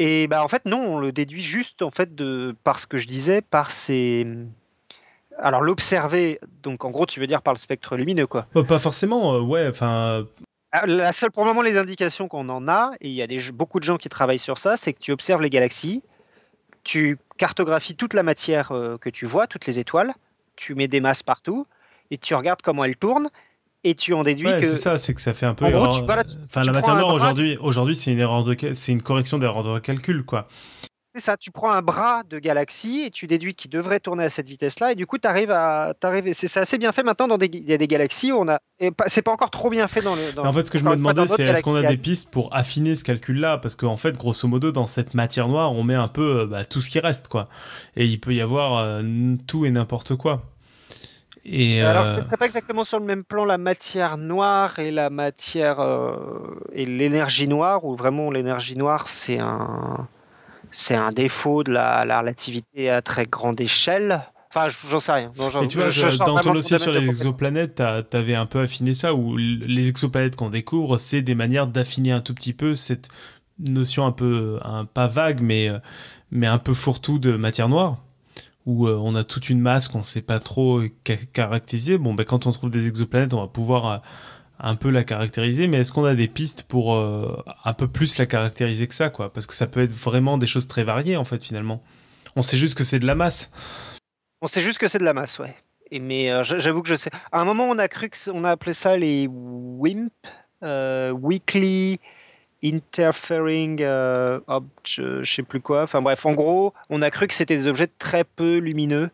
Et 0.00 0.28
bah 0.28 0.44
en 0.44 0.48
fait 0.48 0.64
non, 0.64 0.78
on 0.78 0.98
le 1.00 1.10
déduit 1.10 1.42
juste 1.42 1.82
en 1.82 1.90
fait 1.90 2.14
de 2.14 2.54
par 2.62 2.78
ce 2.78 2.86
que 2.86 2.98
je 2.98 3.08
disais, 3.08 3.40
par 3.40 3.72
ces 3.72 4.26
alors 5.40 5.60
l'observer, 5.60 6.38
donc 6.62 6.84
en 6.84 6.90
gros 6.90 7.04
tu 7.04 7.18
veux 7.18 7.26
dire 7.26 7.42
par 7.42 7.52
le 7.52 7.58
spectre 7.58 7.96
lumineux 7.96 8.28
quoi. 8.28 8.46
Euh, 8.54 8.62
pas 8.62 8.78
forcément, 8.78 9.40
ouais, 9.40 9.66
enfin 9.68 10.24
la 10.86 11.12
seule, 11.12 11.30
pour 11.30 11.44
le 11.44 11.50
moment, 11.50 11.62
les 11.62 11.78
indications 11.78 12.28
qu'on 12.28 12.48
en 12.48 12.68
a, 12.68 12.92
et 13.00 13.08
il 13.08 13.14
y 13.14 13.22
a 13.22 13.26
des, 13.26 13.52
beaucoup 13.52 13.80
de 13.80 13.84
gens 13.84 13.96
qui 13.96 14.08
travaillent 14.08 14.38
sur 14.38 14.58
ça, 14.58 14.76
c'est 14.76 14.92
que 14.92 15.00
tu 15.00 15.12
observes 15.12 15.42
les 15.42 15.50
galaxies, 15.50 16.02
tu 16.84 17.18
cartographies 17.36 17.94
toute 17.94 18.14
la 18.14 18.22
matière 18.22 18.72
euh, 18.72 18.98
que 18.98 19.10
tu 19.10 19.26
vois, 19.26 19.46
toutes 19.46 19.66
les 19.66 19.78
étoiles, 19.78 20.12
tu 20.56 20.74
mets 20.74 20.88
des 20.88 21.00
masses 21.00 21.22
partout, 21.22 21.66
et 22.10 22.18
tu 22.18 22.34
regardes 22.34 22.62
comment 22.62 22.84
elles 22.84 22.96
tournent, 22.96 23.30
et 23.84 23.94
tu 23.94 24.12
en 24.12 24.22
déduis 24.22 24.50
que. 24.60 24.66
C'est 24.66 24.76
ça, 24.76 24.98
c'est 24.98 25.14
que 25.14 25.20
ça 25.20 25.32
fait 25.32 25.46
un 25.46 25.54
peu. 25.54 25.64
enfin, 25.64 26.62
la 26.62 26.72
matière 26.72 26.96
noire 26.96 27.14
aujourd'hui, 27.14 27.56
aujourd'hui, 27.60 27.96
c'est 27.96 28.12
une 28.12 28.20
erreur 28.20 28.44
de, 28.44 28.56
c'est 28.72 28.92
une 28.92 29.02
correction 29.02 29.38
d'erreur 29.38 29.62
de 29.62 29.78
calcul, 29.78 30.24
quoi. 30.24 30.48
C'est 31.18 31.24
ça, 31.24 31.36
tu 31.36 31.50
prends 31.50 31.70
un 31.70 31.82
bras 31.82 32.22
de 32.28 32.38
galaxie 32.38 33.02
et 33.06 33.10
tu 33.10 33.26
déduis 33.26 33.54
qu'il 33.54 33.70
devrait 33.70 33.98
tourner 33.98 34.24
à 34.24 34.30
cette 34.30 34.46
vitesse-là, 34.46 34.92
et 34.92 34.94
du 34.94 35.06
coup, 35.06 35.18
tu 35.18 35.26
arrives 35.26 35.50
à. 35.50 35.94
C'est 36.32 36.56
assez 36.56 36.78
bien 36.78 36.92
fait 36.92 37.02
maintenant, 37.02 37.28
dans 37.28 37.38
des... 37.38 37.50
il 37.52 37.68
y 37.68 37.72
a 37.72 37.78
des 37.78 37.88
galaxies 37.88 38.32
où 38.32 38.36
on 38.36 38.48
a. 38.48 38.60
C'est 39.08 39.22
pas 39.22 39.32
encore 39.32 39.50
trop 39.50 39.70
bien 39.70 39.88
fait 39.88 40.02
dans 40.02 40.14
le. 40.14 40.38
en 40.38 40.52
fait, 40.52 40.64
ce 40.64 40.70
que 40.70 40.78
je 40.78 40.84
me 40.84 40.94
demandais, 40.94 41.26
c'est 41.26 41.42
est-ce 41.42 41.62
qu'on 41.62 41.74
a 41.74 41.82
des 41.82 41.96
pistes 41.96 42.30
pour 42.30 42.54
affiner 42.54 42.94
ce 42.94 43.04
calcul-là? 43.04 43.58
Parce 43.58 43.74
qu'en 43.74 43.96
fait, 43.96 44.16
grosso 44.16 44.46
modo, 44.46 44.72
dans 44.72 44.86
cette 44.86 45.14
matière 45.14 45.48
noire, 45.48 45.72
on 45.72 45.82
met 45.82 45.94
un 45.94 46.08
peu 46.08 46.40
euh, 46.40 46.46
bah, 46.46 46.64
tout 46.64 46.80
ce 46.80 46.90
qui 46.90 47.00
reste, 47.00 47.28
quoi. 47.28 47.48
Et 47.96 48.06
il 48.06 48.20
peut 48.20 48.34
y 48.34 48.40
avoir 48.40 48.78
euh, 48.78 49.02
tout 49.46 49.66
et 49.66 49.70
n'importe 49.70 50.14
quoi. 50.14 50.42
Et 51.44 51.80
Alors, 51.82 52.04
je 52.04 52.12
ne 52.12 52.16
mettrais 52.18 52.36
pas 52.36 52.46
exactement 52.46 52.84
sur 52.84 52.98
le 52.98 53.06
même 53.06 53.24
plan 53.24 53.44
la 53.44 53.58
matière 53.58 54.18
noire 54.18 54.78
et 54.78 54.90
la 54.90 55.08
matière. 55.10 55.80
et 56.72 56.84
l'énergie 56.84 57.48
noire, 57.48 57.84
où 57.84 57.96
vraiment 57.96 58.30
l'énergie 58.30 58.76
noire, 58.76 59.08
c'est 59.08 59.38
un 59.38 60.08
c'est 60.70 60.94
un 60.94 61.12
défaut 61.12 61.64
de 61.64 61.72
la, 61.72 62.18
relativité 62.18 62.90
à 62.90 63.02
très 63.02 63.26
grande 63.26 63.60
échelle. 63.60 64.22
Enfin, 64.50 64.68
j'en 64.88 65.00
sais 65.00 65.12
rien. 65.12 65.32
et 65.62 65.68
tu 65.68 65.78
vois, 65.78 65.90
dans 66.24 66.38
ton 66.38 66.54
dossier 66.54 66.78
sur 66.78 66.92
les 66.92 67.06
exoplanètes, 67.06 67.82
t'avais 68.10 68.34
un 68.34 68.46
peu 68.46 68.60
affiné 68.60 68.94
ça, 68.94 69.14
où 69.14 69.36
les 69.36 69.88
exoplanètes 69.88 70.36
qu'on 70.36 70.50
découvre, 70.50 70.98
c'est 70.98 71.22
des 71.22 71.34
manières 71.34 71.66
d'affiner 71.66 72.12
un 72.12 72.20
tout 72.20 72.34
petit 72.34 72.54
peu 72.54 72.74
cette 72.74 73.08
notion 73.58 74.06
un 74.06 74.12
peu, 74.12 74.58
un, 74.64 74.84
pas 74.84 75.06
vague, 75.06 75.40
mais, 75.40 75.70
mais 76.30 76.46
un 76.46 76.58
peu 76.58 76.72
fourre-tout 76.72 77.18
de 77.18 77.36
matière 77.36 77.68
noire, 77.68 77.98
où 78.66 78.86
euh, 78.86 78.98
on 79.02 79.14
a 79.16 79.24
toute 79.24 79.50
une 79.50 79.60
masse 79.60 79.88
qu'on 79.88 79.98
ne 79.98 80.04
sait 80.04 80.22
pas 80.22 80.40
trop 80.40 80.82
caractériser. 81.32 81.98
Bon, 81.98 82.14
ben, 82.14 82.24
quand 82.24 82.46
on 82.46 82.52
trouve 82.52 82.70
des 82.70 82.86
exoplanètes, 82.86 83.34
on 83.34 83.40
va 83.40 83.48
pouvoir 83.48 83.86
euh, 83.86 83.98
un 84.58 84.74
peu 84.74 84.90
la 84.90 85.04
caractériser, 85.04 85.66
mais 85.66 85.78
est-ce 85.78 85.92
qu'on 85.92 86.04
a 86.04 86.14
des 86.14 86.28
pistes 86.28 86.64
pour 86.64 86.94
euh, 86.94 87.42
un 87.64 87.72
peu 87.72 87.88
plus 87.88 88.18
la 88.18 88.26
caractériser 88.26 88.86
que 88.86 88.94
ça, 88.94 89.10
quoi? 89.10 89.32
Parce 89.32 89.46
que 89.46 89.54
ça 89.54 89.66
peut 89.66 89.82
être 89.82 89.92
vraiment 89.92 90.38
des 90.38 90.46
choses 90.46 90.68
très 90.68 90.84
variées, 90.84 91.16
en 91.16 91.24
fait, 91.24 91.42
finalement. 91.42 91.82
On 92.36 92.42
sait 92.42 92.56
juste 92.56 92.76
que 92.76 92.84
c'est 92.84 92.98
de 92.98 93.06
la 93.06 93.14
masse. 93.14 93.52
On 94.42 94.46
sait 94.46 94.60
juste 94.60 94.78
que 94.78 94.88
c'est 94.88 94.98
de 94.98 95.04
la 95.04 95.14
masse, 95.14 95.38
ouais. 95.38 95.54
Et 95.90 96.00
mais 96.00 96.30
euh, 96.30 96.42
j'avoue 96.42 96.82
que 96.82 96.88
je 96.88 96.96
sais. 96.96 97.10
À 97.32 97.40
un 97.40 97.44
moment, 97.44 97.68
on 97.68 97.78
a 97.78 97.88
cru 97.88 98.10
que 98.10 98.30
on 98.30 98.44
a 98.44 98.50
appelé 98.50 98.72
ça 98.72 98.96
les 98.96 99.26
WIMP, 99.26 100.12
euh, 100.62 101.10
Weekly 101.10 101.98
Interfering 102.62 103.78
je, 103.78 105.22
je 105.22 105.22
sais 105.24 105.42
plus 105.42 105.60
quoi. 105.60 105.84
Enfin 105.84 106.02
bref, 106.02 106.26
en 106.26 106.32
gros, 106.32 106.74
on 106.90 107.00
a 107.02 107.10
cru 107.10 107.26
que 107.26 107.34
c'était 107.34 107.56
des 107.56 107.68
objets 107.68 107.86
très 107.86 108.24
peu 108.24 108.58
lumineux. 108.58 109.10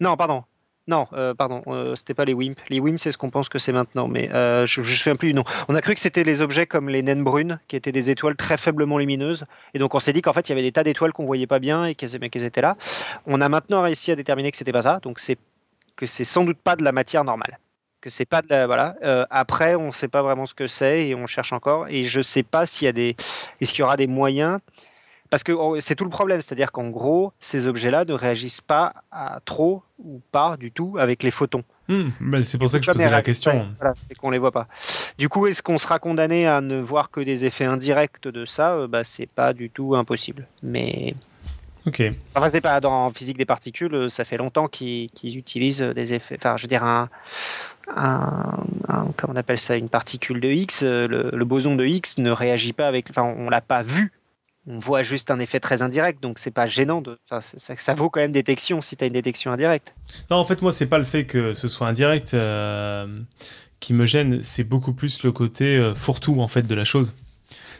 Non, 0.00 0.16
pardon. 0.16 0.44
Non, 0.86 1.06
euh, 1.14 1.32
pardon, 1.32 1.62
euh, 1.66 1.96
c'était 1.96 2.12
pas 2.12 2.26
les 2.26 2.34
WIMP. 2.34 2.56
Les 2.68 2.78
WIMP, 2.78 2.98
c'est 2.98 3.10
ce 3.10 3.16
qu'on 3.16 3.30
pense 3.30 3.48
que 3.48 3.58
c'est 3.58 3.72
maintenant, 3.72 4.06
mais 4.06 4.30
euh, 4.32 4.66
je 4.66 4.82
ne 4.82 4.86
me 4.86 5.16
plus 5.16 5.28
du 5.28 5.34
nom. 5.34 5.44
On 5.68 5.74
a 5.74 5.80
cru 5.80 5.94
que 5.94 6.00
c'était 6.00 6.24
les 6.24 6.42
objets 6.42 6.66
comme 6.66 6.90
les 6.90 7.02
naines 7.02 7.24
brunes, 7.24 7.58
qui 7.68 7.76
étaient 7.76 7.92
des 7.92 8.10
étoiles 8.10 8.36
très 8.36 8.58
faiblement 8.58 8.98
lumineuses. 8.98 9.46
Et 9.72 9.78
donc 9.78 9.94
on 9.94 10.00
s'est 10.00 10.12
dit 10.12 10.20
qu'en 10.20 10.34
fait, 10.34 10.46
il 10.48 10.50
y 10.50 10.52
avait 10.52 10.62
des 10.62 10.72
tas 10.72 10.82
d'étoiles 10.82 11.14
qu'on 11.14 11.24
voyait 11.24 11.46
pas 11.46 11.58
bien 11.58 11.86
et 11.86 11.94
qu'elles 11.94 12.44
étaient 12.44 12.60
là. 12.60 12.76
On 13.24 13.40
a 13.40 13.48
maintenant 13.48 13.80
réussi 13.80 14.12
à 14.12 14.16
déterminer 14.16 14.50
que 14.50 14.58
c'était 14.58 14.72
pas 14.72 14.82
ça, 14.82 15.00
donc 15.00 15.20
c'est 15.20 15.38
que 15.96 16.04
c'est 16.04 16.24
sans 16.24 16.44
doute 16.44 16.58
pas 16.58 16.76
de 16.76 16.84
la 16.84 16.92
matière 16.92 17.24
normale. 17.24 17.58
Que 18.02 18.10
c'est 18.10 18.26
pas 18.26 18.42
de 18.42 18.48
la. 18.50 18.66
Voilà. 18.66 18.96
après, 19.30 19.76
on 19.76 19.86
ne 19.86 19.92
sait 19.92 20.08
pas 20.08 20.22
vraiment 20.22 20.44
ce 20.44 20.54
que 20.54 20.66
c'est 20.66 21.08
et 21.08 21.14
on 21.14 21.26
cherche 21.26 21.54
encore. 21.54 21.86
Et 21.88 22.04
je 22.04 22.20
sais 22.20 22.42
pas 22.42 22.66
s'il 22.66 22.84
y 22.84 22.88
a 22.88 22.92
des. 22.92 23.16
Y 23.62 23.80
aura 23.80 23.96
des 23.96 24.06
moyens 24.06 24.60
parce 25.34 25.42
que 25.42 25.50
oh, 25.50 25.80
c'est 25.80 25.96
tout 25.96 26.04
le 26.04 26.10
problème, 26.10 26.40
c'est-à-dire 26.40 26.70
qu'en 26.70 26.90
gros, 26.90 27.32
ces 27.40 27.66
objets-là 27.66 28.04
ne 28.04 28.12
réagissent 28.12 28.60
pas 28.60 28.94
à 29.10 29.40
trop 29.44 29.82
ou 29.98 30.20
pas 30.30 30.56
du 30.56 30.70
tout 30.70 30.94
avec 30.96 31.24
les 31.24 31.32
photons. 31.32 31.64
Hmm, 31.88 32.10
c'est 32.44 32.56
pour 32.56 32.68
ça 32.68 32.78
que 32.78 32.84
je 32.84 32.92
posais 32.92 33.10
la 33.10 33.20
question. 33.20 33.66
c'est 33.98 34.14
qu'on 34.14 34.30
les 34.30 34.38
voit 34.38 34.52
pas. 34.52 34.68
Du 35.18 35.28
coup, 35.28 35.48
est-ce 35.48 35.60
qu'on 35.60 35.76
sera 35.76 35.98
condamné 35.98 36.46
à 36.46 36.60
ne 36.60 36.80
voir 36.80 37.10
que 37.10 37.18
des 37.18 37.46
effets 37.46 37.64
indirects 37.64 38.28
de 38.28 38.44
ça? 38.44 38.76
Euh, 38.76 38.86
bah, 38.86 39.02
C'est 39.02 39.26
pas 39.26 39.52
du 39.52 39.70
tout 39.70 39.96
impossible. 39.96 40.46
Mais. 40.62 41.14
Ok. 41.84 42.00
Enfin, 42.36 42.48
c'est 42.48 42.60
pas 42.60 42.78
dans 42.80 43.10
physique 43.10 43.36
des 43.36 43.44
particules, 43.44 43.92
euh, 43.92 44.08
ça 44.08 44.24
fait 44.24 44.36
longtemps 44.36 44.68
qu'ils 44.68 45.10
utilisent 45.24 45.82
des 45.82 46.14
effets. 46.14 46.36
Enfin, 46.38 46.56
je 46.58 46.62
veux 46.62 46.68
dire, 46.68 46.84
un, 46.84 47.08
comment 47.88 49.32
on 49.32 49.36
appelle 49.36 49.58
ça, 49.58 49.76
une 49.76 49.88
particule 49.88 50.40
de 50.40 50.48
X, 50.48 50.84
euh, 50.84 51.08
le, 51.08 51.30
le, 51.32 51.44
boson 51.44 51.74
de 51.74 51.84
X 51.84 52.18
ne 52.18 52.30
réagit 52.30 52.72
pas 52.72 52.86
avec. 52.86 53.10
Enfin, 53.10 53.24
on 53.36 53.50
l'a 53.50 53.60
pas 53.60 53.82
vu 53.82 54.12
on 54.66 54.78
voit 54.78 55.02
juste 55.02 55.30
un 55.30 55.38
effet 55.40 55.60
très 55.60 55.82
indirect, 55.82 56.22
donc 56.22 56.38
c'est 56.38 56.50
pas 56.50 56.66
gênant. 56.66 57.02
De... 57.02 57.18
ça, 57.26 57.40
ça, 57.40 57.94
vaut 57.94 58.08
quand 58.08 58.20
même 58.20 58.32
détection 58.32 58.80
si 58.80 58.96
tu 58.96 59.04
as 59.04 59.06
une 59.06 59.12
détection 59.12 59.52
indirecte. 59.52 59.94
Non, 60.30 60.38
en 60.38 60.44
fait, 60.44 60.62
moi, 60.62 60.72
c'est 60.72 60.86
pas 60.86 60.98
le 60.98 61.04
fait 61.04 61.24
que 61.24 61.54
ce 61.54 61.68
soit 61.68 61.86
indirect 61.86 62.34
euh, 62.34 63.06
qui 63.80 63.92
me 63.92 64.06
gêne, 64.06 64.40
c'est 64.42 64.64
beaucoup 64.64 64.92
plus 64.92 65.22
le 65.22 65.32
côté 65.32 65.76
euh, 65.76 65.94
fourre-tout 65.94 66.40
en 66.40 66.48
fait 66.48 66.62
de 66.62 66.74
la 66.74 66.84
chose. 66.84 67.12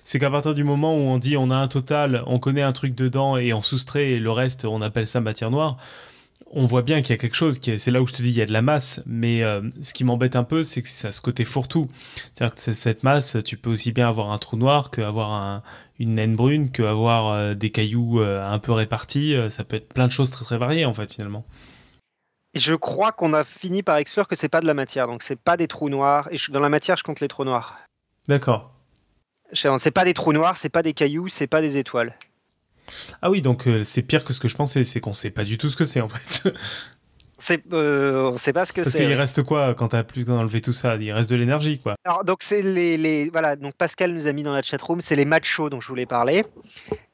C'est 0.07 0.18
qu'à 0.18 0.30
partir 0.30 0.55
du 0.55 0.64
moment 0.64 0.95
où 0.95 1.01
on 1.01 1.16
dit 1.16 1.39
on 1.39 1.51
a 1.51 1.57
un 1.57 1.68
total, 1.68 2.22
on 2.26 2.39
connaît 2.39 2.62
un 2.62 2.72
truc 2.72 2.95
dedans 2.95 3.39
et 3.39 3.55
on 3.55 3.62
soustrait 3.62 4.11
et 4.11 4.18
le 4.18 4.30
reste, 4.30 4.66
on 4.66 4.82
appelle 4.82 5.07
ça 5.07 5.22
matière 5.22 5.51
noire 5.51 5.78
on 6.57 6.66
voit 6.66 6.82
bien 6.82 7.03
qu'il 7.03 7.11
y 7.11 7.14
a 7.14 7.18
quelque 7.18 7.35
chose, 7.35 7.61
c'est 7.61 7.91
là 7.91 8.01
où 8.01 8.07
je 8.07 8.12
te 8.12 8.22
dis 8.22 8.28
il 8.28 8.37
y 8.37 8.43
a 8.43 8.47
de 8.47 8.53
la 8.53 8.62
masse, 8.62 9.03
mais 9.07 9.43
euh, 9.43 9.61
ce 9.82 9.93
qui 9.93 10.05
m'embête 10.05 10.37
un 10.37 10.45
peu, 10.45 10.62
c'est 10.62 10.82
que 10.82 10.89
ça 10.89 11.09
a 11.09 11.12
ce 11.12 11.20
côté 11.20 11.45
fourre-tout. 11.45 11.89
C'est-à-dire 12.14 12.55
que 12.55 12.72
cette 12.72 13.03
masse, 13.03 13.37
tu 13.45 13.57
peux 13.57 13.70
aussi 13.70 13.91
bien 13.91 14.09
avoir 14.09 14.30
un 14.30 14.39
trou 14.39 14.57
noir 14.57 14.91
qu'avoir 14.91 15.62
une 15.99 16.14
naine 16.14 16.36
brune, 16.36 16.70
qu'avoir 16.70 17.28
euh, 17.32 17.55
des 17.55 17.70
cailloux 17.70 18.20
euh, 18.20 18.45
un 18.45 18.59
peu 18.59 18.72
répartis. 18.72 19.36
ça 19.49 19.64
peut 19.64 19.76
être 19.76 19.92
plein 19.92 20.07
de 20.07 20.12
choses 20.12 20.30
très 20.30 20.45
très 20.45 20.59
variées 20.59 20.84
en 20.84 20.92
fait 20.92 21.12
finalement. 21.12 21.45
Je 22.55 22.74
crois 22.74 23.11
qu'on 23.11 23.34
a 23.34 23.42
fini 23.42 23.82
par 23.82 23.97
exclure 23.97 24.28
que 24.28 24.36
c'est 24.36 24.49
pas 24.49 24.61
de 24.61 24.66
la 24.66 24.74
matière, 24.74 25.09
donc 25.09 25.22
c'est 25.22 25.38
pas 25.38 25.57
des 25.57 25.66
trous 25.66 25.88
noirs. 25.88 26.28
Et 26.30 26.36
dans 26.51 26.61
la 26.61 26.68
matière, 26.68 26.97
je 26.97 27.03
compte 27.03 27.18
les 27.18 27.26
trous 27.26 27.45
noirs. 27.45 27.76
D'accord. 28.28 28.72
C'est 29.53 29.90
pas 29.90 30.05
des 30.05 30.14
trous 30.14 30.32
noirs, 30.32 30.57
c'est 30.57 30.68
pas 30.68 30.82
des 30.82 30.95
cailloux, 30.95 31.28
c'est 31.28 31.47
pas 31.47 31.61
des 31.61 31.78
étoiles. 31.78 32.16
Ah 33.22 33.30
oui, 33.30 33.42
donc 33.42 33.66
euh, 33.66 33.84
c'est 33.84 34.03
pire 34.03 34.24
que 34.24 34.32
ce 34.32 34.40
que 34.40 34.49
je 34.49 34.57
pensais, 34.57 34.84
c'est 34.84 35.01
qu'on 35.01 35.12
sait 35.12 35.30
pas 35.30 35.45
du 35.45 35.59
tout 35.59 35.68
ce 35.68 35.76
que 35.76 35.84
c'est 35.84 36.01
en 36.01 36.09
fait. 36.09 36.55
C'est, 37.45 37.62
euh, 37.74 38.30
on 38.32 38.38
sait 38.38 38.55
pas 38.55 38.64
ce 38.64 38.72
que 38.72 38.82
c'est. 38.82 38.90
Parce 38.90 39.05
qu'il 39.05 39.12
reste 39.12 39.42
quoi 39.42 39.74
quand 39.74 39.88
t'as 39.88 40.03
plus 40.03 40.24
enlevé 40.30 40.62
tout 40.62 40.72
ça? 40.72 40.97
Il 40.97 41.12
reste 41.12 41.28
de 41.28 41.36
l'énergie, 41.36 41.78
quoi. 41.78 41.95
Alors 42.07 42.24
donc 42.24 42.38
c'est 42.42 42.62
les, 42.62 42.97
les, 42.97 43.28
voilà 43.28 43.55
donc 43.55 43.74
Pascal 43.74 44.14
nous 44.14 44.26
a 44.26 44.32
mis 44.32 44.42
dans 44.42 44.55
la 44.55 44.62
chatroom, 44.62 45.03
c'est 45.03 45.14
les 45.14 45.26
machos 45.26 45.68
dont 45.68 45.78
je 45.78 45.88
voulais 45.88 46.07
parler. 46.07 46.47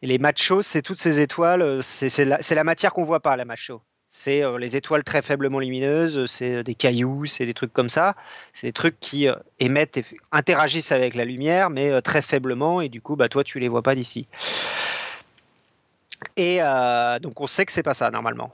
Et 0.02 0.06
les 0.06 0.18
machos, 0.18 0.62
c'est 0.62 0.82
toutes 0.82 1.00
ces 1.00 1.18
étoiles, 1.18 1.62
euh, 1.62 1.80
c'est, 1.80 2.24
la, 2.24 2.38
la, 2.48 2.64
matière 2.64 2.92
qu'on 2.92 3.02
voit 3.02 3.18
pas, 3.18 3.34
la 3.34 3.44
macho. 3.44 3.82
C'est 4.08 4.44
euh, 4.44 4.56
les 4.56 4.76
étoiles 4.76 5.02
très 5.02 5.20
faiblement 5.20 5.58
lumineuses, 5.58 6.24
c'est 6.26 6.62
des 6.62 6.76
cailloux, 6.76 7.26
c'est 7.26 7.44
des 7.44 7.54
trucs 7.54 7.72
comme 7.72 7.88
ça. 7.88 8.14
C'est 8.54 8.68
des 8.68 8.72
trucs 8.72 9.00
qui 9.00 9.26
émettent, 9.58 9.96
et 9.96 10.04
interagissent 10.30 10.92
avec 10.92 11.16
la 11.16 11.24
lumière, 11.24 11.70
mais 11.70 12.00
très 12.02 12.22
faiblement, 12.22 12.80
et 12.80 12.88
du 12.88 13.00
coup, 13.00 13.16
bah 13.16 13.28
toi, 13.28 13.42
tu 13.42 13.58
les 13.58 13.68
vois 13.68 13.82
pas 13.82 13.96
d'ici. 13.96 14.28
Et 16.36 16.58
euh, 16.60 17.18
donc 17.18 17.40
on 17.40 17.46
sait 17.46 17.66
que 17.66 17.72
c'est 17.72 17.82
pas 17.82 17.94
ça 17.94 18.10
normalement, 18.10 18.52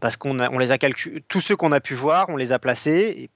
parce 0.00 0.16
qu'on 0.16 0.38
on 0.40 0.58
les 0.58 0.70
a 0.70 0.78
calculés, 0.78 1.22
tous 1.28 1.40
ceux 1.40 1.56
qu'on 1.56 1.72
a 1.72 1.80
pu 1.80 1.94
voir, 1.94 2.28
on 2.28 2.36
les 2.36 2.52
a 2.52 2.58
placés. 2.58 3.30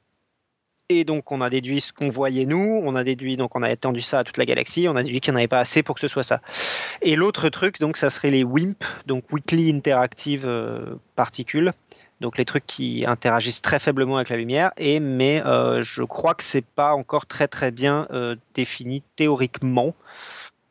Et, 0.89 1.05
donc 1.05 1.33
on 1.33 1.41
a 1.41 1.49
déduit 1.49 1.81
ce 1.81 1.93
qu'on 1.93 2.11
voyait 2.11 2.45
nous, 2.45 2.83
on 2.85 2.95
a 2.95 3.03
déduit 3.05 3.39
donc 3.39 3.57
on 3.57 3.63
a 3.63 3.71
étendu 3.71 4.03
ça 4.03 4.19
à 4.19 4.25
toute 4.25 4.37
la 4.37 4.45
galaxie, 4.45 4.89
on 4.89 4.97
a 4.97 5.03
déduit 5.03 5.21
qu'il 5.21 5.33
n'y 5.33 5.37
en 5.37 5.39
avait 5.39 5.49
pas 5.49 5.61
assez 5.61 5.83
pour 5.83 5.95
que 5.95 6.03
ce 6.03 6.09
soit 6.09 6.23
ça. 6.23 6.43
Et 7.01 7.17
l'autre 7.17 7.49
truc 7.49 7.81
donc 7.81 7.97
ça 7.97 8.11
serait 8.11 8.31
les 8.31 8.45
WIMP, 8.45 8.85
donc 9.07 9.25
Weekly 9.33 9.71
Interactive 9.71 10.45
euh, 10.45 10.97
Particules, 11.17 11.73
donc 12.21 12.37
les 12.37 12.45
trucs 12.45 12.67
qui 12.67 13.05
interagissent 13.07 13.63
très 13.63 13.79
faiblement 13.79 14.17
avec 14.17 14.29
la 14.29 14.37
lumière. 14.37 14.73
Et 14.77 15.01
mais 15.01 15.43
je 15.45 16.03
crois 16.03 16.35
que 16.35 16.43
c'est 16.43 16.65
pas 16.65 16.93
encore 16.93 17.25
très 17.25 17.49
très 17.49 17.71
bien 17.71 18.07
défini 18.55 19.03
théoriquement 19.17 19.95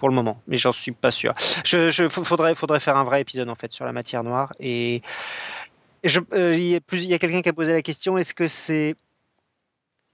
pour 0.02 0.10
le 0.10 0.16
moment, 0.16 0.42
mais 0.48 0.58
j'en 0.58 0.72
suis 0.72 0.94
pas 0.94 1.12
sûr. 1.12 1.36
Je, 1.64 1.92
je, 1.92 2.10
faudrait, 2.10 2.56
faudrait 2.56 2.80
faire 2.80 2.98
un 2.98 3.04
vrai 3.04 3.22
épisode 3.22 3.50
en 3.50 3.54
fait 3.54 3.72
sur 3.72 3.86
la 3.86 3.92
matière 3.92 4.24
noire. 4.24 4.52
Et 4.60 5.04
euh, 6.34 6.56
il 6.56 6.64
y 6.64 6.74
a, 6.74 7.16
a 7.16 7.20
quelqu'un 7.20 7.44
qui 7.44 7.50
a 7.50 7.54
posé 7.54 7.72
la 7.72 7.84
question 7.84 8.18
est-ce 8.18 8.34
que 8.34 8.48
c'est 8.48 8.96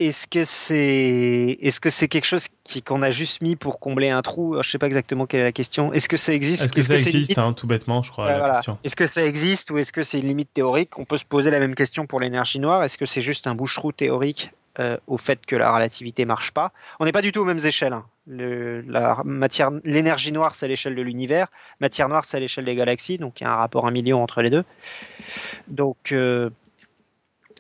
est-ce 0.02 0.28
que 0.28 0.44
c'est 0.44 1.58
est-ce 1.62 1.80
que 1.80 1.90
c'est 1.90 2.10
quelque 2.10 2.26
chose 2.26 2.48
qui 2.66 2.84
qu'on 2.84 3.02
a 3.02 3.12
juste 3.12 3.42
mis 3.42 3.56
pour 3.56 3.80
combler 3.80 4.10
un 4.10 4.22
trou? 4.22 4.62
Je 4.62 4.70
sais 4.70 4.78
pas 4.78 4.88
exactement 4.88 5.26
quelle 5.26 5.40
est 5.40 5.46
la 5.46 5.54
question. 5.54 5.94
Est-ce 5.94 6.10
que 6.10 6.18
ça 6.18 6.34
existe? 6.34 6.64
Est-ce 6.64 6.74
que 6.74 6.82
ça 6.82 6.96
existe 6.96 7.38
hein, 7.38 7.54
tout 7.54 7.66
bêtement, 7.66 8.04
je 8.04 8.12
crois. 8.12 8.60
Est-ce 8.84 8.98
que 8.98 9.06
ça 9.06 9.26
existe 9.26 9.72
ou 9.72 9.78
est-ce 9.78 9.94
que 9.94 10.04
c'est 10.04 10.20
une 10.20 10.28
limite 10.28 10.54
théorique? 10.54 11.00
On 11.00 11.06
peut 11.06 11.16
se 11.16 11.24
poser 11.24 11.50
la 11.50 11.60
même 11.60 11.76
question 11.76 12.06
pour 12.08 12.20
l'énergie 12.20 12.60
noire. 12.60 12.84
Est-ce 12.84 12.98
que 12.98 13.06
c'est 13.06 13.22
juste 13.22 13.48
un 13.48 13.56
bouche-trou 13.56 13.94
théorique 13.94 14.52
euh, 14.80 14.98
au 15.08 15.18
fait 15.18 15.44
que 15.46 15.56
la 15.56 15.74
relativité 15.74 16.26
marche 16.26 16.52
pas. 16.52 16.72
On 17.00 17.06
n'est 17.06 17.12
pas 17.12 17.24
du 17.24 17.32
tout 17.32 17.42
aux 17.42 17.46
mêmes 17.46 17.66
échelles. 17.66 17.94
Hein. 17.94 18.06
l'énergie 19.84 20.32
noire, 20.32 20.54
c'est 20.54 20.68
l'échelle 20.68 20.94
de 20.94 21.02
l'univers. 21.02 21.48
Matière 21.80 22.10
noire, 22.10 22.26
c'est 22.26 22.40
l'échelle 22.40 22.66
des 22.66 22.76
galaxies. 22.76 23.18
Donc 23.18 23.42
il 23.42 23.46
y 23.46 23.48
a 23.48 23.52
un 23.52 23.56
rapport 23.56 23.88
un 23.88 23.92
million 23.92 24.22
entre 24.22 24.44
les 24.44 24.52
deux. 24.52 24.64
Donc 25.68 26.12
euh, 26.12 26.52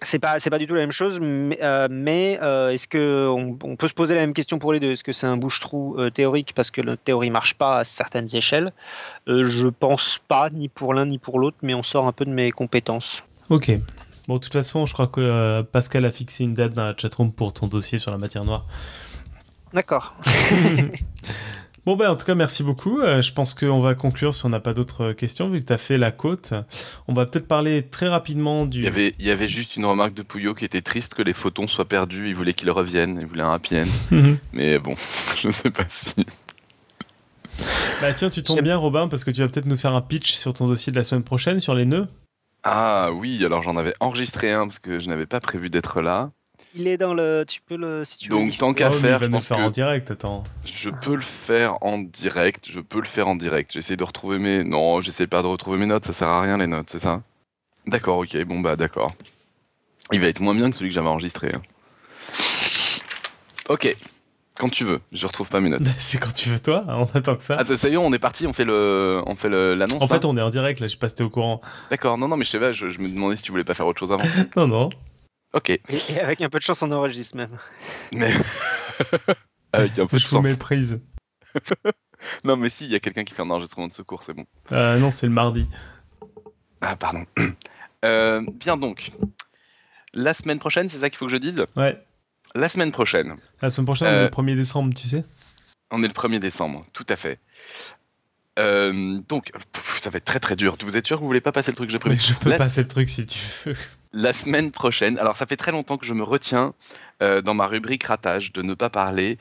c'est 0.03 0.19
pas 0.19 0.37
c'est 0.37 0.51
pas 0.51 0.59
du 0.59 0.67
tout 0.67 0.75
la 0.75 0.81
même 0.81 0.91
chose. 0.91 1.19
Mais, 1.19 1.57
euh, 2.43 2.69
est-ce 2.69 2.87
que 2.87 3.27
on, 3.27 3.75
peut 3.75 3.87
se 3.87 3.95
poser 3.95 4.13
la 4.13 4.21
même 4.21 4.33
question 4.33 4.59
pour 4.59 4.71
les 4.71 4.79
deux? 4.79 4.91
Est-ce 4.91 5.03
que 5.03 5.13
c'est 5.13 5.27
un 5.27 5.37
bouche-trou 5.37 5.97
théorique 6.11 6.53
parce 6.55 6.69
que 6.69 6.81
la 6.81 6.97
théorie 6.97 7.31
marche 7.31 7.55
pas 7.55 7.79
à 7.79 7.83
certaines 7.83 8.35
échelles? 8.35 8.73
Je 9.25 9.67
pense 9.69 10.21
pas, 10.27 10.51
ni 10.51 10.69
pour 10.69 10.93
l'un 10.93 11.07
ni 11.07 11.17
pour 11.17 11.39
l'autre. 11.39 11.57
Mais 11.63 11.73
on 11.73 11.83
sort 11.83 12.05
un 12.05 12.11
peu 12.11 12.25
de 12.25 12.31
mes 12.31 12.51
compétences. 12.51 13.23
Ok. 13.49 13.71
Bon, 14.27 14.35
de 14.35 14.39
toute 14.39 14.53
façon, 14.53 14.85
je 14.85 14.93
crois 14.93 15.07
que 15.07 15.21
euh, 15.21 15.63
Pascal 15.63 16.05
a 16.05 16.11
fixé 16.11 16.43
une 16.43 16.53
date 16.53 16.73
dans 16.73 16.83
la 16.83 16.95
chatroom 16.97 17.31
pour 17.31 17.53
ton 17.53 17.67
dossier 17.67 17.97
sur 17.97 18.11
la 18.11 18.17
matière 18.17 18.43
noire. 18.43 18.65
D'accord. 19.73 20.15
Bon, 21.87 21.95
ben, 21.95 22.09
en 22.09 22.17
tout 22.17 22.25
cas, 22.25 22.35
merci 22.35 22.63
beaucoup. 22.63 22.99
Euh, 22.99 23.21
je 23.21 23.31
pense 23.31 23.53
qu'on 23.53 23.79
va 23.79 23.95
conclure 23.95 24.33
si 24.33 24.45
on 24.45 24.49
n'a 24.49 24.59
pas 24.59 24.73
d'autres 24.73 25.13
questions, 25.13 25.49
vu 25.49 25.61
que 25.61 25.65
tu 25.67 25.71
as 25.71 25.77
fait 25.77 25.97
la 25.97 26.11
côte. 26.11 26.53
On 27.07 27.13
va 27.13 27.25
peut-être 27.25 27.47
parler 27.47 27.81
très 27.81 28.09
rapidement 28.09 28.65
du. 28.65 28.79
Il 28.79 28.83
y, 28.83 28.87
avait, 28.87 29.15
il 29.19 29.25
y 29.25 29.31
avait 29.31 29.47
juste 29.47 29.77
une 29.77 29.85
remarque 29.85 30.13
de 30.13 30.21
Pouillot 30.21 30.53
qui 30.53 30.65
était 30.65 30.81
triste 30.81 31.13
que 31.13 31.21
les 31.21 31.31
photons 31.31 31.69
soient 31.69 31.87
perdus. 31.87 32.27
Il 32.27 32.35
voulait 32.35 32.53
qu'ils 32.53 32.71
reviennent. 32.71 33.17
Il 33.21 33.25
voulait 33.25 33.43
un 33.43 33.53
happy 33.53 33.77
end. 33.77 33.85
Mhm. 34.11 34.37
Mais 34.51 34.79
bon, 34.79 34.95
je 35.41 35.49
sais 35.49 35.71
pas 35.71 35.85
si. 35.87 36.25
Bah, 38.01 38.11
tiens, 38.11 38.29
tu 38.29 38.43
tombes 38.43 38.59
bien, 38.63 38.75
Robin, 38.75 39.07
parce 39.07 39.23
que 39.23 39.31
tu 39.31 39.39
vas 39.39 39.47
peut-être 39.47 39.65
nous 39.65 39.77
faire 39.77 39.93
un 39.93 40.01
pitch 40.01 40.33
sur 40.33 40.53
ton 40.53 40.67
dossier 40.67 40.91
de 40.91 40.97
la 40.97 41.05
semaine 41.05 41.23
prochaine 41.23 41.61
sur 41.61 41.73
les 41.73 41.85
nœuds. 41.85 42.09
Ah 42.69 43.11
oui, 43.13 43.45
alors 43.45 43.61
j'en 43.63 43.77
avais 43.77 43.93
enregistré 44.01 44.51
un 44.51 44.67
parce 44.67 44.79
que 44.79 44.99
je 44.99 45.07
n'avais 45.07 45.25
pas 45.25 45.39
prévu 45.39 45.69
d'être 45.69 46.01
là. 46.01 46.31
Il 46.75 46.87
est 46.87 46.97
dans 46.97 47.13
le. 47.13 47.45
Tu 47.47 47.61
peux 47.61 47.77
le. 47.77 48.03
Si 48.03 48.17
tu 48.17 48.29
veux 48.29 48.35
Donc 48.35 48.57
tant 48.57 48.73
qu'à 48.73 48.89
Oh, 48.91 48.93
il 48.93 48.99
faire, 48.99 49.19
va 49.19 49.25
je 49.25 49.29
nous 49.29 49.31
le 49.31 49.37
pense 49.37 49.47
faire 49.47 49.57
que 49.57 49.61
en 49.61 49.69
direct, 49.69 50.11
attends. 50.11 50.43
je 50.65 50.89
peux 50.89 51.15
le 51.15 51.21
faire 51.21 51.81
en 51.81 51.97
direct. 51.99 52.65
Je 52.69 52.79
peux 52.81 52.99
le 52.99 53.05
faire 53.07 53.27
en 53.29 53.35
direct. 53.35 53.71
J'essaie 53.71 53.95
de 53.95 54.03
retrouver 54.03 54.37
mes. 54.37 54.63
Non, 54.65 54.99
j'essaie 55.01 55.27
pas 55.27 55.41
de 55.41 55.47
retrouver 55.47 55.77
mes 55.77 55.85
notes. 55.85 56.05
Ça 56.05 56.13
sert 56.13 56.27
à 56.27 56.41
rien 56.41 56.57
les 56.57 56.67
notes, 56.67 56.89
c'est 56.89 56.99
ça? 56.99 57.21
D'accord, 57.87 58.17
ok. 58.17 58.37
Bon 58.43 58.59
bah 58.59 58.75
d'accord. 58.75 59.13
Il 60.11 60.19
va 60.19 60.27
être 60.27 60.41
moins 60.41 60.53
bien 60.55 60.69
que 60.69 60.75
celui 60.75 60.89
que 60.89 60.93
j'avais 60.95 61.07
enregistré. 61.07 61.51
hein. 61.55 61.61
Ok. 63.69 63.95
Quand 64.59 64.69
tu 64.69 64.83
veux. 64.85 64.99
Je 65.11 65.27
retrouve 65.27 65.49
pas 65.49 65.59
mes 65.61 65.69
notes. 65.69 65.81
C'est 65.97 66.17
quand 66.17 66.33
tu 66.33 66.49
veux, 66.49 66.59
toi. 66.59 66.83
On 66.87 67.05
attend 67.17 67.35
que 67.35 67.43
ça. 67.43 67.55
Attends, 67.57 67.75
ça 67.75 67.89
y 67.89 67.93
est, 67.93 67.97
on 67.97 68.11
est 68.13 68.19
parti. 68.19 68.47
On 68.47 68.53
fait 68.53 68.63
le, 68.65 69.21
on 69.25 69.35
fait 69.35 69.49
le- 69.49 69.75
l'annonce. 69.75 70.01
en 70.01 70.07
fait, 70.07 70.25
on 70.25 70.35
est 70.37 70.41
en 70.41 70.49
direct, 70.49 70.79
là, 70.79 70.87
je 70.87 70.93
sais 70.93 70.97
pas 70.97 71.09
si 71.09 71.15
t'es 71.15 71.23
au 71.23 71.29
courant. 71.29 71.61
D'accord. 71.91 72.17
Non, 72.17 72.27
non, 72.27 72.37
mais 72.37 72.45
je 72.45 72.49
sais 72.51 72.59
pas. 72.59 72.71
Je, 72.71 72.89
je 72.89 72.99
me 72.99 73.07
demandais 73.09 73.35
si 73.35 73.43
tu 73.43 73.51
voulais 73.51 73.63
pas 73.63 73.73
faire 73.75 73.85
autre 73.87 73.99
chose 73.99 74.11
avant. 74.11 74.23
Non, 74.55 74.67
non. 74.67 74.89
Ok. 75.53 75.69
Et, 75.69 75.81
et 76.09 76.19
avec 76.19 76.41
un 76.41 76.49
peu 76.49 76.57
de 76.59 76.63
chance, 76.63 76.81
on 76.81 76.91
enregistre 76.91 77.37
même. 77.37 77.57
Mais 78.13 78.33
avec 79.73 79.97
un 79.99 80.07
peu 80.07 80.17
de 80.17 80.21
Je 80.21 80.27
vous 80.27 80.35
chance. 80.37 80.43
méprise. 80.43 81.01
Non, 82.43 82.57
mais 82.57 82.69
si, 82.69 82.85
il 82.85 82.91
y 82.91 82.95
a 82.95 82.99
quelqu'un 82.99 83.23
qui 83.23 83.33
fait 83.33 83.41
un 83.43 83.49
enregistrement 83.49 83.87
de 83.87 83.93
secours, 83.93 84.23
c'est 84.23 84.33
bon. 84.33 84.45
Euh, 84.71 84.97
non, 84.97 85.11
c'est 85.11 85.27
le 85.27 85.31
mardi. 85.33 85.67
Ah, 86.81 86.95
pardon. 86.95 87.25
Euh, 88.05 88.41
bien 88.59 88.77
donc, 88.77 89.11
la 90.13 90.35
semaine 90.35 90.59
prochaine, 90.59 90.87
c'est 90.87 90.99
ça 90.99 91.09
qu'il 91.09 91.17
faut 91.17 91.25
que 91.25 91.31
je 91.31 91.37
dise? 91.37 91.63
Ouais. 91.75 91.99
La 92.59 92.69
semaine 92.69 92.91
prochaine, 92.91 93.35
La 93.61 93.69
semaine 93.69 93.85
prochaine, 93.85 94.07
Euh, 94.07 94.23
le 94.23 94.29
1er 94.29 94.55
décembre, 94.55 94.93
tu 94.95 95.07
sais. 95.07 95.23
on 95.91 96.01
est 96.03 96.07
le 96.07 96.13
1er 96.13 96.39
décembre, 96.39 96.85
tout 96.93 97.05
à 97.09 97.15
fait. 97.15 97.39
Euh, 98.59 99.19
donc, 99.29 99.51
pff, 99.71 99.99
ça 99.99 100.09
va 100.09 100.17
être 100.17 100.25
très 100.25 100.39
très 100.39 100.55
dur. 100.55 100.75
Vous 100.83 100.97
êtes 100.97 101.05
sûr 101.05 101.17
que 101.17 101.21
vous 101.21 101.27
voulez 101.27 101.41
pas 101.41 101.51
passer 101.51 101.71
le 101.71 101.75
truc 101.75 101.87
que 101.87 101.91
j'ai 101.93 101.99
prévu 101.99 102.15
Mais 102.15 102.21
je 102.21 102.33
peux 102.33 102.49
La- 102.49 102.57
passer 102.57 102.81
le 102.81 102.87
truc 102.87 103.09
si 103.09 103.25
tu 103.27 103.37
veux. 103.65 103.75
La 104.13 104.33
semaine 104.33 104.71
prochaine, 104.71 105.19
alors 105.19 105.37
ça 105.37 105.45
fait 105.45 105.57
très 105.57 105.71
longtemps 105.71 105.97
que 105.97 106.05
je 106.07 106.13
me 106.15 106.23
retiens 106.23 106.73
euh, 107.21 107.41
dans 107.41 107.53
ma 107.53 107.67
rubrique 107.67 108.03
ratage 108.05 108.51
de 108.53 108.61
ne 108.63 108.73
pas 108.73 108.89
parler 108.89 109.37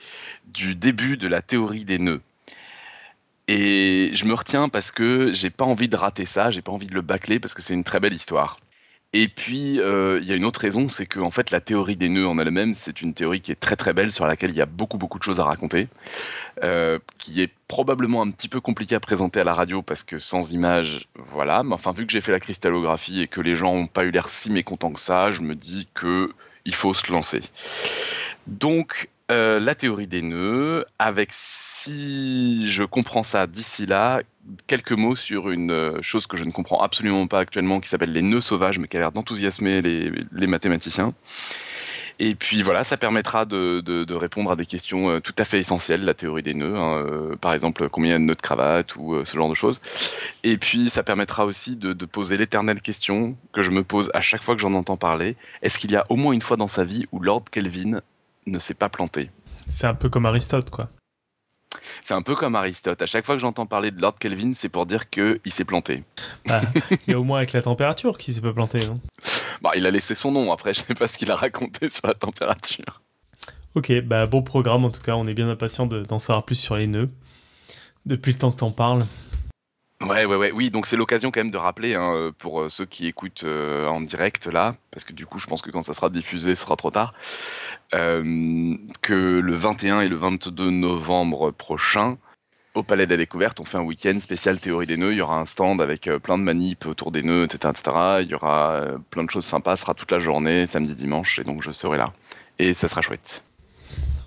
du 0.46 0.74
début 0.74 1.16
de 1.16 1.28
la 1.28 1.40
théorie 1.40 1.84
des 1.86 1.98
nœuds. 1.98 2.20
Et 3.48 4.10
je 4.12 4.24
me 4.26 4.34
retiens 4.34 4.68
parce 4.68 4.90
que 4.90 5.32
j'ai 5.32 5.50
pas 5.50 5.64
envie 5.64 5.88
de 5.88 5.96
rater 5.96 6.26
ça, 6.26 6.50
j'ai 6.50 6.62
pas 6.62 6.72
envie 6.72 6.88
de 6.88 6.94
le 6.94 7.00
bâcler 7.02 7.38
parce 7.38 7.54
que 7.54 7.62
c'est 7.62 7.74
une 7.74 7.84
très 7.84 8.00
belle 8.00 8.12
histoire. 8.14 8.58
Et 9.12 9.28
puis, 9.28 9.80
euh, 9.80 10.18
il 10.20 10.28
y 10.28 10.32
a 10.32 10.36
une 10.36 10.44
autre 10.44 10.60
raison, 10.60 10.88
c'est 10.88 11.06
que 11.06 11.20
fait, 11.30 11.50
la 11.50 11.60
théorie 11.60 11.96
des 11.96 12.08
nœuds 12.08 12.26
en 12.26 12.38
elle-même, 12.38 12.74
c'est 12.74 13.00
une 13.00 13.14
théorie 13.14 13.40
qui 13.40 13.52
est 13.52 13.60
très 13.60 13.76
très 13.76 13.92
belle, 13.92 14.12
sur 14.12 14.26
laquelle 14.26 14.50
il 14.50 14.56
y 14.56 14.62
a 14.62 14.66
beaucoup 14.66 14.98
beaucoup 14.98 15.18
de 15.18 15.22
choses 15.22 15.40
à 15.40 15.44
raconter, 15.44 15.88
euh, 16.62 16.98
qui 17.18 17.40
est 17.40 17.50
probablement 17.68 18.22
un 18.22 18.30
petit 18.30 18.48
peu 18.48 18.60
compliqué 18.60 18.94
à 18.94 19.00
présenter 19.00 19.40
à 19.40 19.44
la 19.44 19.54
radio 19.54 19.80
parce 19.80 20.04
que 20.04 20.18
sans 20.18 20.52
image, 20.52 21.08
voilà. 21.32 21.62
Mais 21.62 21.74
enfin, 21.74 21.92
vu 21.92 22.06
que 22.06 22.12
j'ai 22.12 22.20
fait 22.20 22.32
la 22.32 22.40
cristallographie 22.40 23.22
et 23.22 23.28
que 23.28 23.40
les 23.40 23.56
gens 23.56 23.74
n'ont 23.74 23.86
pas 23.86 24.04
eu 24.04 24.10
l'air 24.10 24.28
si 24.28 24.50
mécontents 24.50 24.92
que 24.92 25.00
ça, 25.00 25.30
je 25.30 25.40
me 25.40 25.54
dis 25.54 25.88
que 25.94 26.32
il 26.66 26.74
faut 26.74 26.92
se 26.92 27.10
lancer. 27.10 27.42
Donc, 28.46 29.08
euh, 29.30 29.58
la 29.58 29.74
théorie 29.74 30.06
des 30.06 30.22
nœuds, 30.22 30.84
avec 30.98 31.30
si 31.32 32.68
je 32.68 32.84
comprends 32.84 33.22
ça 33.22 33.46
d'ici 33.46 33.86
là, 33.86 34.20
quelques 34.66 34.92
mots 34.92 35.16
sur 35.16 35.50
une 35.50 35.70
euh, 35.70 36.02
chose 36.02 36.26
que 36.26 36.36
je 36.36 36.44
ne 36.44 36.50
comprends 36.50 36.80
absolument 36.80 37.26
pas 37.26 37.40
actuellement, 37.40 37.80
qui 37.80 37.88
s'appelle 37.88 38.12
les 38.12 38.22
nœuds 38.22 38.40
sauvages, 38.40 38.78
mais 38.78 38.88
qui 38.88 38.96
a 38.96 39.00
l'air 39.00 39.12
d'enthousiasmer 39.12 39.82
les, 39.82 40.46
mathématiciens. 40.46 41.14
Et 42.18 42.34
puis 42.34 42.62
voilà, 42.62 42.82
ça 42.82 42.96
permettra 42.96 43.44
de, 43.44 44.14
répondre 44.14 44.50
à 44.50 44.56
des 44.56 44.64
questions 44.64 45.10
euh, 45.10 45.20
tout 45.20 45.34
à 45.36 45.44
fait 45.44 45.58
essentielles, 45.58 46.04
la 46.04 46.14
théorie 46.14 46.42
des 46.42 46.54
nœuds, 46.54 46.76
hein, 46.76 47.04
euh, 47.04 47.36
par 47.36 47.52
exemple 47.52 47.88
combien 47.90 48.10
il 48.10 48.12
y 48.12 48.16
a 48.16 48.18
de 48.18 48.24
nœuds 48.24 48.34
de 48.34 48.40
cravate 48.40 48.96
ou 48.96 49.22
ce 49.24 49.36
genre 49.36 49.50
de 49.50 49.54
choses. 49.54 49.80
Et 50.42 50.56
puis 50.56 50.88
ça 50.88 51.02
permettra 51.02 51.44
aussi 51.44 51.76
de 51.76 51.92
poser 52.06 52.38
l'éternelle 52.38 52.80
question 52.80 53.36
que 53.52 53.60
je 53.60 53.70
me 53.70 53.84
pose 53.84 54.10
à 54.14 54.22
chaque 54.22 54.42
fois 54.42 54.54
que 54.54 54.62
j'en 54.62 54.72
entends 54.72 54.96
parler. 54.96 55.36
Est-ce 55.62 55.78
qu'il 55.78 55.90
y 55.90 55.96
a 55.96 56.04
au 56.08 56.16
moins 56.16 56.32
une 56.32 56.42
fois 56.42 56.56
dans 56.56 56.68
sa 56.68 56.84
vie 56.84 57.04
où 57.12 57.20
Lord 57.20 57.44
Kelvin 57.50 58.00
ne 58.46 58.58
s'est 58.58 58.74
pas 58.74 58.88
planté? 58.88 59.30
C'est 59.68 59.86
un 59.86 59.94
peu 59.94 60.08
comme 60.08 60.26
Aristote, 60.26 60.70
quoi. 60.70 60.88
C'est 62.06 62.14
un 62.14 62.22
peu 62.22 62.36
comme 62.36 62.54
Aristote. 62.54 63.02
À 63.02 63.06
chaque 63.06 63.26
fois 63.26 63.34
que 63.34 63.40
j'entends 63.40 63.66
parler 63.66 63.90
de 63.90 64.00
Lord 64.00 64.14
Kelvin, 64.20 64.52
c'est 64.54 64.68
pour 64.68 64.86
dire 64.86 65.10
qu'il 65.10 65.40
s'est 65.48 65.64
planté. 65.64 66.04
Bah, 66.46 66.60
Il 67.08 67.10
y 67.10 67.14
a 67.14 67.18
au 67.18 67.24
moins 67.24 67.38
avec 67.38 67.52
la 67.52 67.62
température 67.62 68.16
qui 68.16 68.32
s'est 68.32 68.40
pas 68.40 68.52
planté, 68.52 68.86
non? 68.86 69.00
Bah, 69.60 69.72
il 69.74 69.84
a 69.86 69.90
laissé 69.90 70.14
son 70.14 70.30
nom. 70.30 70.52
Après, 70.52 70.72
je 70.72 70.82
sais 70.84 70.94
pas 70.94 71.08
ce 71.08 71.18
qu'il 71.18 71.32
a 71.32 71.34
raconté 71.34 71.90
sur 71.90 72.06
la 72.06 72.14
température. 72.14 73.02
Ok, 73.74 73.90
bah 74.02 74.24
bon 74.26 74.40
programme 74.40 74.84
en 74.84 74.90
tout 74.90 75.02
cas, 75.02 75.14
on 75.16 75.26
est 75.26 75.34
bien 75.34 75.50
impatient 75.50 75.86
de- 75.86 76.04
d'en 76.04 76.20
savoir 76.20 76.44
plus 76.44 76.54
sur 76.54 76.76
les 76.76 76.86
nœuds. 76.86 77.10
Depuis 78.06 78.32
le 78.32 78.38
temps 78.38 78.52
que 78.52 78.58
t'en 78.60 78.70
parles. 78.70 79.04
Ouais, 80.00 80.26
ouais, 80.26 80.36
ouais. 80.36 80.52
Oui, 80.52 80.70
donc 80.70 80.86
c'est 80.86 80.96
l'occasion 80.96 81.30
quand 81.30 81.40
même 81.40 81.50
de 81.50 81.56
rappeler 81.56 81.94
hein, 81.94 82.14
euh, 82.14 82.32
pour 82.36 82.60
euh, 82.60 82.68
ceux 82.68 82.84
qui 82.84 83.06
écoutent 83.06 83.44
euh, 83.44 83.86
en 83.86 84.02
direct 84.02 84.46
là, 84.46 84.76
parce 84.90 85.04
que 85.04 85.14
du 85.14 85.24
coup, 85.24 85.38
je 85.38 85.46
pense 85.46 85.62
que 85.62 85.70
quand 85.70 85.80
ça 85.80 85.94
sera 85.94 86.10
diffusé, 86.10 86.54
ce 86.54 86.62
sera 86.62 86.76
trop 86.76 86.90
tard, 86.90 87.14
que 87.92 89.14
le 89.14 89.54
21 89.54 90.02
et 90.02 90.08
le 90.08 90.16
22 90.16 90.70
novembre 90.70 91.50
prochain, 91.50 92.18
au 92.74 92.82
Palais 92.82 93.06
de 93.06 93.10
la 93.12 93.16
Découverte, 93.16 93.58
on 93.58 93.64
fait 93.64 93.78
un 93.78 93.84
week-end 93.84 94.18
spécial 94.20 94.60
théorie 94.60 94.86
des 94.86 94.98
nœuds. 94.98 95.12
Il 95.12 95.16
y 95.16 95.22
aura 95.22 95.38
un 95.38 95.46
stand 95.46 95.80
avec 95.80 96.10
plein 96.22 96.36
de 96.36 96.42
manips 96.42 96.84
autour 96.84 97.10
des 97.10 97.22
nœuds, 97.22 97.44
etc., 97.44 97.72
etc. 97.74 97.96
Il 98.20 98.28
y 98.28 98.34
aura 98.34 98.82
plein 99.08 99.24
de 99.24 99.30
choses 99.30 99.46
sympas. 99.46 99.76
Ce 99.76 99.82
sera 99.82 99.94
toute 99.94 100.10
la 100.10 100.18
journée, 100.18 100.66
samedi, 100.66 100.94
dimanche, 100.94 101.38
et 101.38 101.44
donc 101.44 101.62
je 101.62 101.70
serai 101.70 101.96
là. 101.96 102.12
Et 102.58 102.74
ça 102.74 102.88
sera 102.88 103.00
chouette. 103.00 103.42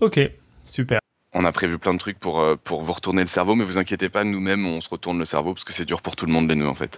Ok, 0.02 0.20
super. 0.66 1.00
On 1.34 1.46
a 1.46 1.52
prévu 1.52 1.78
plein 1.78 1.94
de 1.94 2.00
trucs 2.00 2.20
pour, 2.20 2.40
euh, 2.40 2.56
pour 2.56 2.82
vous 2.82 2.92
retourner 2.92 3.22
le 3.22 3.28
cerveau, 3.28 3.56
mais 3.56 3.64
vous 3.64 3.78
inquiétez 3.78 4.10
pas, 4.10 4.24
nous-mêmes, 4.24 4.66
on 4.66 4.82
se 4.82 4.90
retourne 4.90 5.20
le 5.20 5.26
cerveau 5.26 5.54
parce 5.54 5.64
que 5.64 5.74
c'est 5.74 5.86
dur 5.86 6.02
pour 6.02 6.16
tout 6.16 6.26
le 6.26 6.32
monde 6.32 6.50
les 6.50 6.56
nœuds 6.56 6.68
en 6.70 6.76
fait. 6.76 6.98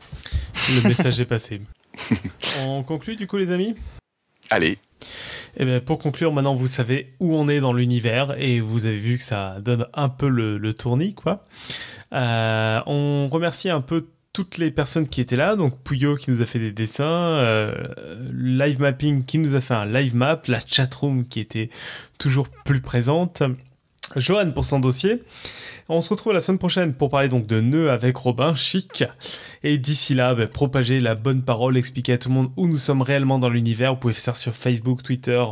Le 0.69 0.82
message 0.88 1.19
est 1.19 1.25
passé. 1.25 1.61
On 2.65 2.84
conclut 2.84 3.15
du 3.17 3.27
coup 3.27 3.38
les 3.38 3.51
amis? 3.51 3.75
Allez, 4.49 4.79
Eh 5.57 5.65
bien, 5.65 5.79
pour 5.82 5.99
conclure, 5.99 6.32
maintenant 6.34 6.53
vous 6.53 6.67
savez 6.67 7.13
où 7.19 7.36
on 7.36 7.47
est 7.49 7.59
dans 7.59 7.73
l'univers 7.73 8.36
et 8.38 8.59
vous 8.61 8.86
avez 8.86 8.97
vu 8.99 9.17
que 9.17 9.23
ça 9.23 9.57
donne 9.61 9.86
un 9.93 10.09
peu 10.09 10.27
le, 10.29 10.57
le 10.57 10.73
tournis, 10.73 11.13
quoi. 11.13 11.43
Euh, 12.13 12.79
on 12.86 13.29
remercie 13.29 13.69
un 13.69 13.82
peu 13.82 14.07
toutes 14.34 14.57
les 14.57 14.71
personnes 14.71 15.07
qui 15.09 15.19
étaient 15.19 15.36
là, 15.36 15.55
donc 15.57 15.77
Pouillot 15.84 16.15
qui 16.15 16.32
nous 16.32 16.41
a 16.41 16.45
fait 16.45 16.59
des 16.59 16.71
dessins, 16.71 17.03
euh, 17.05 17.73
Live 18.34 18.79
Mapping 18.79 19.25
qui 19.25 19.38
nous 19.39 19.55
a 19.55 19.61
fait 19.61 19.73
un 19.73 19.86
live 19.86 20.15
map, 20.15 20.41
la 20.47 20.59
chatroom 20.65 21.27
qui 21.27 21.41
était 21.41 21.69
toujours 22.17 22.47
plus 22.47 22.79
présente, 22.82 23.43
Johan 24.16 24.52
pour 24.52 24.66
son 24.66 24.80
dossier. 24.80 25.22
On 25.89 25.99
se 26.02 26.10
retrouve 26.10 26.34
la 26.34 26.41
semaine 26.41 26.58
prochaine 26.58 26.93
pour 26.93 27.10
parler 27.10 27.28
donc 27.28 27.47
de 27.47 27.60
nœuds 27.60 27.91
avec 27.91 28.16
Robin 28.16 28.56
Chic. 28.56 29.04
Et 29.64 29.78
d'ici 29.78 30.14
là, 30.14 30.36
bah, 30.36 30.47
propagez 30.47 30.99
la 30.99 31.16
bonne 31.16 31.43
parole, 31.43 31.78
expliquez 31.78 32.14
à 32.14 32.18
tout 32.18 32.30
le 32.30 32.36
monde 32.36 32.52
où 32.56 32.68
nous 32.68 32.78
sommes 32.78 33.02
réellement 33.02 33.39
dans 33.39 33.49
l'univers. 33.49 33.93
Vous 33.93 33.99
pouvez 33.99 34.14
faire 34.14 34.36
ça 34.36 34.36
sur 34.36 34.56
Facebook, 34.56 35.04
Twitter, 35.04 35.43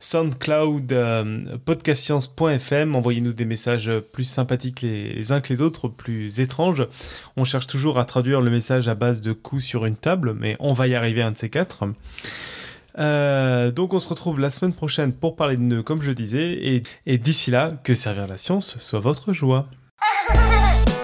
SoundCloud, 0.00 0.92
euh, 0.92 1.56
podcastscience.fm. 1.64 2.94
Envoyez-nous 2.94 3.32
des 3.32 3.44
messages 3.44 3.90
plus 4.12 4.24
sympathiques 4.24 4.82
les, 4.82 5.12
les 5.14 5.32
uns 5.32 5.40
que 5.40 5.52
les 5.52 5.60
autres, 5.60 5.88
plus 5.88 6.40
étranges. 6.40 6.86
On 7.36 7.44
cherche 7.44 7.66
toujours 7.66 7.98
à 7.98 8.04
traduire 8.04 8.40
le 8.40 8.50
message 8.50 8.88
à 8.88 8.94
base 8.94 9.20
de 9.20 9.32
coups 9.32 9.64
sur 9.64 9.84
une 9.84 9.96
table, 9.96 10.34
mais 10.34 10.56
on 10.60 10.72
va 10.72 10.86
y 10.86 10.94
arriver 10.94 11.22
un 11.22 11.32
de 11.32 11.36
ces 11.36 11.50
quatre. 11.50 11.84
Euh, 12.98 13.70
donc 13.70 13.94
on 13.94 14.00
se 14.00 14.08
retrouve 14.08 14.40
la 14.40 14.50
semaine 14.50 14.72
prochaine 14.72 15.12
pour 15.12 15.36
parler 15.36 15.56
de 15.56 15.62
nœuds, 15.62 15.82
comme 15.82 16.02
je 16.02 16.10
disais. 16.10 16.82
Et, 17.06 17.18
d'ici 17.18 17.50
là, 17.50 17.70
que 17.84 17.94
servir 17.94 18.26
la 18.26 18.38
science 18.38 18.76
soit 18.78 19.00
votre 19.00 19.32
joie. 19.32 19.68